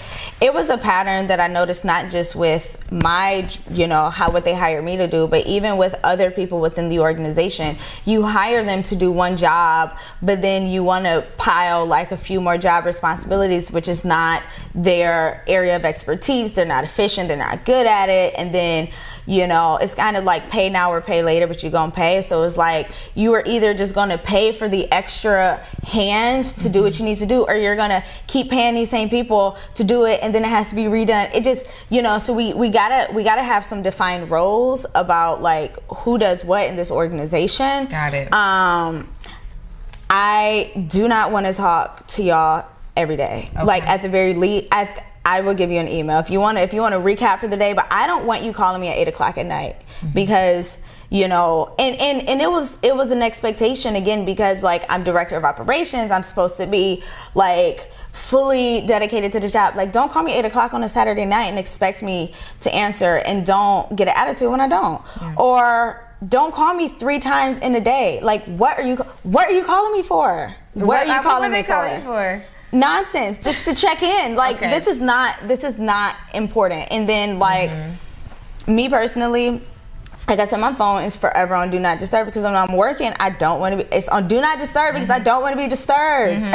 [0.41, 4.43] it was a pattern that i noticed not just with my you know how what
[4.43, 8.63] they hired me to do but even with other people within the organization you hire
[8.63, 12.57] them to do one job but then you want to pile like a few more
[12.57, 14.43] job responsibilities which is not
[14.76, 16.53] their area of expertise.
[16.53, 17.28] They're not efficient.
[17.28, 18.34] They're not good at it.
[18.38, 18.89] And then
[19.26, 22.22] you know it's kind of like pay now or pay later but you're gonna pay.
[22.22, 26.84] So it's like you are either just gonna pay for the extra hands to do
[26.84, 30.05] what you need to do or you're gonna keep paying these same people to do
[30.05, 31.34] it and then it has to be redone.
[31.34, 35.41] It just you know so we we gotta we gotta have some defined roles about
[35.41, 37.86] like who does what in this organization.
[37.86, 38.32] Got it.
[38.34, 39.13] um
[40.11, 42.65] i do not want to talk to y'all
[42.99, 43.49] every day.
[43.63, 46.57] Like at the very least at I will give you an email if you want
[46.57, 46.63] to.
[46.63, 48.88] If you want to recap for the day, but I don't want you calling me
[48.88, 50.09] at eight o'clock at night mm-hmm.
[50.13, 50.80] because
[51.11, 55.03] you know, and and and it was it was an expectation again because like I'm
[55.03, 57.03] director of operations, I'm supposed to be
[57.36, 59.75] like fully dedicated to the job.
[59.75, 63.17] Like, don't call me eight o'clock on a Saturday night and expect me to answer,
[63.17, 65.01] and don't get an attitude when I don't,
[65.38, 68.19] or don't call me three times in a day.
[68.21, 70.55] Like, what are you what are you calling me for?
[70.73, 72.43] What, are you calling me calling you for?
[72.72, 74.70] Nonsense just to check in like Okay.
[74.70, 78.76] this is not this is not important and then like Mm-hmm.
[78.76, 79.61] me personally
[80.28, 83.11] like I said, my phone is forever on do not disturb because when I'm working,
[83.20, 83.91] I don't want to be.
[83.95, 85.22] It's on do not disturb because Mm-hmm.
[85.22, 86.45] I don't want to be disturbed.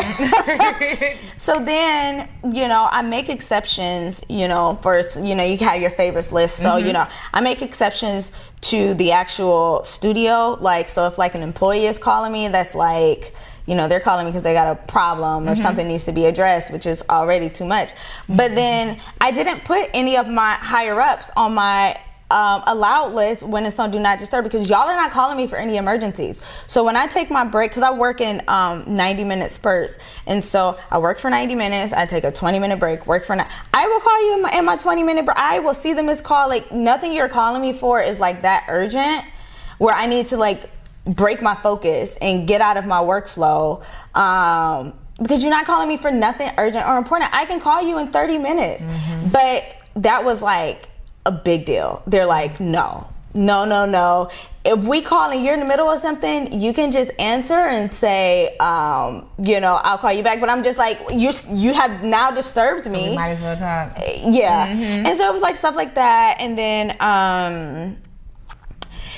[1.38, 4.22] so then, you know, I make exceptions.
[4.28, 6.58] You know, for you know, you have your favorites list.
[6.58, 6.86] So Mm-hmm.
[6.86, 8.30] you know, I make exceptions
[8.70, 10.56] to the actual studio.
[10.60, 13.34] Like, so if like an employee is calling me, that's like
[13.66, 16.26] you know they're calling me because they got a problem or something needs to be
[16.26, 17.90] addressed which is already too much.
[18.28, 21.98] But then i didn't put any of my higher ups on my
[22.30, 25.46] um, allowed list when it's on do not disturb because y'all are not calling me
[25.46, 26.40] for any emergencies.
[26.66, 30.44] So when i take my break because i work in um, 90 minute spurts and
[30.44, 33.44] so i work for 90 minutes i take a 20 minute break work for ni-
[33.72, 35.38] i will call you in my, in my 20 minute break.
[35.38, 36.48] I will see them as call.
[36.48, 39.24] Like nothing you're calling me for is like that urgent
[39.78, 40.70] where i need to like
[41.06, 43.82] break my focus and get out of my workflow
[44.16, 47.30] um, because you're not calling me for nothing urgent or important.
[47.34, 48.84] I can call you in 30 minutes.
[49.30, 50.88] But that was like
[51.26, 52.02] a big deal.
[52.06, 54.30] They're like, no, no, no, no.
[54.66, 57.92] If we call and you're in the middle of something, you can just answer and
[57.94, 60.40] say, um, you know, I'll call you back.
[60.40, 63.96] But I'm just like, you you have now disturbed me We might as well talk.
[64.26, 67.98] yeah and so it was like stuff like that and then um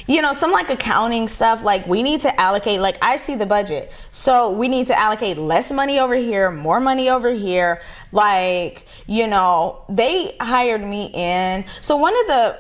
[0.07, 3.47] you know some like accounting stuff like we need to allocate like i see the
[3.47, 3.93] budget.
[4.11, 7.81] So we need to allocate less money over here more money over here.
[8.13, 11.65] Like you know they hired me in.
[11.81, 12.59] So one of the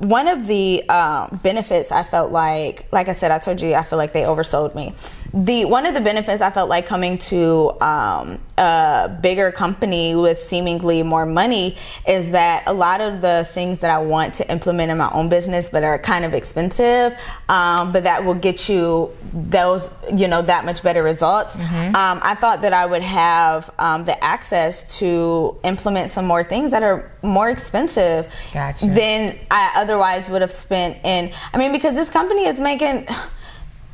[0.00, 3.82] one of the um, benefits I felt like, like I said, I told you, I
[3.82, 4.94] feel like they oversold me.
[5.32, 10.40] The one of the benefits I felt like coming to um, a bigger company with
[10.40, 11.76] seemingly more money
[12.06, 15.28] is that a lot of the things that I want to implement in my own
[15.28, 17.16] business, but are kind of expensive,
[17.48, 21.56] um, but that will get you those you know that much better results.
[21.56, 21.94] Mm-hmm.
[21.94, 26.70] Um, I thought that I would have um, the access to implement some more things
[26.72, 28.86] that are more expensive gotcha.
[28.86, 31.32] than I otherwise would have spent in.
[31.52, 33.06] I mean, because this company is making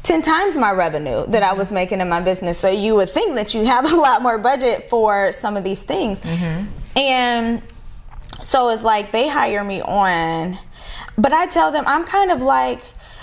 [0.06, 2.56] 10 times my revenue that I was making in my business.
[2.56, 5.82] So you would think that you have a lot more budget for some of these
[5.82, 6.20] things.
[6.20, 6.98] Mm-hmm.
[6.98, 7.62] And
[8.40, 10.58] so it's like they hire me on,
[11.18, 12.82] but I tell them I'm kind of like,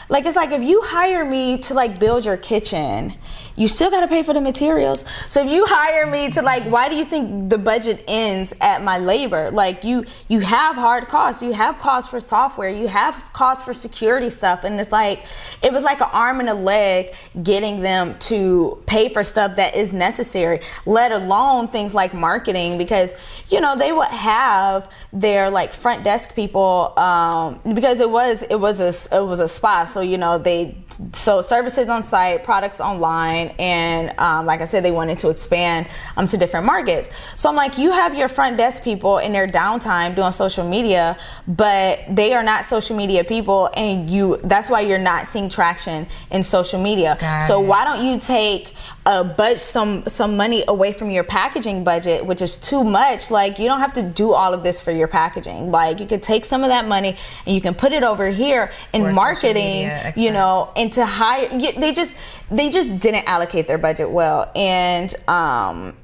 [0.09, 3.15] like it's like if you hire me to like build your kitchen
[3.55, 5.05] you still got to pay for the materials.
[5.29, 8.83] So if you hire me to like, why do you think the budget ends at
[8.83, 9.51] my labor?
[9.51, 11.41] Like you, you have hard costs.
[11.43, 12.69] You have costs for software.
[12.69, 14.63] You have costs for security stuff.
[14.63, 15.25] And it's like,
[15.61, 19.75] it was like an arm and a leg getting them to pay for stuff that
[19.75, 23.13] is necessary, let alone things like marketing, because,
[23.49, 28.59] you know, they would have their like front desk people, um, because it was, it
[28.59, 29.85] was a, it was a spa.
[29.85, 30.77] So, you know, they,
[31.13, 35.87] so services on site, products online, and um, like I said, they wanted to expand
[36.17, 37.09] um, to different markets.
[37.35, 41.17] So I'm like, you have your front desk people in their downtime doing social media,
[41.47, 46.07] but they are not social media people, and you that's why you're not seeing traction
[46.31, 47.17] in social media.
[47.19, 47.67] Got so it.
[47.67, 48.73] why don't you take
[49.05, 53.29] a budget some some money away from your packaging budget, which is too much?
[53.29, 55.71] Like you don't have to do all of this for your packaging.
[55.71, 58.71] Like you could take some of that money and you can put it over here
[58.93, 61.49] in marketing, you know, and to hire.
[61.49, 62.15] They just
[62.49, 65.97] they just didn't allocate their budget well, and um,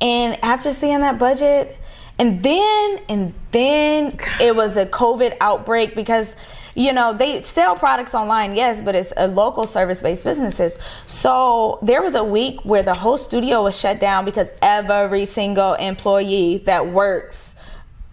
[0.00, 1.76] and after seeing that budget,
[2.18, 6.34] and then and then it was a COVID outbreak because
[6.74, 12.02] you know they sell products online yes but it's a local service-based businesses so there
[12.02, 16.86] was a week where the whole studio was shut down because every single employee that
[16.86, 17.54] works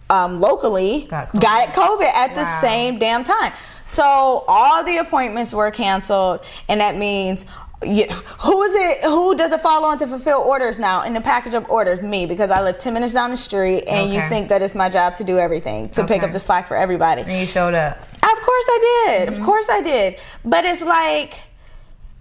[0.08, 1.40] um, locally got COVID.
[1.40, 2.36] got COVID at wow.
[2.36, 3.52] the same damn time
[3.90, 7.44] so all the appointments were canceled, and that means
[7.82, 8.12] yeah.
[8.40, 9.04] Who is it?
[9.04, 12.02] Who does it fall on to fulfill orders now in the package of orders?
[12.02, 14.14] Me, because I live 10 minutes down the street and okay.
[14.14, 16.14] you think that it's my job to do everything, to okay.
[16.14, 17.22] pick up the slack for everybody.
[17.22, 17.98] And you showed up.
[18.22, 19.28] Of course I did.
[19.28, 19.40] Mm-hmm.
[19.40, 20.18] Of course I did.
[20.44, 21.34] But it's like,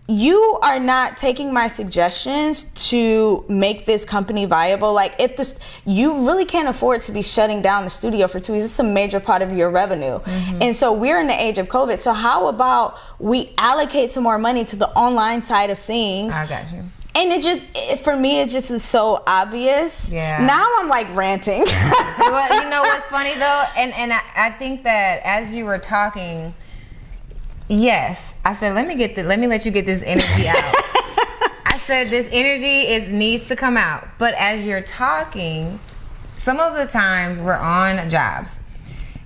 [0.09, 4.91] you are not taking my suggestions to make this company viable.
[4.91, 5.53] Like if this,
[5.85, 8.65] you really can't afford to be shutting down the studio for two weeks.
[8.65, 10.17] It's a major part of your revenue.
[10.17, 10.63] Mm-hmm.
[10.63, 11.99] And so we're in the age of COVID.
[11.99, 16.33] So how about we allocate some more money to the online side of things?
[16.33, 16.85] I got you.
[17.15, 20.09] And it just, it, for me, it just is so obvious.
[20.09, 20.45] Yeah.
[20.45, 21.63] Now I'm like ranting.
[22.19, 23.63] well, you know what's funny though?
[23.75, 26.53] And, and I, I think that as you were talking,
[27.69, 30.57] Yes, I said let me get the let me let you get this energy out.
[31.67, 34.07] I said this energy is needs to come out.
[34.17, 35.79] But as you're talking,
[36.35, 38.59] some of the times we're on jobs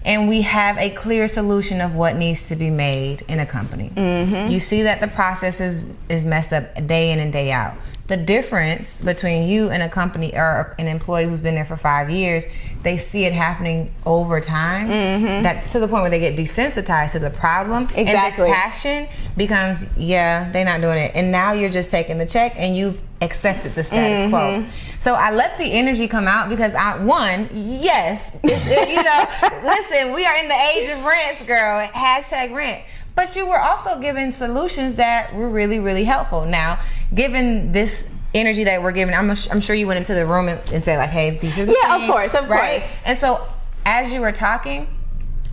[0.06, 3.92] and we have a clear solution of what needs to be made in a company.
[3.96, 4.52] Mm-hmm.
[4.52, 7.76] You see that the process is, is messed up day in and day out.
[8.14, 12.12] The difference between you and a company or an employee who's been there for five
[12.12, 12.46] years,
[12.84, 14.88] they see it happening over time.
[14.88, 15.42] Mm-hmm.
[15.42, 18.06] That to the point where they get desensitized to the problem, exactly.
[18.06, 22.26] and this passion becomes, yeah, they're not doing it, and now you're just taking the
[22.28, 24.30] check and you've accepted the status mm-hmm.
[24.30, 24.66] quo.
[25.00, 30.14] So I let the energy come out because I one, yes, it, you know, listen,
[30.14, 31.88] we are in the age of rents, girl.
[31.88, 32.84] Hashtag rent.
[33.16, 36.46] But you were also given solutions that were really, really helpful.
[36.46, 36.80] Now,
[37.14, 40.60] given this energy that we're giving, I'm, I'm sure you went into the room and,
[40.72, 42.82] and said like, "Hey, these are the yeah, things, of course, of right?
[42.82, 43.48] course." And so,
[43.86, 44.88] as you were talking,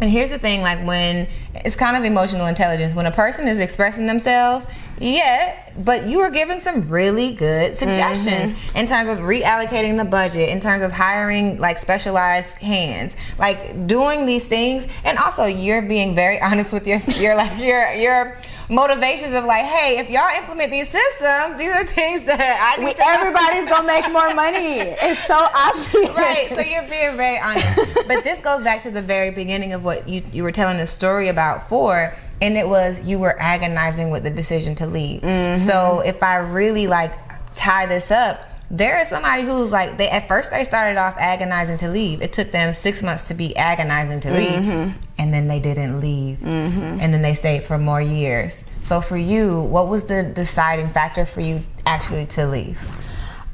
[0.00, 3.58] and here's the thing like when it's kind of emotional intelligence, when a person is
[3.58, 4.66] expressing themselves,
[5.00, 8.76] yeah, but you were given some really good suggestions mm-hmm.
[8.76, 14.26] in terms of reallocating the budget, in terms of hiring like specialized hands, like doing
[14.26, 18.36] these things, and also you're being very honest with your your like your your
[18.68, 22.94] motivations of like, hey, if y'all implement these systems, these are things that I need.
[22.96, 24.60] We, everybody's gonna make more money.
[25.02, 26.48] It's so obvious, right?
[26.50, 28.06] So you're being very honest.
[28.06, 30.86] but this goes back to the very beginning of what you you were telling the
[30.86, 35.22] story about for and it was you were agonizing with the decision to leave.
[35.22, 35.64] Mm-hmm.
[35.66, 37.12] So if I really like
[37.54, 41.78] tie this up, there is somebody who's like they at first they started off agonizing
[41.78, 42.22] to leave.
[42.22, 44.98] It took them six months to be agonizing to leave, mm-hmm.
[45.18, 46.98] and then they didn't leave, mm-hmm.
[47.00, 48.62] and then they stayed for more years.
[48.80, 52.78] So for you, what was the deciding factor for you actually to leave?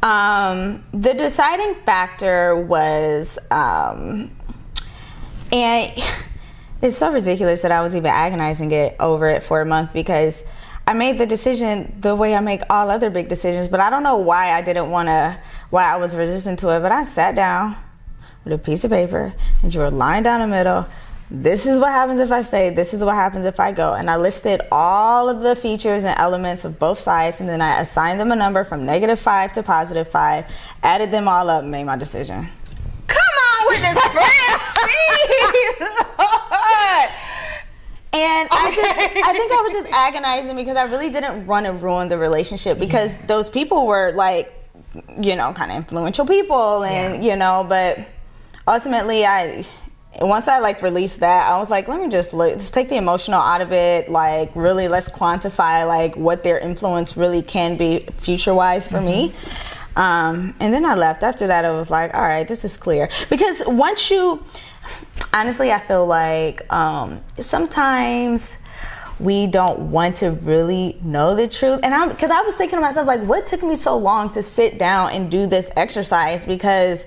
[0.03, 4.31] Um, the deciding factor was, um,
[5.51, 5.93] and
[6.83, 10.43] it's so ridiculous that I was even agonizing it over it for a month because
[10.87, 14.03] I made the decision the way I make all other big decisions, but I don't
[14.03, 15.39] know why I didn't want to,
[15.71, 16.81] why I was resistant to it.
[16.81, 17.77] But I sat down
[18.45, 20.87] with a piece of paper and drew a line down the middle.
[21.29, 22.71] This is what happens if I stay.
[22.71, 23.95] This is what happens if I go.
[23.95, 27.81] And I listed all of the features and elements of both sides, and then I
[27.81, 30.45] assigned them a number from negative five to positive five,
[30.85, 32.47] added them all up, and made my decision.
[33.67, 35.47] Come on with this spreadsheet,
[38.17, 38.97] And I just,
[39.29, 42.79] I think I was just agonizing because I really didn't want to ruin the relationship
[42.79, 43.27] because yeah.
[43.27, 44.55] those people were like,
[45.21, 47.31] you know, kind of influential people, and yeah.
[47.33, 47.99] you know, but
[48.67, 49.65] ultimately, I
[50.23, 52.97] once I like released that, I was like, let me just look, just take the
[52.97, 54.11] emotional out of it.
[54.11, 59.07] Like, really, let's quantify like what their influence really can be future wise for mm-hmm.
[59.07, 59.35] me.
[59.97, 61.23] Um, and then I left.
[61.23, 64.45] After that, I was like, all right, this is clear because once you
[65.33, 68.57] honestly, I feel like um, sometimes
[69.19, 71.81] we don't want to really know the truth.
[71.83, 74.43] And I'm because I was thinking to myself, like, what took me so long to
[74.43, 76.45] sit down and do this exercise?
[76.45, 77.07] Because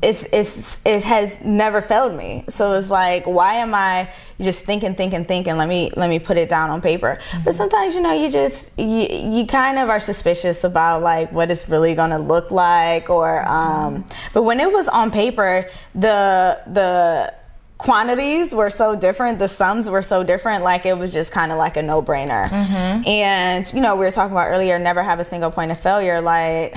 [0.00, 2.44] it's it's it has never failed me.
[2.48, 5.56] So it's like, why am I just thinking, thinking, thinking?
[5.56, 7.18] Let me let me put it down on paper.
[7.30, 7.44] Mm-hmm.
[7.44, 11.50] But sometimes you know you just you you kind of are suspicious about like what
[11.50, 14.04] it's really gonna look like, or um.
[14.32, 17.34] But when it was on paper, the the
[17.78, 21.58] quantities were so different the sums were so different like it was just kind of
[21.58, 23.06] like a no-brainer mm-hmm.
[23.06, 26.20] and you know we were talking about earlier never have a single point of failure
[26.20, 26.74] like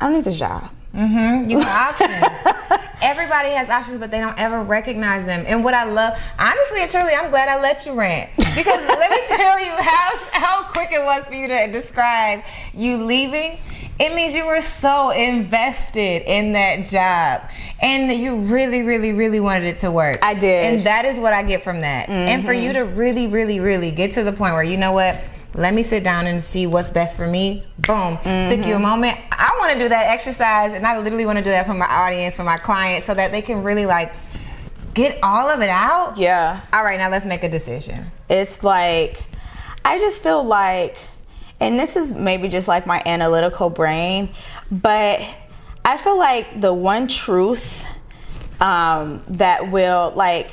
[0.00, 1.50] i don't need this job Mm-hmm.
[1.50, 2.80] You have options.
[3.02, 5.44] Everybody has options, but they don't ever recognize them.
[5.46, 9.10] And what I love, honestly and truly, I'm glad I let you rant because let
[9.10, 12.42] me tell you how how quick it was for you to describe
[12.74, 13.58] you leaving.
[13.98, 17.50] It means you were so invested in that job,
[17.82, 20.18] and you really, really, really wanted it to work.
[20.22, 22.04] I did, and that is what I get from that.
[22.04, 22.12] Mm-hmm.
[22.12, 25.22] And for you to really, really, really get to the point where you know what
[25.54, 27.64] let me sit down and see what's best for me.
[27.78, 28.16] Boom.
[28.18, 28.50] Mm-hmm.
[28.50, 28.82] Took you a mm-hmm.
[28.82, 29.18] moment.
[29.32, 31.86] I want to do that exercise, and I literally want to do that for my
[31.86, 34.14] audience, for my clients, so that they can really like
[34.94, 36.18] get all of it out.
[36.18, 36.60] Yeah.
[36.72, 38.06] All right, now let's make a decision.
[38.28, 39.22] It's like,
[39.84, 40.96] I just feel like,
[41.58, 44.30] and this is maybe just like my analytical brain,
[44.70, 45.20] but
[45.84, 47.84] I feel like the one truth
[48.60, 50.50] um, that will like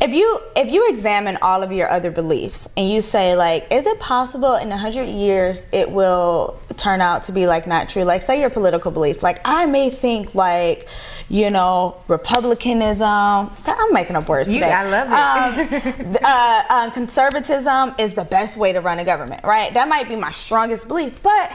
[0.00, 3.86] if you if you examine all of your other beliefs and you say like is
[3.86, 8.04] it possible in 100 years it will turn out to be like not true?
[8.04, 9.22] Like say your political beliefs.
[9.22, 10.88] Like i may think like
[11.28, 13.06] you know republicanism.
[13.06, 14.68] I'm making up words today.
[14.68, 15.96] You, i love it.
[15.96, 19.72] Um, uh, uh, conservatism is the best way to run a government right?
[19.74, 21.50] That might be my strongest belief but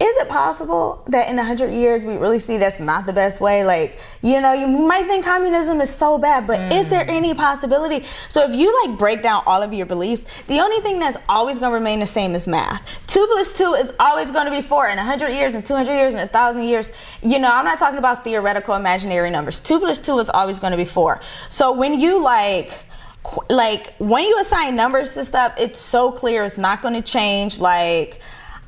[0.00, 3.64] is it possible that in 100 years we really see that's not the best way?
[3.64, 6.72] Like you know you might think communism is so bad but mm.
[6.72, 8.04] is there any possibility?
[8.28, 11.58] So if you like break down all of your beliefs the only thing that's always
[11.58, 12.88] going to remain the same is math.
[13.06, 16.14] 2 plus 2 is always going to be 4 in 100 years and 200 years
[16.14, 16.90] and 1000 years
[17.22, 19.60] you know i'm not talking about theoretical imaginary numbers.
[19.60, 22.84] 2 plus 2 is always going to be 4 so when you like
[23.48, 27.58] like when you assign numbers to stuff it's so clear it's not going to change.
[27.58, 28.20] Like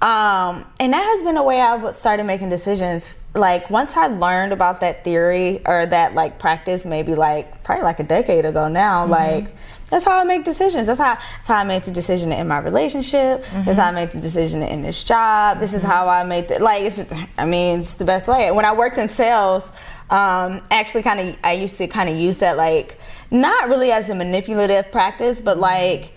[0.02, 3.12] um, and that has been a way I've started making decisions.
[3.34, 8.00] Like once I learned about that theory or that like practice, maybe like probably like
[8.00, 9.12] a decade ago now, mm-hmm.
[9.12, 9.54] like
[9.90, 10.86] that's how I make decisions.
[10.86, 13.44] That's how that's how I made the decision in my relationship.
[13.44, 13.64] Mm-hmm.
[13.64, 15.60] That's how I made the decision in this job.
[15.60, 15.90] This is mm-hmm.
[15.90, 16.82] how I made the like.
[16.82, 18.50] It's just, I mean, it's the best way.
[18.50, 19.70] When I worked in sales,
[20.10, 22.98] um, actually, kind of, I used to kind of use that like
[23.30, 26.12] not really as a manipulative practice, but like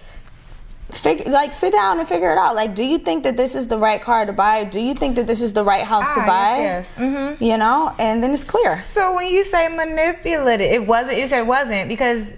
[0.92, 2.56] figure like sit down and figure it out.
[2.56, 4.64] Like do you think that this is the right car to buy?
[4.64, 6.58] Do you think that this is the right house ah, to buy?
[6.58, 7.06] yes, yes.
[7.06, 7.44] Mm-hmm.
[7.44, 7.94] you know?
[8.00, 8.78] And then it's clear.
[8.78, 12.34] So when you say manipulative it wasn't you said it wasn't because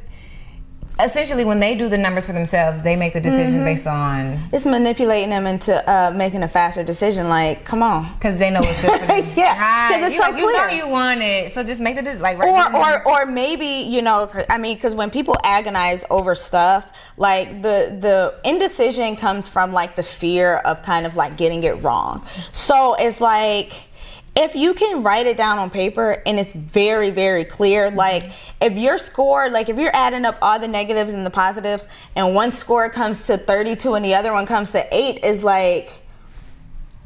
[0.99, 3.65] essentially when they do the numbers for themselves they make the decision mm-hmm.
[3.65, 8.11] based on it's manipulating them into uh, making a faster decision like come on.
[8.13, 9.33] Because they know what's good for them.
[9.35, 10.51] Yeah because it's you, so like, clear.
[10.51, 11.53] you know you want it.
[11.53, 14.75] So just make the decision like right or, or or maybe you know i mean
[14.75, 20.55] because when people agonize over stuff like the the indecision comes from like the fear
[20.57, 22.25] of kind of like getting it wrong.
[22.51, 23.73] So it's like
[24.35, 27.97] if you can write it down on paper and it's very very clear mm-hmm.
[27.97, 31.87] like if your score like if you're adding up all the negatives and the positives
[32.15, 36.00] and one score comes to 32 and the other one comes to 8 is like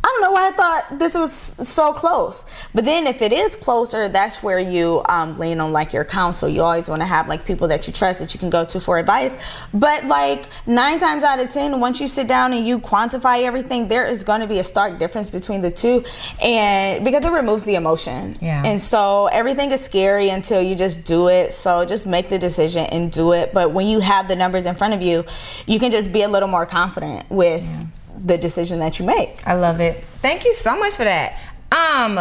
[0.05, 2.45] I don't know why I thought this was so close.
[2.75, 6.47] But then if it is closer, that's where you um, lean on like your counsel.
[6.47, 8.79] You always want to have like people that you trust that you can go to
[8.79, 9.35] for advice.
[9.73, 13.87] But like nine times out of ten, once you sit down and you quantify everything,
[13.87, 16.05] there is going to be a stark difference between the two,
[16.39, 18.37] and because it removes the emotion.
[18.41, 18.61] Yeah.
[18.63, 21.51] And so everything is scary until you just do it.
[21.51, 23.55] So just make the decision and do it.
[23.55, 25.25] But when you have the numbers in front of you,
[25.65, 27.63] you can just be a little more confident with.
[27.63, 27.85] Yeah
[28.25, 29.45] the decision that you make.
[29.47, 30.03] I love it.
[30.21, 31.39] Thank you so much for that.
[31.71, 32.17] Um,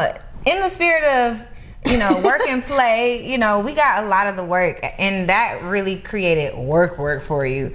[0.46, 1.40] in the spirit of
[1.86, 5.28] you know, work and play, you know, we got a lot of the work and
[5.28, 7.74] that really created work work for you.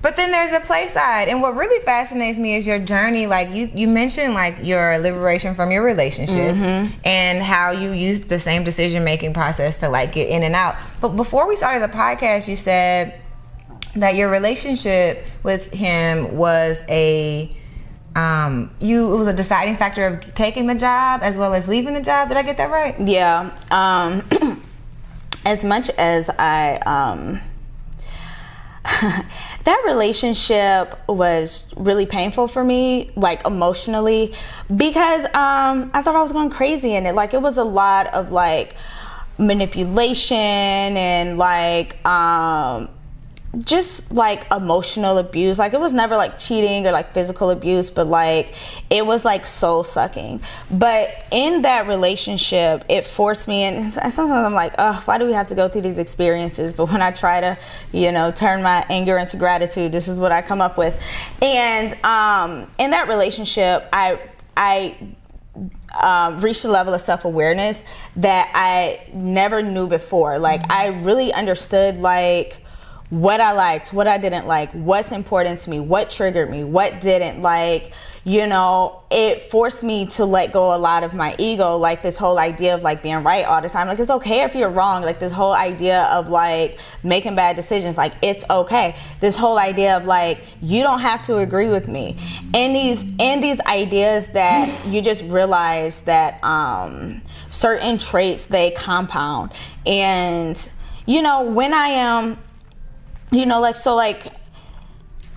[0.00, 1.28] But then there's the play side.
[1.28, 3.26] And what really fascinates me is your journey.
[3.26, 6.96] Like you, you mentioned like your liberation from your relationship mm-hmm.
[7.04, 10.76] and how you used the same decision making process to like get in and out.
[11.00, 13.20] But before we started the podcast, you said
[13.96, 17.57] that your relationship with him was a
[18.18, 21.94] um, you it was a deciding factor of taking the job as well as leaving
[21.94, 22.28] the job.
[22.28, 23.00] Did I get that right?
[23.00, 23.50] Yeah.
[23.70, 24.62] Um,
[25.46, 27.40] as much as I um,
[29.64, 34.34] that relationship was really painful for me, like emotionally,
[34.74, 37.14] because um, I thought I was going crazy in it.
[37.14, 38.74] Like it was a lot of like
[39.38, 42.88] manipulation and like um
[43.56, 45.58] just like emotional abuse.
[45.58, 48.54] Like it was never like cheating or like physical abuse, but like
[48.90, 50.40] it was like soul sucking.
[50.70, 55.32] But in that relationship, it forced me, and sometimes I'm like, oh, why do we
[55.32, 56.72] have to go through these experiences?
[56.72, 57.58] But when I try to,
[57.92, 61.00] you know, turn my anger into gratitude, this is what I come up with.
[61.40, 64.20] And um, in that relationship, I
[64.56, 64.96] I
[65.94, 67.82] um, reached a level of self awareness
[68.16, 70.38] that I never knew before.
[70.38, 72.62] Like I really understood like
[73.10, 77.00] what I liked, what I didn't like, what's important to me, what triggered me, what
[77.00, 77.92] didn't like,
[78.24, 82.18] you know, it forced me to let go a lot of my ego, like this
[82.18, 83.88] whole idea of like being right all the time.
[83.88, 87.96] Like it's okay if you're wrong, like this whole idea of like making bad decisions,
[87.96, 88.94] like it's okay.
[89.20, 92.18] This whole idea of like you don't have to agree with me.
[92.52, 99.52] And these and these ideas that you just realize that um certain traits they compound.
[99.86, 100.70] And
[101.06, 102.38] you know, when I am
[103.30, 104.32] you know, like so like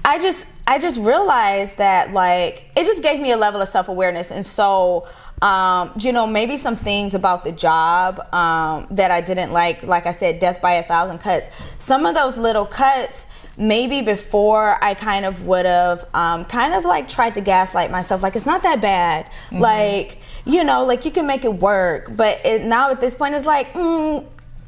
[0.03, 3.87] I just I just realized that like it just gave me a level of self
[3.87, 5.07] awareness, and so
[5.41, 9.83] um, you know maybe some things about the job um, that I didn't like.
[9.83, 11.47] Like I said, death by a thousand cuts.
[11.77, 13.25] Some of those little cuts.
[13.57, 18.23] Maybe before I kind of would have um, kind of like tried to gaslight myself,
[18.23, 19.25] like it's not that bad.
[19.25, 19.59] Mm-hmm.
[19.59, 22.15] Like you know, like you can make it work.
[22.15, 24.25] But it, now at this point, it's like mm,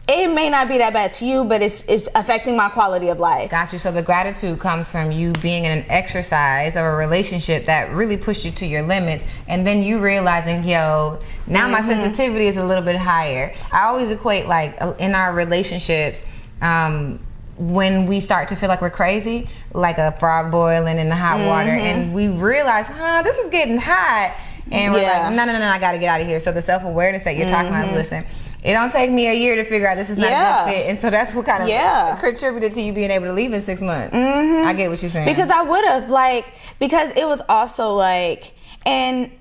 [0.08, 3.20] it may not be that bad to you, but it's it's affecting my quality of
[3.20, 3.50] life.
[3.50, 3.80] Got you.
[3.80, 8.18] So the gratitude comes from you being in an exercise of a relationship that really
[8.18, 11.72] pushed you to your limits, and then you realizing, yo, now mm-hmm.
[11.72, 13.56] my sensitivity is a little bit higher.
[13.72, 16.22] I always equate like uh, in our relationships.
[16.62, 17.20] Um,
[17.56, 21.38] when we start to feel like we're crazy, like a frog boiling in the hot
[21.38, 21.48] mm-hmm.
[21.48, 24.36] water, and we realize, huh, this is getting hot,
[24.72, 25.28] and we're yeah.
[25.28, 26.40] like, no, no, no, no, I got to get out of here.
[26.40, 27.54] So the self awareness that you're mm-hmm.
[27.54, 27.96] talking about, mm-hmm.
[27.96, 28.26] listen,
[28.64, 30.64] it don't take me a year to figure out this is not yeah.
[30.64, 32.18] a good fit, and so that's what kind of yeah.
[32.22, 34.16] contributed to you being able to leave in six months.
[34.16, 34.66] Mm-hmm.
[34.66, 38.54] I get what you're saying because I would have like because it was also like,
[38.86, 39.32] and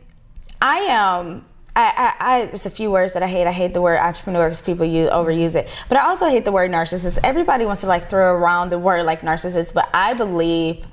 [0.60, 1.46] I am.
[1.74, 3.46] I, I, I, it's a few words that I hate.
[3.46, 5.70] I hate the word entrepreneur because people use overuse it.
[5.88, 7.18] But I also hate the word narcissist.
[7.24, 10.84] Everybody wants to like throw around the word like narcissist, but I believe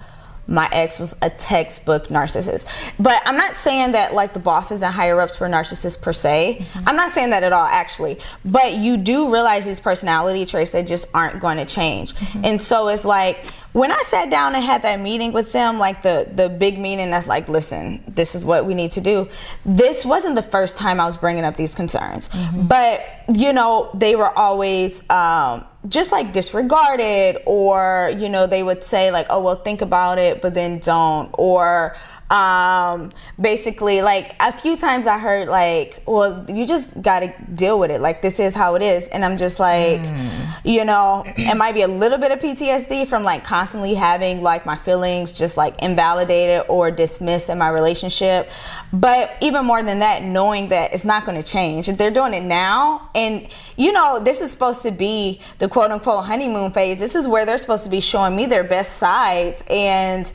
[0.50, 2.66] my ex was a textbook narcissist.
[3.00, 6.58] But I'm not saying that like the bosses and higher ups were narcissists per se.
[6.60, 6.90] Mm-hmm.
[6.90, 8.20] I'm not saying that at all, actually.
[8.44, 12.16] But you do realize these personality traits that just aren't going to change.
[12.16, 12.46] Mm-hmm.
[12.46, 16.02] And so it's like when I sat down and had that meeting with them, like
[16.02, 19.30] the the big meeting that's like, listen, this is what we need to do.
[19.66, 22.66] This wasn't the first time I was bringing up these concerns, mm-hmm.
[22.66, 28.84] but you know they were always um, just like disregarded, or you know they would
[28.84, 31.96] say like, oh well, think about it, but then don't, or
[32.30, 33.10] um
[33.42, 37.92] basically like a few times i heard like well you just got to deal with
[37.92, 38.02] it.
[38.02, 39.08] Like this is how it is.
[39.08, 40.54] And i'm just like mm.
[40.64, 44.66] you know it might be a little bit of ptsd from like constantly having like
[44.66, 48.50] my feelings just like invalidated or dismissed in my relationship.
[48.92, 51.90] But even more than that knowing that it's not going to change.
[51.90, 55.92] If they're doing it now and you know this is supposed to be the quote
[55.92, 57.00] unquote honeymoon phase.
[57.00, 59.64] This is where they're supposed to be showing me their best sides.
[59.70, 60.32] And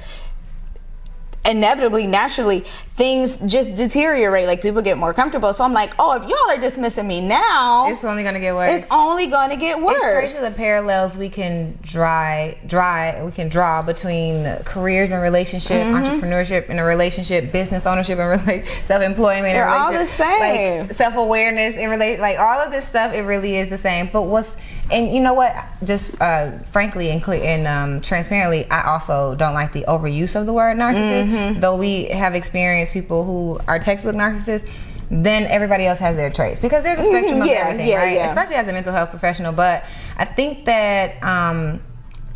[1.45, 2.65] inevitably, naturally,
[2.97, 4.47] things just deteriorate.
[4.47, 5.53] Like people get more comfortable.
[5.53, 8.81] So I'm like, oh, if y'all are dismissing me now, it's only gonna get worse.
[8.81, 9.97] It's only gonna get worse.
[9.97, 15.83] It's crazy the parallels we can dry, dry, we can draw between careers and relationship,
[15.83, 16.05] mm-hmm.
[16.05, 19.55] entrepreneurship and a relationship, business ownership and rela- self-employment.
[19.55, 20.87] They're all the same.
[20.87, 23.13] Like self-awareness and relate, like all of this stuff.
[23.13, 24.09] It really is the same.
[24.13, 24.55] But what's
[24.91, 25.55] and you know what?
[25.83, 30.47] Just uh, frankly and clear and um, transparently, I also don't like the overuse of
[30.47, 31.29] the word narcissist.
[31.29, 31.61] Mm-hmm.
[31.61, 34.69] Though we have experienced people who are textbook narcissists,
[35.11, 38.15] then everybody else has their traits because there's a spectrum of yeah, everything, yeah, right?
[38.17, 38.27] Yeah.
[38.27, 39.53] Especially as a mental health professional.
[39.53, 39.85] But
[40.17, 41.83] I think that um,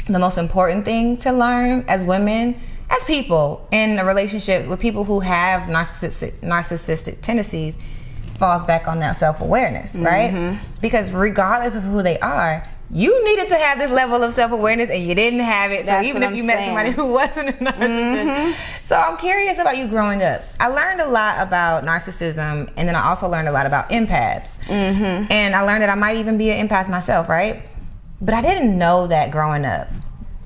[0.08, 2.58] the most important thing to learn as women
[2.90, 7.76] as people in a relationship with people who have narcissistic, narcissistic tendencies
[8.38, 10.32] falls back on that self awareness, right?
[10.32, 10.64] Mm-hmm.
[10.80, 14.88] Because regardless of who they are, you needed to have this level of self awareness
[14.88, 15.84] and you didn't have it.
[15.84, 16.46] That's so even if you saying.
[16.46, 18.24] met somebody who wasn't a narcissist.
[18.24, 18.52] Mm-hmm.
[18.86, 20.42] So I'm curious about you growing up.
[20.58, 24.58] I learned a lot about narcissism and then I also learned a lot about empaths.
[24.64, 25.30] Mm-hmm.
[25.30, 27.68] And I learned that I might even be an empath myself, right?
[28.22, 29.88] But I didn't know that growing up.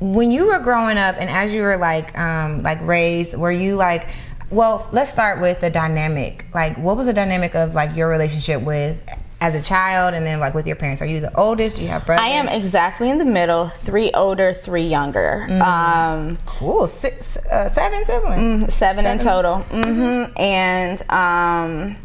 [0.01, 3.77] When you were growing up and as you were like um, like raised, were you
[3.77, 4.09] like
[4.53, 6.45] well, let's start with the dynamic.
[6.55, 9.03] Like, what was the dynamic of like your relationship with
[9.41, 11.01] as a child and then like with your parents?
[11.01, 11.77] Are you the oldest?
[11.77, 12.23] Do you have brothers?
[12.23, 13.69] I am exactly in the middle.
[13.69, 15.47] Three older, three younger.
[15.49, 15.63] Mm-hmm.
[15.63, 16.87] Um, cool.
[16.87, 18.39] Six, uh, seven siblings.
[18.39, 19.65] Mm, seven, seven, in total.
[19.71, 20.39] Mm-hmm.
[20.39, 21.97] And um,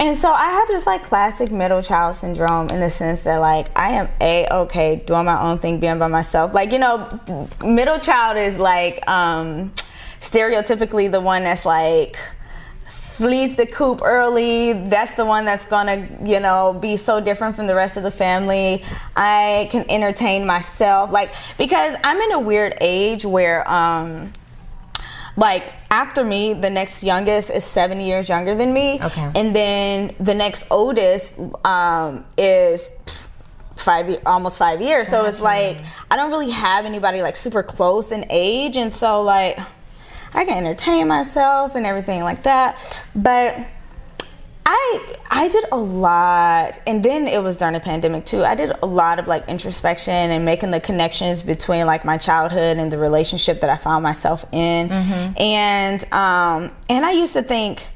[0.00, 3.78] and so I have just like classic middle child syndrome in the sense that like
[3.78, 6.54] I am a okay doing my own thing, being by myself.
[6.54, 7.20] Like you know,
[7.62, 9.06] middle child is like.
[9.06, 9.72] um
[10.20, 12.16] stereotypically the one that's like
[13.20, 14.72] flees the coop early.
[14.72, 18.10] That's the one that's gonna, you know, be so different from the rest of the
[18.10, 18.82] family.
[19.14, 24.32] I can entertain myself, like because I'm in a weird age where, um,
[25.36, 30.12] like after me, the next youngest is seven years younger than me, okay, and then
[30.18, 31.34] the next oldest
[31.64, 32.90] um, is
[33.76, 35.08] five almost five years.
[35.08, 35.76] So it's like
[36.10, 39.58] I don't really have anybody like super close in age, and so like
[40.34, 42.78] I can entertain myself and everything like that.
[43.14, 43.58] But
[44.66, 48.44] I I did a lot, and then it was during the pandemic too.
[48.44, 52.76] I did a lot of like introspection and making the connections between like my childhood
[52.76, 55.40] and the relationship that I found myself in, mm-hmm.
[55.40, 57.88] and um, and I used to think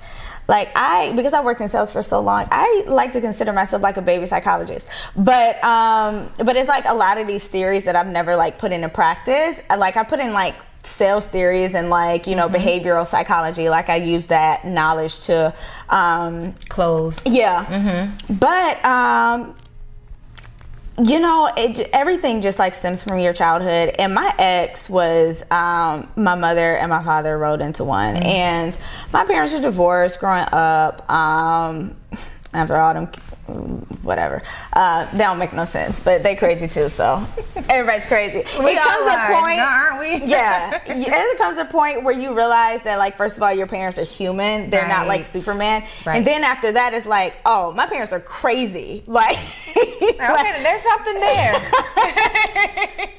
[0.48, 3.82] like I because I worked in sales for so long, I like to consider myself
[3.82, 4.88] like a baby psychologist.
[5.16, 8.72] But um but it's like a lot of these theories that I've never like put
[8.72, 9.58] into practice.
[9.70, 10.56] Like I put in like
[10.86, 12.56] sales theories and like you know mm-hmm.
[12.56, 15.54] behavioral psychology like i use that knowledge to
[15.88, 18.34] um close yeah mm-hmm.
[18.34, 19.54] but um
[21.02, 26.08] you know it, everything just like stems from your childhood and my ex was um,
[26.14, 28.24] my mother and my father rolled into one mm-hmm.
[28.24, 28.78] and
[29.12, 31.96] my parents were divorced growing up um,
[32.52, 33.08] after all them
[34.02, 34.42] whatever.
[34.72, 36.88] Uh, they don't make no sense, but they crazy too.
[36.88, 37.26] So
[37.68, 38.38] everybody's crazy.
[38.58, 40.26] We it comes a point, no, aren't we?
[40.26, 43.98] yeah, it comes a point where you realize that, like, first of all, your parents
[43.98, 44.88] are human; they're right.
[44.88, 45.86] not like Superman.
[46.04, 46.16] Right.
[46.16, 49.02] And then after that, it's like, oh, my parents are crazy.
[49.14, 49.38] Like,
[49.76, 51.54] okay, like, there's something there.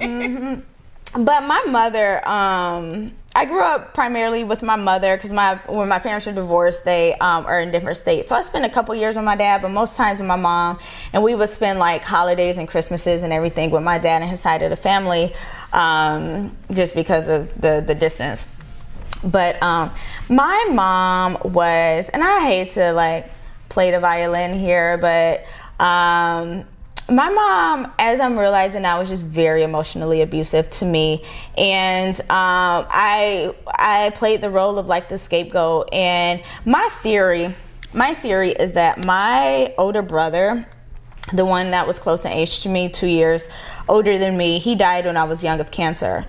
[0.02, 1.24] mm-hmm.
[1.24, 6.00] But my mother, um, I grew up primarily with my mother because my when my
[6.00, 8.30] parents were divorced, they um, are in different states.
[8.30, 10.80] So I spent a couple years with my dad, but most times with my mom,
[11.12, 14.40] and we would spend like holidays and Christmases and everything with my dad and his
[14.40, 15.34] side of the family,
[15.74, 18.48] um, just because of the the distance.
[19.22, 19.92] But um,
[20.30, 23.30] my mom was, and I hate to like
[23.68, 25.44] play the violin here, but
[25.84, 26.64] um,
[27.10, 31.24] my mom, as I'm realizing now, was just very emotionally abusive to me,
[31.56, 35.94] and um, I I played the role of like the scapegoat.
[35.94, 37.54] And my theory,
[37.94, 40.68] my theory is that my older brother,
[41.32, 43.50] the one that was close in age to me, two years
[43.88, 46.26] older than me, he died when I was young of cancer,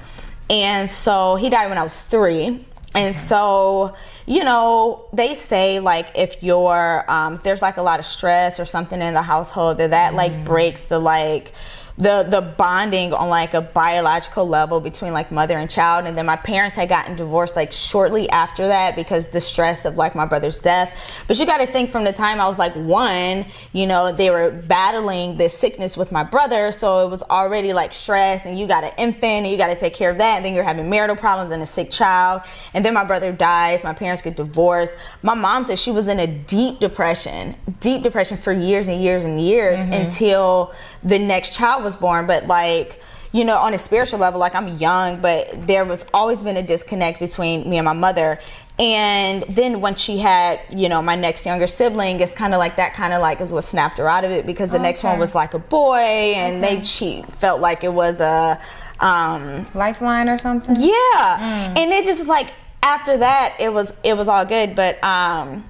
[0.51, 2.67] and so he died when I was three.
[2.97, 3.95] And so,
[4.25, 8.65] you know, they say like if you're um, there's like a lot of stress or
[8.65, 10.45] something in the household that that like mm.
[10.45, 11.53] breaks the like
[11.99, 16.07] the the bonding on like a biological level between like mother and child.
[16.07, 19.97] And then my parents had gotten divorced like shortly after that because the stress of
[19.97, 20.95] like my brother's death.
[21.27, 24.31] But you got to think from the time I was like 1 you know they
[24.31, 26.71] were battling this sickness with my brother.
[26.71, 29.77] So it was already like stress and you got an infant and you got to
[29.77, 30.37] take care of that.
[30.37, 32.43] And then you're having marital problems and a sick child.
[32.75, 33.85] And then my brother dies.
[33.85, 34.93] My parents get divorced.
[35.23, 39.25] My mom said she was in a deep depression deep depression for years and years
[39.25, 39.93] and years mm-hmm.
[39.93, 43.01] until the next child was born, but like,
[43.33, 46.63] you know, on a spiritual level, like I'm young, but there was always been a
[46.63, 48.39] disconnect between me and my mother.
[48.79, 52.77] And then when she had, you know, my next younger sibling, it's kind of like
[52.77, 55.19] that kind of like is what snapped her out of it because the next one
[55.19, 58.61] was like a boy and they, she felt like it was a,
[59.01, 60.77] um, Lifeline or something?
[60.79, 61.75] yeah.
[61.77, 62.53] And it just like
[62.83, 64.75] after that it was it was all good.
[64.75, 65.65] But um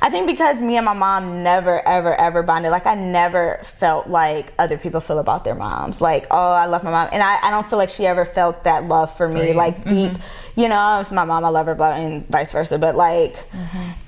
[0.00, 4.08] I think because me and my mom never ever ever bonded, like I never felt
[4.08, 6.00] like other people feel about their moms.
[6.00, 7.08] Like, oh I love my mom.
[7.12, 10.12] And I, I don't feel like she ever felt that love for me, like deep
[10.56, 12.78] you know, it's my mom, I love her, blah, and vice versa.
[12.78, 13.36] But like,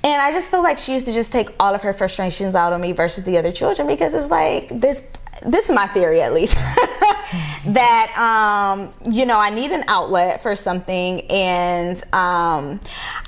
[0.03, 2.73] and I just feel like she used to just take all of her frustrations out
[2.73, 5.03] on me versus the other children because it's like this.
[5.45, 6.53] This is my theory, at least,
[7.65, 12.79] that um, you know I need an outlet for something, and um,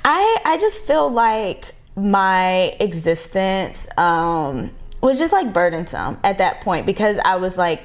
[0.04, 4.70] I I just feel like my existence um,
[5.00, 7.82] was just like burdensome at that point because I was like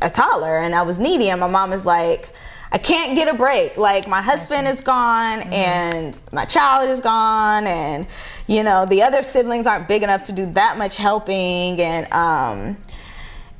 [0.00, 2.30] a toddler and I was needy, and my mom is like,
[2.72, 3.76] I can't get a break.
[3.76, 8.06] Like my husband is gone and my child is gone, and
[8.46, 12.76] you know the other siblings aren't big enough to do that much helping, and um.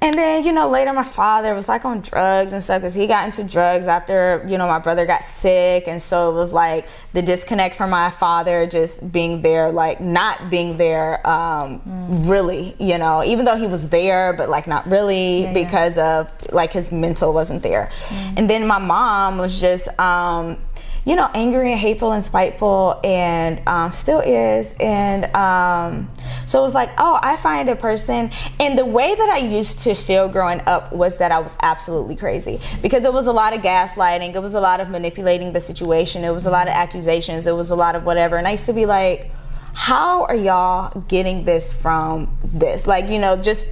[0.01, 3.07] And then, you know, later my father was like on drugs and stuff because he
[3.07, 5.89] got into drugs after, you know, my brother got sick.
[5.89, 10.51] And so it was like the disconnect from my father just being there, like not
[10.51, 11.81] being there, um,
[12.27, 15.53] really, you know, even though he was there, but like not really yeah.
[15.55, 17.91] because of like his mental wasn't there.
[18.37, 20.59] And then my mom was just, um,
[21.07, 24.75] you know, angry and hateful and spiteful, and um, still is.
[24.81, 26.11] And um,
[26.47, 28.33] so it was like, oh, I find a person.
[28.59, 32.17] And the way that I used to feel growing up was that I was absolutely
[32.17, 35.61] crazy because it was a lot of gaslighting, it was a lot of manipulating the
[35.61, 38.37] situation, it was a lot of accusations, it was a lot of whatever.
[38.37, 39.31] And I used to be like,
[39.75, 42.89] how are y'all getting this from this?
[42.89, 43.69] Like, you know, just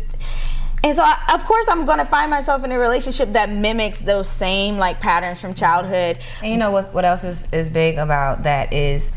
[0.85, 4.03] and so, I, of course, I'm going to find myself in a relationship that mimics
[4.03, 6.19] those same like patterns from childhood.
[6.43, 6.93] And you know what?
[6.93, 9.11] What else is is big about that is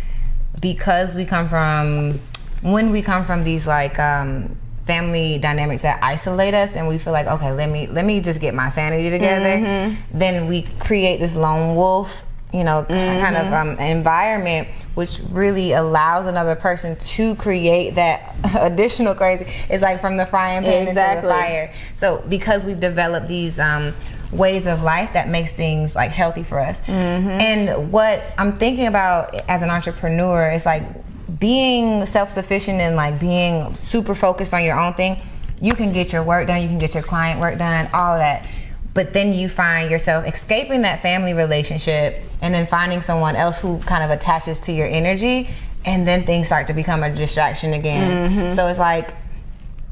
[0.61, 2.21] because we come from
[2.61, 7.11] when we come from these like um, family dynamics that isolate us, and we feel
[7.11, 9.97] like okay, let me let me just get my sanity together.
[10.13, 12.23] Then we create this lone wolf,
[12.53, 18.33] you know, k- kind of um, environment which really allows another person to create that
[18.55, 19.45] additional crazy.
[19.69, 21.17] It's like from the frying pan Exactly.
[21.17, 21.73] into the fire.
[21.95, 23.93] So because we've developed these um,
[24.31, 26.81] ways of life that makes things like healthy for us.
[26.89, 30.81] And what I'm thinking about as an entrepreneur is like
[31.39, 35.19] being self-sufficient and like being super focused on your own thing.
[35.61, 38.19] You can get your work done, you can get your client work done, all of
[38.19, 38.47] that.
[38.97, 43.77] But then you find yourself escaping that family relationship and then finding someone else who
[43.81, 45.49] kind of attaches to your energy
[45.85, 48.31] and then things start to become a distraction again.
[48.31, 48.55] Mm-hmm.
[48.55, 49.13] So it's like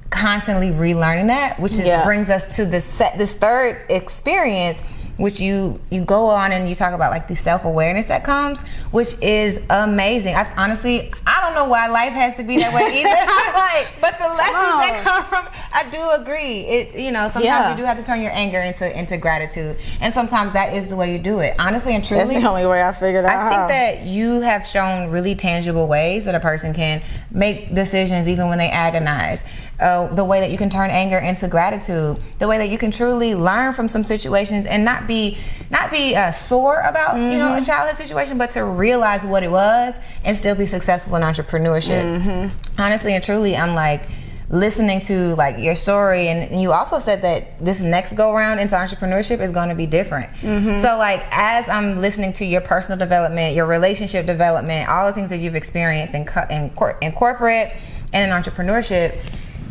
[0.10, 2.04] constantly relearning that, which is, Yeah.
[2.04, 4.80] brings us to this set, this third experience,
[5.18, 8.62] which you you go on and you talk about like the self awareness that comes,
[8.92, 10.36] which is amazing.
[10.36, 13.10] I honestly I don't know why life has to be that way either.
[13.56, 13.88] Right.
[14.02, 16.62] but the lessons that come from, I do agree.
[16.62, 17.72] It you know sometimes Yeah.
[17.72, 20.96] you do have to turn your anger into into gratitude, and sometimes that is the
[20.96, 21.56] way you do it.
[21.60, 23.32] Honestly and truly, That's the only way I figured out.
[23.32, 23.68] I think how.
[23.68, 27.02] that you have shown really tangible ways that a person can
[27.32, 29.44] make decisions even when they agonize.
[29.80, 32.92] Uh, the way that you can turn anger into gratitude, the way that you can
[32.92, 35.38] truly learn from some situations and not be
[35.70, 37.66] not be uh, sore about you know a mm-hmm.
[37.66, 42.22] childhood situation, but to realize what it was and still be successful in entrepreneurship.
[42.22, 42.82] Mm-hmm.
[42.82, 44.04] Honestly and truly, I'm like
[44.50, 48.76] listening to like your story and you also said that this next go round into
[48.76, 50.32] entrepreneurship is going to be different.
[50.36, 50.82] Mm-hmm.
[50.82, 55.32] So like as i'm listening to your personal development your relationship development all the things
[55.32, 57.76] that you've experienced in, co- in, cor- in corporate
[58.14, 59.20] and in entrepreneurship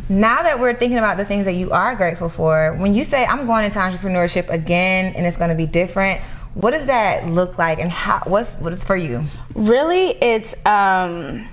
[0.07, 3.25] now that we're thinking about the things that you are grateful for when you say
[3.25, 6.21] i'm going into entrepreneurship again and it's going to be different
[6.55, 9.25] what does that look like and how what's what is for you?
[9.53, 11.47] Really it's um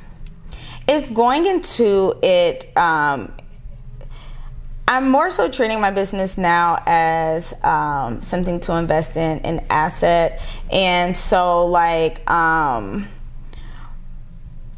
[0.88, 3.32] it's going into it um
[4.88, 10.42] I'm more so treating my business now as um, something to invest in, an asset,
[10.70, 13.08] and so like um,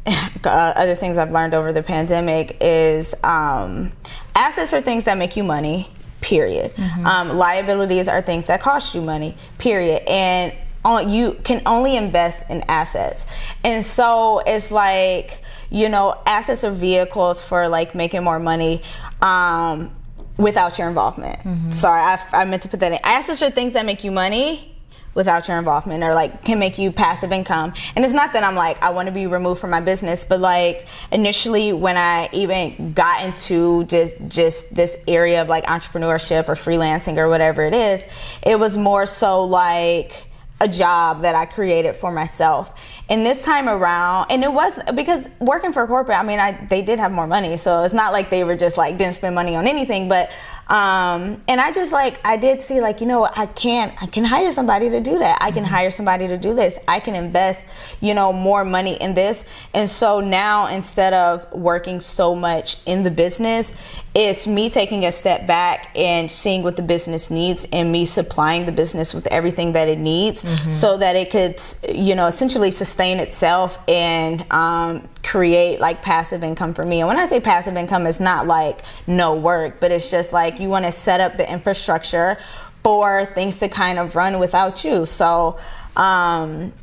[0.43, 3.91] other things I've learned over the pandemic is um,
[4.35, 5.89] assets are things that make you money.
[6.21, 6.73] Period.
[7.05, 9.37] Um, liabilities are things that cost you money.
[9.57, 10.01] Period.
[10.07, 10.53] And
[10.83, 13.25] on, you can only invest in assets.
[13.63, 18.81] And so it's like you know, assets are vehicles for like making more money.
[19.21, 19.91] Um,
[20.37, 21.71] without your involvement.
[21.71, 22.99] Sorry, I, I meant to put that in.
[23.03, 24.74] Assets are things that make you money,
[25.15, 27.73] without your involvement or like can make you passive income.
[27.95, 30.39] And it's not that I'm like, I want to be removed from my business, but
[30.39, 36.55] like initially when I even got into just, just this area of like entrepreneurship or
[36.55, 38.03] freelancing or whatever it is,
[38.43, 40.27] it was more so like,
[40.61, 42.71] a job that I created for myself.
[43.09, 46.81] And this time around, and it was because working for corporate, I mean, I they
[46.81, 49.55] did have more money, so it's not like they were just like didn't spend money
[49.55, 50.31] on anything, but
[50.67, 54.23] um, and I just like I did see like you know I can't I can
[54.23, 55.37] hire somebody to do that.
[55.41, 55.73] I can mm-hmm.
[55.73, 56.79] hire somebody to do this.
[56.87, 57.65] I can invest
[58.01, 59.45] you know more money in this.
[59.73, 63.73] And so now instead of working so much in the business,
[64.15, 68.65] it's me taking a step back and seeing what the business needs and me supplying
[68.65, 70.71] the business with everything that it needs mm-hmm.
[70.71, 71.61] so that it could
[71.93, 77.01] you know essentially sustain itself and um, create like passive income for me.
[77.01, 80.54] And when I say passive income, it's not like no work, but it's just like
[80.55, 82.37] like you want to set up the infrastructure
[82.83, 85.05] for things to kind of run without you.
[85.05, 85.57] So,
[85.95, 86.73] um,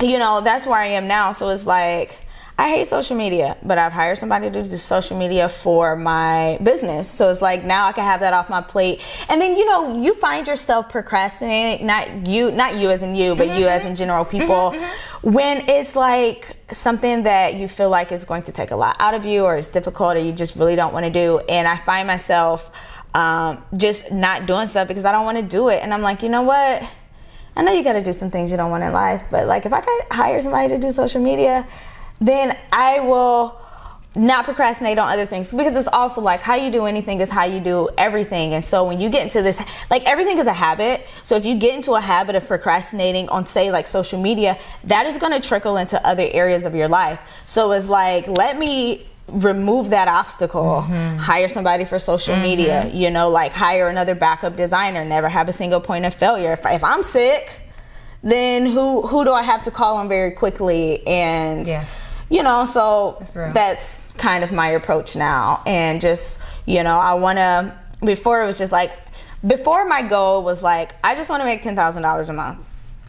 [0.00, 1.32] you know, that's where I am now.
[1.32, 2.16] So it's like,
[2.60, 7.08] I hate social media, but I've hired somebody to do social media for my business.
[7.08, 9.00] So it's like now I can have that off my plate.
[9.28, 13.36] And then, you know, you find yourself procrastinating, not you, not you as in you,
[13.36, 13.60] but mm-hmm.
[13.60, 14.38] you as in general mm-hmm.
[14.38, 15.30] people, mm-hmm.
[15.30, 19.14] when it's like something that you feel like is going to take a lot out
[19.14, 21.38] of you or it's difficult or you just really don't want to do.
[21.48, 22.72] And I find myself,
[23.14, 25.82] um, just not doing stuff because I don't want to do it.
[25.82, 26.82] And I'm like, you know what?
[27.56, 29.66] I know you got to do some things you don't want in life, but like
[29.66, 31.66] if I could hire somebody to do social media,
[32.20, 33.60] then I will
[34.14, 37.44] not procrastinate on other things because it's also like how you do anything is how
[37.44, 38.54] you do everything.
[38.54, 39.60] And so when you get into this,
[39.90, 41.06] like everything is a habit.
[41.24, 45.06] So if you get into a habit of procrastinating on, say, like social media, that
[45.06, 47.20] is going to trickle into other areas of your life.
[47.44, 51.16] So it's like, let me remove that obstacle mm-hmm.
[51.18, 52.44] hire somebody for social mm-hmm.
[52.44, 56.52] media you know like hire another backup designer never have a single point of failure
[56.52, 57.62] if, if i'm sick
[58.22, 62.00] then who who do i have to call on very quickly and yes.
[62.30, 67.12] you know so that's, that's kind of my approach now and just you know i
[67.14, 67.72] want to
[68.04, 68.92] before it was just like
[69.46, 72.58] before my goal was like i just want to make $10000 a month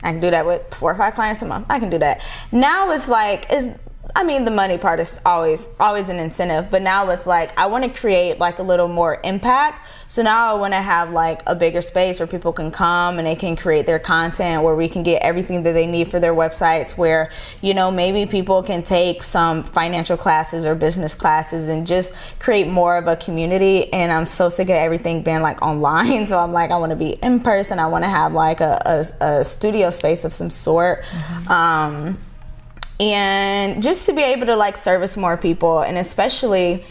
[0.04, 1.66] I can do that with four or five clients a month.
[1.70, 2.22] I can do that.
[2.52, 3.70] Now it's like, it's
[4.16, 7.68] I mean, the money part is always always an incentive, but now it's like I
[7.68, 9.88] want to create like a little more impact.
[10.08, 13.28] So now I want to have like a bigger space where people can come and
[13.28, 16.34] they can create their content, where we can get everything that they need for their
[16.34, 16.98] websites.
[16.98, 17.32] Where
[17.62, 22.68] you know maybe people can take some financial classes or business classes and just create
[22.68, 23.92] more of a community.
[23.94, 26.96] And I'm so sick of everything being like online, so I'm like I want to
[26.96, 27.80] be in person.
[27.80, 28.82] I want to have like a,
[29.22, 31.04] a, a, studio space of some sort.
[31.04, 31.52] Mm-hmm.
[31.52, 32.18] Um,
[33.00, 36.84] and just to be able to like service more people and especially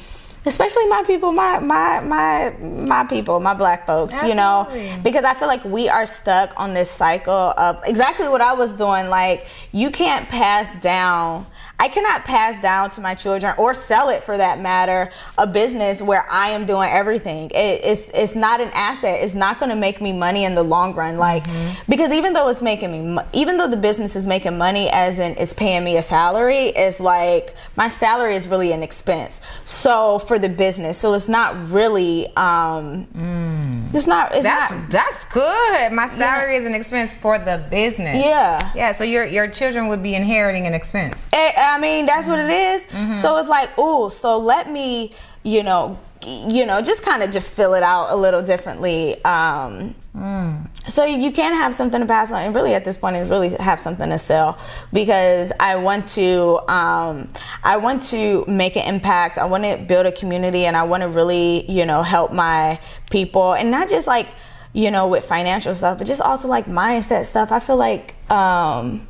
[0.47, 4.31] especially my people my my my my people my black folks Absolutely.
[4.31, 8.41] you know because i feel like we are stuck on this cycle of exactly what
[8.41, 11.47] i was doing like you can't pass down
[11.81, 16.03] I cannot pass down to my children or sell it for that matter a business
[16.03, 17.51] where I am doing everything.
[17.51, 19.23] It, it's it's not an asset.
[19.23, 21.19] It's not going to make me money in the long run.
[21.19, 21.81] Like mm-hmm.
[21.89, 25.37] because even though it's making me, even though the business is making money, as in
[25.39, 29.41] it's paying me a salary, it's like my salary is really an expense.
[29.65, 32.27] So for the business, so it's not really.
[32.37, 33.95] Um, mm.
[33.95, 34.35] It's not.
[34.35, 34.91] It's that's, not.
[34.91, 35.93] That's good.
[35.93, 36.61] My salary yeah.
[36.61, 38.17] is an expense for the business.
[38.17, 38.73] Yeah.
[38.75, 38.95] Yeah.
[38.95, 41.25] So your your children would be inheriting an expense.
[41.33, 42.87] It, I mean, that's what it is.
[42.87, 43.15] Mm-hmm.
[43.15, 45.13] So it's like, oh, so let me,
[45.43, 49.23] you know, you know, just kind of just fill it out a little differently.
[49.25, 50.69] Um, mm.
[50.89, 53.51] So you can have something to pass on, and really at this point, is really
[53.51, 54.59] have something to sell
[54.93, 57.31] because I want to, um,
[57.63, 59.39] I want to make an impact.
[59.39, 62.81] I want to build a community, and I want to really, you know, help my
[63.11, 64.31] people, and not just like,
[64.73, 67.53] you know, with financial stuff, but just also like mindset stuff.
[67.53, 68.15] I feel like.
[68.31, 69.09] Um,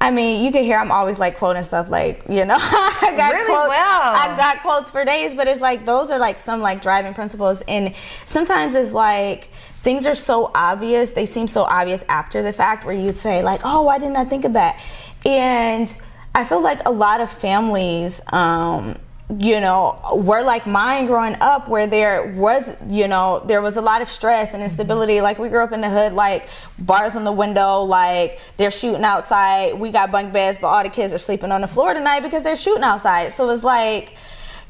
[0.00, 3.32] I mean, you can hear I'm always like quoting stuff like, you know, I got
[3.32, 4.14] really quotes, well.
[4.14, 7.62] I've got quotes for days, but it's like those are like some like driving principles
[7.66, 7.94] and
[8.26, 9.48] sometimes it's like
[9.82, 13.62] things are so obvious, they seem so obvious after the fact where you'd say like,
[13.64, 14.78] "Oh, why didn't I think of that?"
[15.24, 15.94] And
[16.34, 18.96] I feel like a lot of families um
[19.28, 23.80] you know, were like mine growing up where there was, you know, there was a
[23.80, 25.14] lot of stress and instability.
[25.14, 25.24] Mm-hmm.
[25.24, 26.48] Like we grew up in the hood, like
[26.78, 29.74] bars on the window, like they're shooting outside.
[29.74, 32.44] We got bunk beds, but all the kids are sleeping on the floor tonight because
[32.44, 33.32] they're shooting outside.
[33.32, 34.14] So it's like,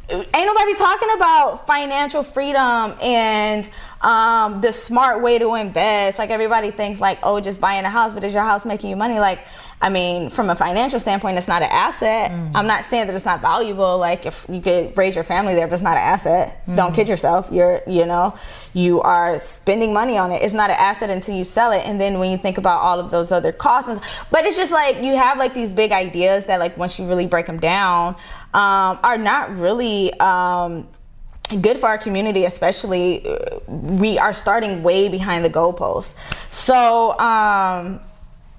[0.08, 3.68] ain't nobody talking about financial freedom and
[4.02, 6.18] um, the smart way to invest.
[6.18, 8.96] Like everybody thinks like, oh, just buying a house, but is your house making you
[8.96, 9.18] money?
[9.18, 9.40] Like,
[9.82, 12.30] I mean, from a financial standpoint, it's not an asset.
[12.30, 12.52] Mm.
[12.54, 13.98] I'm not saying that it's not valuable.
[13.98, 16.64] Like if you could raise your family there, but it's not an asset.
[16.66, 16.76] Mm.
[16.76, 17.48] Don't kid yourself.
[17.50, 18.34] You're, you know,
[18.74, 20.42] you are spending money on it.
[20.42, 21.82] It's not an asset until you sell it.
[21.84, 23.90] And then when you think about all of those other costs,
[24.30, 27.26] but it's just like you have like these big ideas that like once you really
[27.26, 28.14] break them down,
[28.56, 30.12] um, are not really.
[30.18, 30.88] Um,
[31.60, 36.12] good for our community especially uh, we are starting way behind the goalposts
[36.50, 38.00] so um,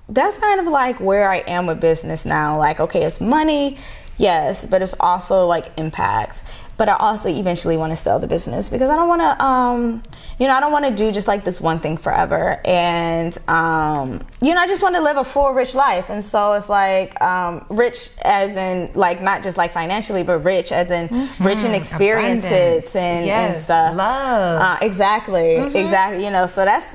[0.10, 2.57] that's kind of like where I am with business now.
[2.57, 3.78] Like, okay, it's money,
[4.18, 6.44] yes, but it's also like impacts
[6.78, 10.04] but I also eventually want to sell the business because I don't want to, um,
[10.40, 12.62] you know, I don't want to do just like this one thing forever.
[12.64, 16.10] And, um, you know, I just want to live a full, rich life.
[16.10, 20.72] And so it's like, um, rich as in like not just like financially, but rich
[20.72, 21.44] as in mm-hmm.
[21.44, 23.48] rich in experiences and, yes.
[23.48, 23.95] and stuff.
[23.95, 24.62] Love.
[24.62, 25.58] Uh, exactly.
[25.58, 25.76] Mm-hmm.
[25.76, 26.24] Exactly.
[26.24, 26.94] You know, so that's,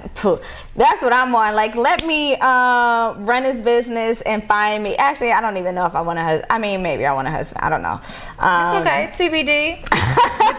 [0.77, 1.55] that's what I'm on.
[1.57, 4.95] Like, let me, uh, run his business and find me.
[4.97, 6.47] Actually, I don't even know if I want a husband.
[6.51, 7.65] I mean, maybe I want a husband.
[7.65, 8.01] I don't know.
[8.39, 9.29] Um, it's okay.
[9.29, 9.72] TBD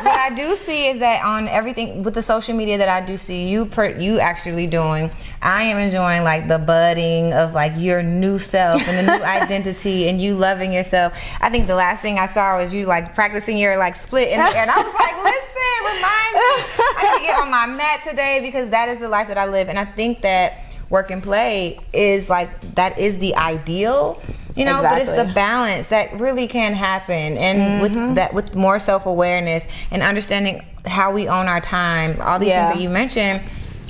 [0.03, 3.17] what I do see is that on everything with the social media that I do
[3.17, 5.11] see you per, you actually doing,
[5.41, 10.09] I am enjoying like the budding of like your new self and the new identity
[10.09, 11.13] and you loving yourself.
[11.41, 14.39] I think the last thing I saw was you like practicing your like split in
[14.39, 15.53] the air, and I was like, listen,
[15.95, 19.27] remind me, I need to get on my mat today because that is the life
[19.27, 20.59] that I live, and I think that
[20.89, 24.21] work and play is like that is the ideal
[24.55, 25.05] you know exactly.
[25.05, 27.81] but it's the balance that really can happen and mm-hmm.
[27.81, 32.67] with that with more self-awareness and understanding how we own our time all these yeah.
[32.67, 33.41] things that you mentioned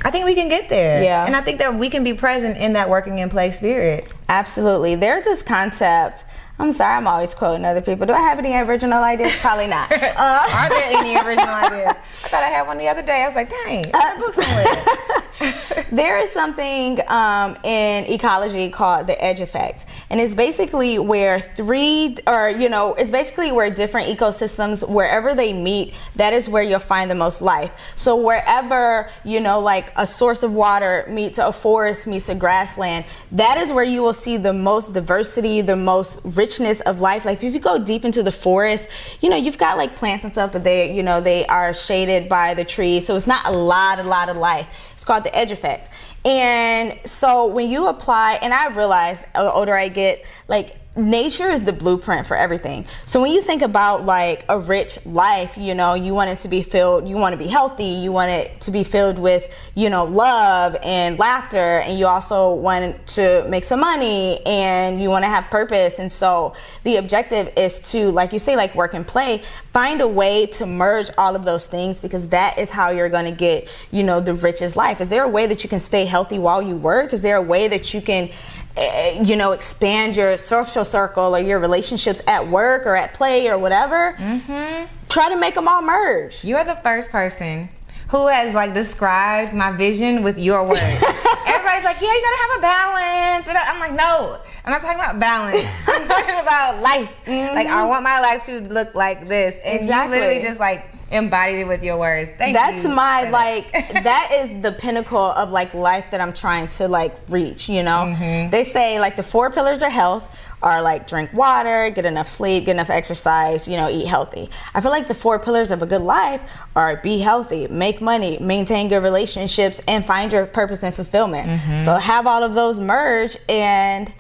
[0.06, 1.02] I think we can get there.
[1.02, 1.26] Yeah.
[1.26, 4.12] And I think that we can be present in that working in play spirit.
[4.28, 4.96] Absolutely.
[4.96, 6.26] There's this concept
[6.60, 8.06] I'm sorry, I'm always quoting other people.
[8.06, 9.36] Do I have any original ideas?
[9.38, 9.92] Probably not.
[10.14, 11.96] Uh, Are there any original ideas?
[11.96, 13.24] I thought I had one the other day.
[13.24, 14.66] I was like, dang, I book somewhere.
[15.92, 22.18] there is something um, in ecology called the edge effect, and it's basically where three,
[22.28, 26.80] or you know, it's basically where different ecosystems, wherever they meet, that is where you'll
[26.80, 27.72] find the most life.
[27.96, 33.06] So wherever you know, like a source of water meets a forest meets a grassland,
[33.32, 37.26] that is where you will see the most diversity, the most richness of life.
[37.26, 38.90] Like if you go deep into the forest,
[39.22, 42.30] you know, you've got like plants and stuff, but they, you know, they are shaded
[42.30, 43.06] by the trees.
[43.06, 44.68] So it's not a lot, a lot of life.
[45.04, 45.90] It's called the edge effect.
[46.24, 51.64] And so when you apply, and I realize the older I get, like nature is
[51.64, 52.86] the blueprint for everything.
[53.06, 56.48] So when you think about like a rich life, you know, you want it to
[56.48, 59.90] be filled, you want to be healthy, you want it to be filled with, you
[59.90, 65.24] know, love and laughter, and you also want to make some money and you want
[65.24, 65.98] to have purpose.
[65.98, 66.54] And so
[66.84, 69.42] the objective is to, like you say, like work and play,
[69.74, 73.26] find a way to merge all of those things because that is how you're going
[73.26, 75.02] to get, you know, the richest life.
[75.02, 77.14] Is there a way that you can stay healthy while you work?
[77.14, 78.30] Is there a way that you can
[78.76, 83.58] you know, expand your social circle or your relationships at work or at play or
[83.58, 84.16] whatever.
[84.18, 84.86] Mm-hmm.
[85.10, 86.44] Try to make them all merge.
[86.44, 87.70] You're the first person
[88.10, 90.80] who has like described my vision with your words.
[91.48, 93.48] Everybody's like, yeah, you gotta have a balance.
[93.48, 95.64] And I'm like, no, I'm not talking about balance.
[95.88, 97.10] I'm talking about life.
[97.24, 97.56] Mm-hmm.
[97.56, 99.56] Like, I want my life to look like this.
[99.64, 100.18] And exactly.
[100.18, 102.30] you literally just like embodied it with your words.
[102.38, 103.72] Thank That's my like
[104.04, 108.14] that is the pinnacle of like life that I'm trying to like reach, you know?
[108.16, 108.50] Mm-hmm.
[108.50, 110.28] They say like the four pillars of health
[110.62, 114.50] are like drink water, get enough sleep, get enough exercise, you know, eat healthy.
[114.74, 116.42] I feel like the four pillars of a good life
[116.76, 121.48] are be healthy, make money, maintain good relationships, and find your purpose and fulfillment.
[121.48, 121.84] Mm-hmm.
[121.84, 124.12] So have all of those merge and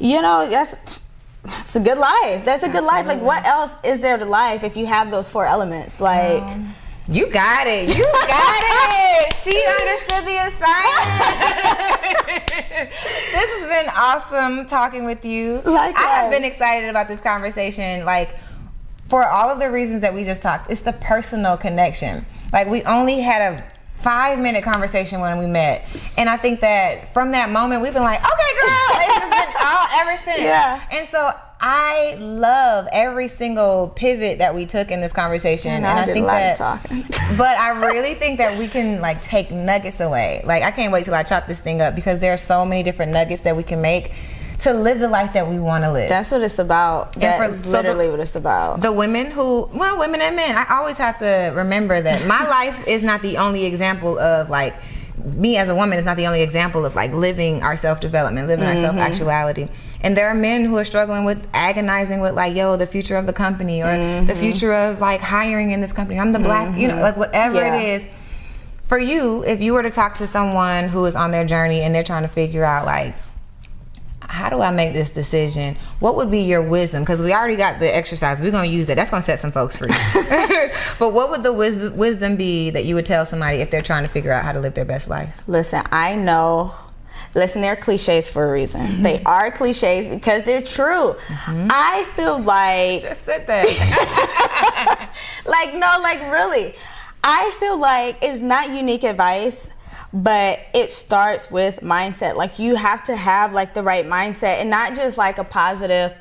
[0.00, 1.02] you know, that's
[1.44, 2.44] that's a good life.
[2.44, 3.06] That's a good life.
[3.06, 6.00] Like, what else is there to life if you have those four elements?
[6.00, 6.74] Like, um,
[7.08, 7.96] you got it.
[7.96, 9.06] You got it.
[9.42, 10.60] She understood the assignment.
[13.32, 15.62] this has been awesome talking with you.
[15.64, 15.94] Likewise.
[15.96, 18.04] I have been excited about this conversation.
[18.04, 18.36] Like,
[19.08, 22.26] for all of the reasons that we just talked, it's the personal connection.
[22.52, 23.64] Like, we only had a
[24.02, 25.84] five minute conversation when we met.
[26.16, 29.54] And I think that from that moment, we've been like, okay, girl, it's just been
[29.66, 30.40] all ever since.
[30.40, 30.82] Yeah.
[30.90, 31.30] And so
[31.62, 35.70] I love every single pivot that we took in this conversation.
[35.70, 36.58] And, and I, I think that,
[37.38, 40.42] but I really think that we can like take nuggets away.
[40.44, 42.82] Like I can't wait till I chop this thing up because there are so many
[42.82, 44.12] different nuggets that we can make
[44.60, 46.08] to live the life that we want to live.
[46.08, 47.12] That's what it's about.
[47.14, 48.80] That's literally the, what it's about.
[48.80, 50.56] The women who, well, women and men.
[50.56, 54.74] I always have to remember that my life is not the only example of like
[55.24, 58.48] me as a woman is not the only example of like living our self development,
[58.48, 58.76] living mm-hmm.
[58.76, 59.68] our self actuality.
[60.02, 63.26] And there are men who are struggling with agonizing with like, yo, the future of
[63.26, 64.26] the company or mm-hmm.
[64.26, 66.18] the future of like hiring in this company.
[66.18, 66.80] I'm the black, mm-hmm.
[66.80, 67.76] you know, like whatever yeah.
[67.76, 68.12] it is
[68.88, 71.94] for you, if you were to talk to someone who is on their journey and
[71.94, 73.14] they're trying to figure out like
[74.30, 75.76] how do I make this decision?
[75.98, 77.02] What would be your wisdom?
[77.02, 78.40] Because we already got the exercise.
[78.40, 78.94] We're going to use it.
[78.94, 79.88] That's going to set some folks free.
[81.00, 84.04] but what would the wis- wisdom be that you would tell somebody if they're trying
[84.04, 85.34] to figure out how to live their best life?
[85.48, 86.72] Listen, I know.
[87.34, 88.82] Listen, they're cliches for a reason.
[88.82, 89.02] Mm-hmm.
[89.02, 91.16] They are cliches because they're true.
[91.26, 91.68] Mm-hmm.
[91.68, 93.02] I feel like.
[93.02, 93.64] Just sit there.
[95.44, 96.76] like, no, like, really.
[97.24, 99.70] I feel like it's not unique advice
[100.12, 102.36] but it starts with mindset.
[102.36, 106.14] Like you have to have like the right mindset and not just like a positive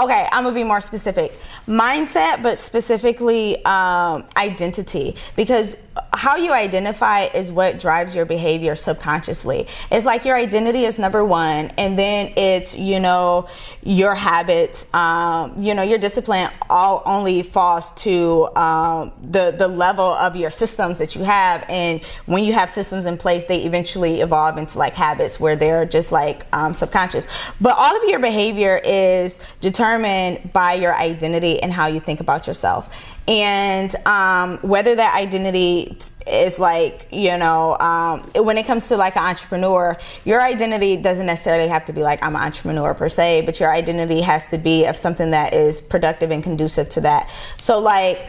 [0.00, 1.38] okay i'm gonna be more specific.
[1.66, 5.16] Mindset but specifically um, identity.
[5.36, 5.76] Because
[6.12, 11.24] how you identify is what drives your behavior subconsciously it's like your identity is number
[11.24, 13.48] one and then it's you know
[13.82, 20.04] your habits um, you know your discipline all only falls to um, the the level
[20.04, 24.20] of your systems that you have and when you have systems in place they eventually
[24.20, 27.26] evolve into like habits where they're just like um, subconscious.
[27.60, 32.46] But all of your behavior is determined by your identity and how you think about
[32.46, 32.88] yourself.
[33.28, 39.16] And um, whether that identity is like, you know, um, when it comes to like
[39.16, 43.42] an entrepreneur, your identity doesn't necessarily have to be like, I'm an entrepreneur per se,
[43.42, 47.30] but your identity has to be of something that is productive and conducive to that.
[47.56, 48.28] So, like,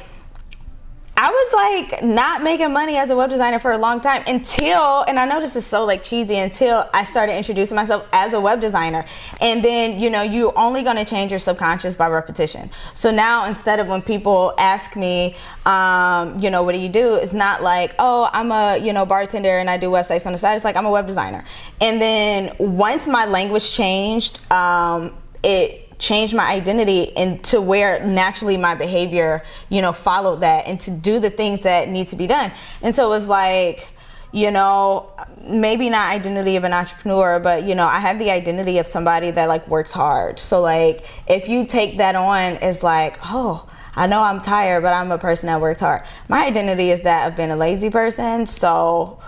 [1.19, 5.01] I was like not making money as a web designer for a long time until,
[5.01, 8.39] and I know this is so like cheesy, until I started introducing myself as a
[8.39, 9.03] web designer.
[9.41, 12.69] And then, you know, you're only going to change your subconscious by repetition.
[12.93, 15.35] So now instead of when people ask me,
[15.65, 17.15] um, you know, what do you do?
[17.15, 20.37] It's not like, oh, I'm a, you know, bartender and I do websites on the
[20.37, 20.53] side.
[20.53, 21.43] It's like, I'm a web designer.
[21.81, 28.57] And then once my language changed, um, it, change my identity and to where naturally
[28.57, 32.27] my behavior, you know, followed that and to do the things that need to be
[32.27, 32.51] done.
[32.81, 33.89] And so it was like,
[34.31, 35.09] you know,
[35.41, 39.31] maybe not identity of an entrepreneur, but you know, I have the identity of somebody
[39.31, 40.37] that like works hard.
[40.37, 44.93] So like if you take that on as like, oh, I know I'm tired, but
[44.93, 46.03] I'm a person that works hard.
[46.27, 48.45] My identity is that of being a lazy person.
[48.45, 49.19] So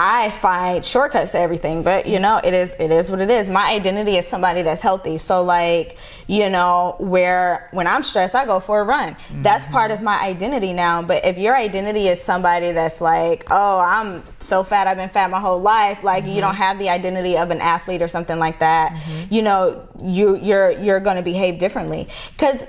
[0.00, 3.50] I find shortcuts to everything, but you know, it is it is what it is.
[3.50, 5.18] My identity is somebody that's healthy.
[5.18, 5.98] So like,
[6.28, 9.14] you know, where when I'm stressed, I go for a run.
[9.14, 9.42] Mm-hmm.
[9.42, 11.02] That's part of my identity now.
[11.02, 15.32] But if your identity is somebody that's like, oh, I'm so fat, I've been fat
[15.32, 16.32] my whole life, like mm-hmm.
[16.32, 19.34] you don't have the identity of an athlete or something like that, mm-hmm.
[19.34, 22.06] you know, you you're you're going to behave differently
[22.36, 22.64] because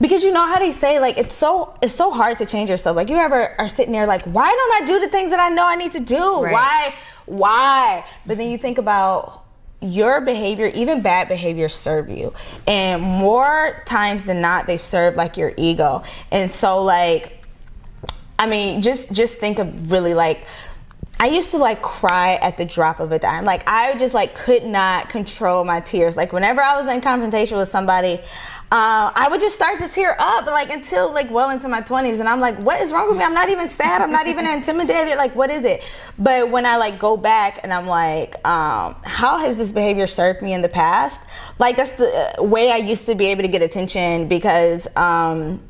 [0.00, 2.96] because you know how they say like it's so it's so hard to change yourself
[2.96, 5.48] like you ever are sitting there like why don't i do the things that i
[5.48, 6.52] know i need to do right.
[6.52, 6.94] why
[7.26, 9.44] why but then you think about
[9.84, 12.32] your behavior, even bad behavior, serve you.
[12.66, 16.02] And more times than not, they serve like your ego.
[16.30, 17.44] And so, like,
[18.38, 20.46] I mean, just just think of really like
[21.20, 23.44] I used to like cry at the drop of a dime.
[23.44, 26.16] Like I just like could not control my tears.
[26.16, 28.20] Like whenever I was in confrontation with somebody,
[28.74, 32.18] uh, I would just start to tear up, like until like well into my 20s,
[32.18, 33.22] and I'm like, what is wrong with me?
[33.22, 34.02] I'm not even sad.
[34.02, 35.16] I'm not even intimidated.
[35.16, 35.84] Like, what is it?
[36.18, 40.42] But when I like go back and I'm like, um, how has this behavior served
[40.42, 41.22] me in the past?
[41.60, 44.88] Like that's the way I used to be able to get attention because.
[44.96, 45.60] Um,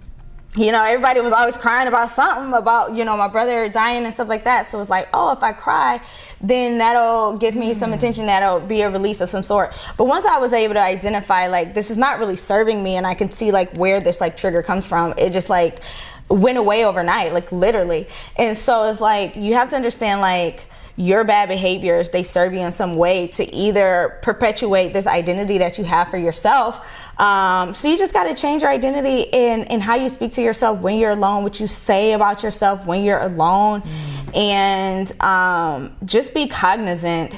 [0.57, 4.15] you know, everybody was always crying about something about, you know, my brother dying and
[4.15, 4.71] stuff like that.
[4.71, 6.01] So it's like, oh, if I cry,
[6.41, 7.97] then that'll give me some mm.
[7.97, 8.27] attention.
[8.27, 9.75] That'll be a release of some sort.
[9.97, 13.05] But once I was able to identify, like, this is not really serving me, and
[13.05, 15.81] I can see, like, where this, like, trigger comes from, it just, like,
[16.29, 18.07] went away overnight, like, literally.
[18.37, 22.61] And so it's like, you have to understand, like, your bad behaviors they serve you
[22.61, 26.87] in some way to either perpetuate this identity that you have for yourself
[27.19, 30.43] um, so you just got to change your identity in in how you speak to
[30.43, 34.37] yourself when you're alone what you say about yourself when you're alone mm.
[34.37, 37.35] and um, just be cognizant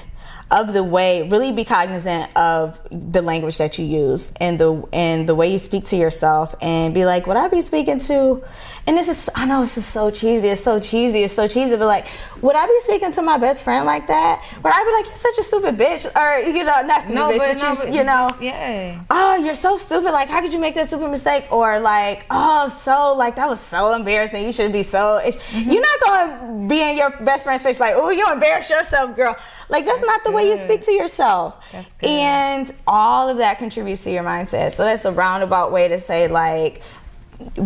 [0.50, 5.28] of the way really be cognizant of the language that you use and the and
[5.28, 8.40] the way you speak to yourself and be like would i be speaking to
[8.86, 10.48] and this is, I know this is so cheesy.
[10.48, 11.24] It's so cheesy.
[11.24, 11.76] It's so cheesy.
[11.76, 12.06] But like,
[12.40, 14.44] would I be speaking to my best friend like that?
[14.62, 16.06] Would I be like, you're such a stupid bitch?
[16.14, 19.02] Or, you know, not stupid no, bitch, but, no, you, but, you know, yeah.
[19.10, 20.12] Oh, you're so stupid.
[20.12, 21.46] Like, how could you make that stupid mistake?
[21.50, 24.44] Or like, oh, so, like, that was so embarrassing.
[24.44, 25.70] You should be so, mm-hmm.
[25.70, 29.16] you're not going to be in your best friend's face like, oh, you embarrass yourself,
[29.16, 29.36] girl.
[29.68, 30.36] Like, that's, that's not the good.
[30.36, 31.56] way you speak to yourself.
[32.02, 34.72] And all of that contributes to your mindset.
[34.72, 36.82] So that's a roundabout way to say, like,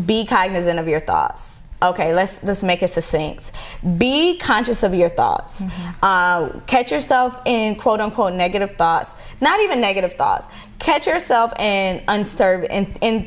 [0.07, 3.53] be cognizant of your thoughts okay let's let's make it succinct
[3.97, 6.05] be conscious of your thoughts mm-hmm.
[6.05, 10.47] uh, catch yourself in quote unquote negative thoughts not even negative thoughts
[10.79, 13.25] catch yourself in unserved in, in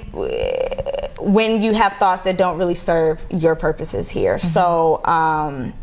[1.19, 4.47] when you have thoughts that don't really serve your purposes here mm-hmm.
[4.47, 5.73] so um,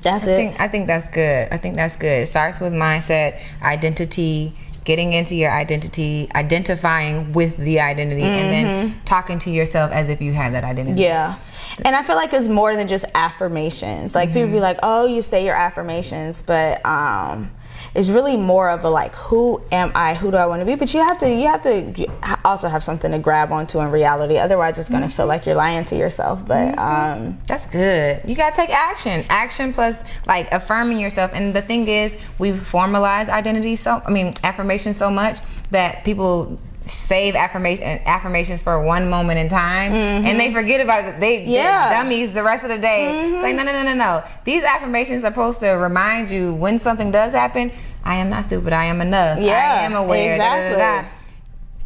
[0.00, 0.36] That's I it.
[0.36, 1.48] think I think that's good.
[1.50, 2.22] I think that's good.
[2.22, 4.54] It starts with mindset, identity,
[4.84, 10.20] getting into your identity, identifying with the identity, and then talking to yourself as if
[10.20, 11.02] you had that identity.
[11.02, 11.38] Yeah.
[11.84, 14.14] And I feel like it's more than just affirmations.
[14.14, 17.50] Like people be like, "Oh, you say your affirmations," but um
[17.94, 20.14] it's really more of a like, who am I?
[20.14, 20.74] Who do I want to be?
[20.74, 22.06] But you have to you have to
[22.44, 24.36] also have something to grab onto in reality.
[24.38, 26.44] Otherwise, it's going to feel like you're lying to yourself.
[26.46, 28.22] But um That's good.
[28.26, 29.24] You gotta take action.
[29.28, 31.30] Action plus like affirming yourself.
[31.34, 35.40] And the thing is, we've formalized identity so I mean affirmation so much
[35.70, 41.20] that people save affirmation affirmations for one moment in time and they forget about it.
[41.20, 41.50] They Mm-hmm.
[41.50, 41.82] Yeah.
[41.84, 42.02] Mm-hmm.
[42.02, 43.32] dummies the rest of the day.
[43.34, 44.24] It's like no no no no no.
[44.44, 47.70] These affirmations are supposed to remind you when something does happen.
[48.04, 48.72] I am not stupid.
[48.72, 49.38] I am enough.
[49.40, 50.38] yeah, I am aware.
[50.38, 50.72] da, da, da, da.
[50.72, 51.18] exactly.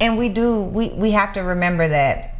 [0.01, 2.37] And we do we we have to remember that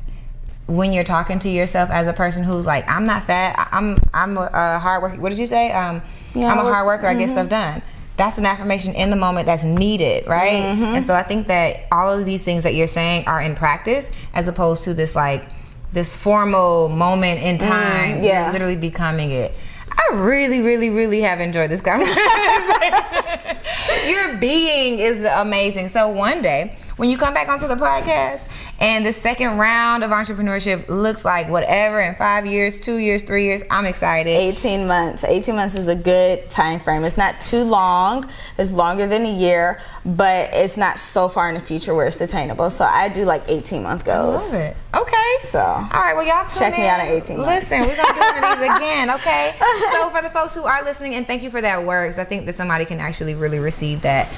[0.67, 3.99] when you're talking to yourself as a person who's like, I'm not fat, I- I'm
[4.15, 5.21] I'm a, a hard worker.
[5.21, 5.73] What did you say?
[5.73, 6.01] Um,
[6.35, 7.07] Yeah, I'm a hard worker.
[7.07, 7.83] I get stuff done.
[8.17, 10.63] That's an affirmation in the moment that's needed, right?
[10.63, 10.85] Mm-hmm.
[10.85, 14.11] And so I think that all of these things that you're saying are in practice,
[14.35, 15.45] as opposed to this like
[15.93, 18.23] this formal moment in mm, time.
[18.23, 18.51] yeah.
[18.53, 19.57] Literally becoming it.
[19.91, 22.21] I really, really, really have enjoyed this conversation.
[24.09, 25.89] Your being is amazing.
[25.89, 28.43] So one day, when you come back onto the podcast
[28.85, 33.45] and the second round of entrepreneurship looks like whatever in five years, two years, three
[33.45, 34.29] years, I'm excited.
[34.29, 35.25] 18 months.
[35.25, 37.03] 18 months is a good time frame.
[37.05, 38.29] It's not too long.
[38.59, 42.21] It's longer than a year, but it's not so far in the future where it's
[42.21, 42.69] attainable.
[42.69, 44.53] So I do like 18 month goals.
[44.53, 44.77] Love it.
[44.95, 45.37] Okay.
[45.45, 47.71] So All right, well, y'all Check me out at 18 months.
[47.71, 49.55] Listen, we're going to do one of these again, okay?
[49.93, 52.45] So, for the folks who are listening, and thank you for that words, I think
[52.47, 54.29] that somebody can actually really receive that.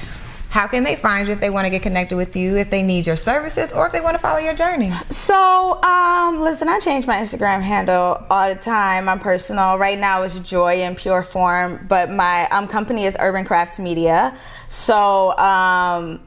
[0.49, 2.81] How can they find you if they want to get connected with you, if they
[2.81, 4.91] need your services, or if they want to follow your journey?
[5.09, 9.05] So, um, listen, I change my Instagram handle all the time.
[9.05, 13.45] My personal right now is Joy in Pure Form, but my um, company is Urban
[13.45, 14.37] Crafts Media.
[14.67, 16.21] So, um,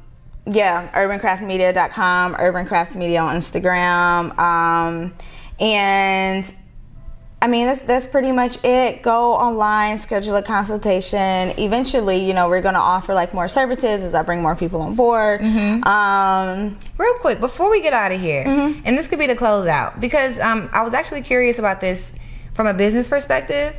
[0.46, 5.14] yeah, urbancraftmedia.com, Urban Crafts Media on Instagram, um,
[5.58, 6.54] and
[7.42, 9.00] I mean, that's that's pretty much it.
[9.02, 11.58] Go online, schedule a consultation.
[11.58, 14.82] Eventually, you know, we're going to offer like more services as I bring more people
[14.82, 15.40] on board.
[15.86, 18.82] Um, Real quick, before we get out of here, Mm-hmm.
[18.84, 22.12] and this could be the closeout, because um, I was actually curious about this
[22.54, 23.74] from a business perspective.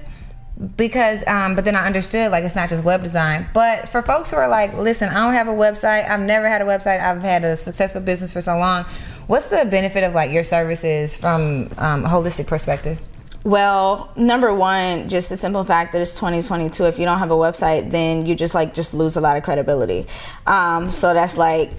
[0.78, 3.48] Because, um, but then I understood like it's not just web design.
[3.52, 6.08] But for folks who are like, listen, I don't have a website.
[6.08, 7.02] I've never had a website.
[7.02, 8.86] I've had a successful business for so long.
[9.26, 13.00] What's the benefit of like your services from um, a holistic perspective?
[13.44, 16.86] Well, number one, just the simple fact that it's 2022.
[16.86, 19.44] If you don't have a website, then you just like just lose a lot of
[19.44, 20.06] credibility.
[20.46, 21.72] Um, so that's like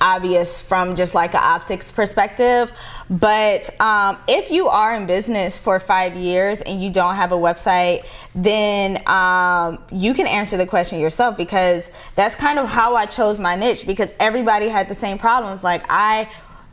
[0.00, 2.70] obvious from just like an optics perspective.
[3.10, 7.36] But um, if you are in business for five years and you don't have a
[7.36, 13.06] website, then um, you can answer the question yourself because that's kind of how I
[13.06, 15.64] chose my niche because everybody had the same problems.
[15.64, 16.30] Like I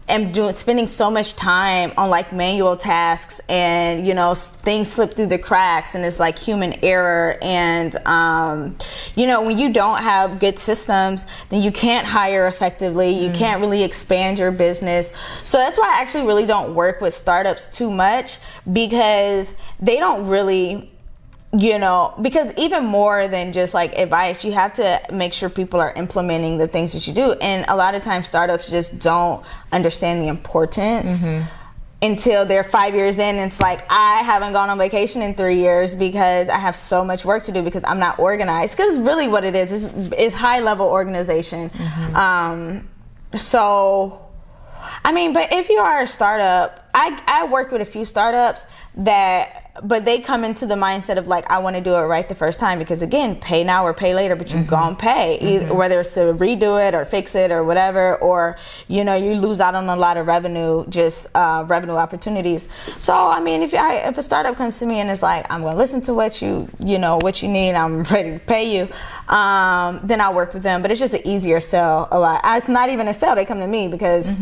[0.07, 5.15] am doing spending so much time on like manual tasks and you know things slip
[5.15, 8.77] through the cracks and it's like human error and um,
[9.15, 13.11] you know when you don't have good systems then you can't hire effectively.
[13.11, 15.11] You can't really expand your business.
[15.43, 18.37] So that's why i actually really don't work with startups too much
[18.71, 20.91] because they don't really
[21.57, 25.79] you know because even more than just like advice you have to make sure people
[25.79, 27.33] are implementing the things that you do.
[27.33, 31.27] And a lot of times startups just don't understand the importance
[32.01, 33.35] until they're five years in.
[33.35, 37.03] And it's like i haven't gone on vacation in three years because i have so
[37.03, 38.75] much work to do because i'm not organized.
[38.75, 39.71] Because really what it is.
[39.71, 41.71] Is, is high level organization.
[42.13, 42.89] Um,
[43.37, 44.21] so
[45.03, 48.65] I mean, but if you are a startup, I I worked with a few startups
[48.97, 52.27] that but they come into the mindset of like I want to do it right
[52.27, 55.73] the first time because again, pay now or pay later, but you're gonna pay either,
[55.73, 58.57] whether it's to redo it or fix it or whatever, or
[58.87, 62.69] you know you lose out on a lot of revenue, just uh, revenue opportunities.
[62.97, 65.61] So I mean, if I, if a startup comes to me and is like I'm
[65.61, 68.87] gonna listen to what you you know what you need, I'm ready to pay you,
[69.33, 70.81] um, then I'll work with them.
[70.81, 72.41] But it's just an easier sell a lot.
[72.45, 74.39] It's not even a sell; they come to me because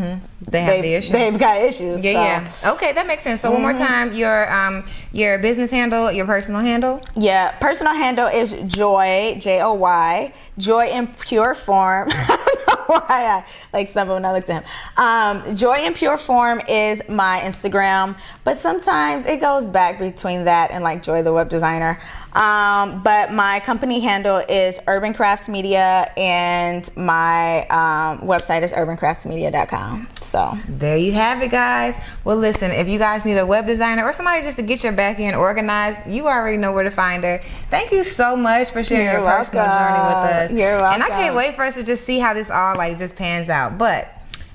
[0.48, 1.14] They have the issue.
[1.14, 2.04] They've got issues.
[2.04, 2.68] Yeah, so.
[2.68, 2.74] yeah.
[2.74, 3.42] Okay, that makes sense.
[3.42, 7.02] So one more time, your um your business handle, your personal handle.
[7.16, 12.10] Yeah, personal handle is Joy, J O Y, Joy in pure form.
[12.84, 14.70] I don't know why I like stumbled when I looked at him.
[14.98, 20.72] Um, Joy in pure form is my Instagram, but sometimes it goes back between that
[20.72, 22.00] and like Joy the web designer.
[22.34, 30.08] Um, but my company handle is Urban Craft Media, and my um, website is urbancraftmedia.com.
[30.22, 31.96] So There you have it, guys.
[32.24, 34.94] Well, listen, if you guys need a web designer or somebody just to get your
[34.94, 37.42] back end organized, you already know where to find her.
[37.70, 40.52] Thank you so much for sharing You're your personal journey with us.
[40.52, 41.02] You're welcome.
[41.02, 43.50] And I can't wait for us to just see how this all like just pans
[43.50, 43.78] out.
[43.78, 44.08] But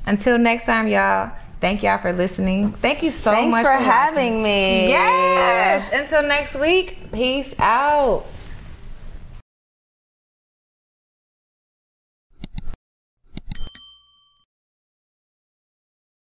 [0.06, 1.32] until next time, y'all.
[1.60, 2.72] Thank y'all for listening.
[2.74, 3.84] Thank you so thanks much for watching.
[3.84, 4.88] having me.
[4.88, 5.92] Yes.
[5.92, 7.10] Until next week.
[7.10, 8.26] Peace out.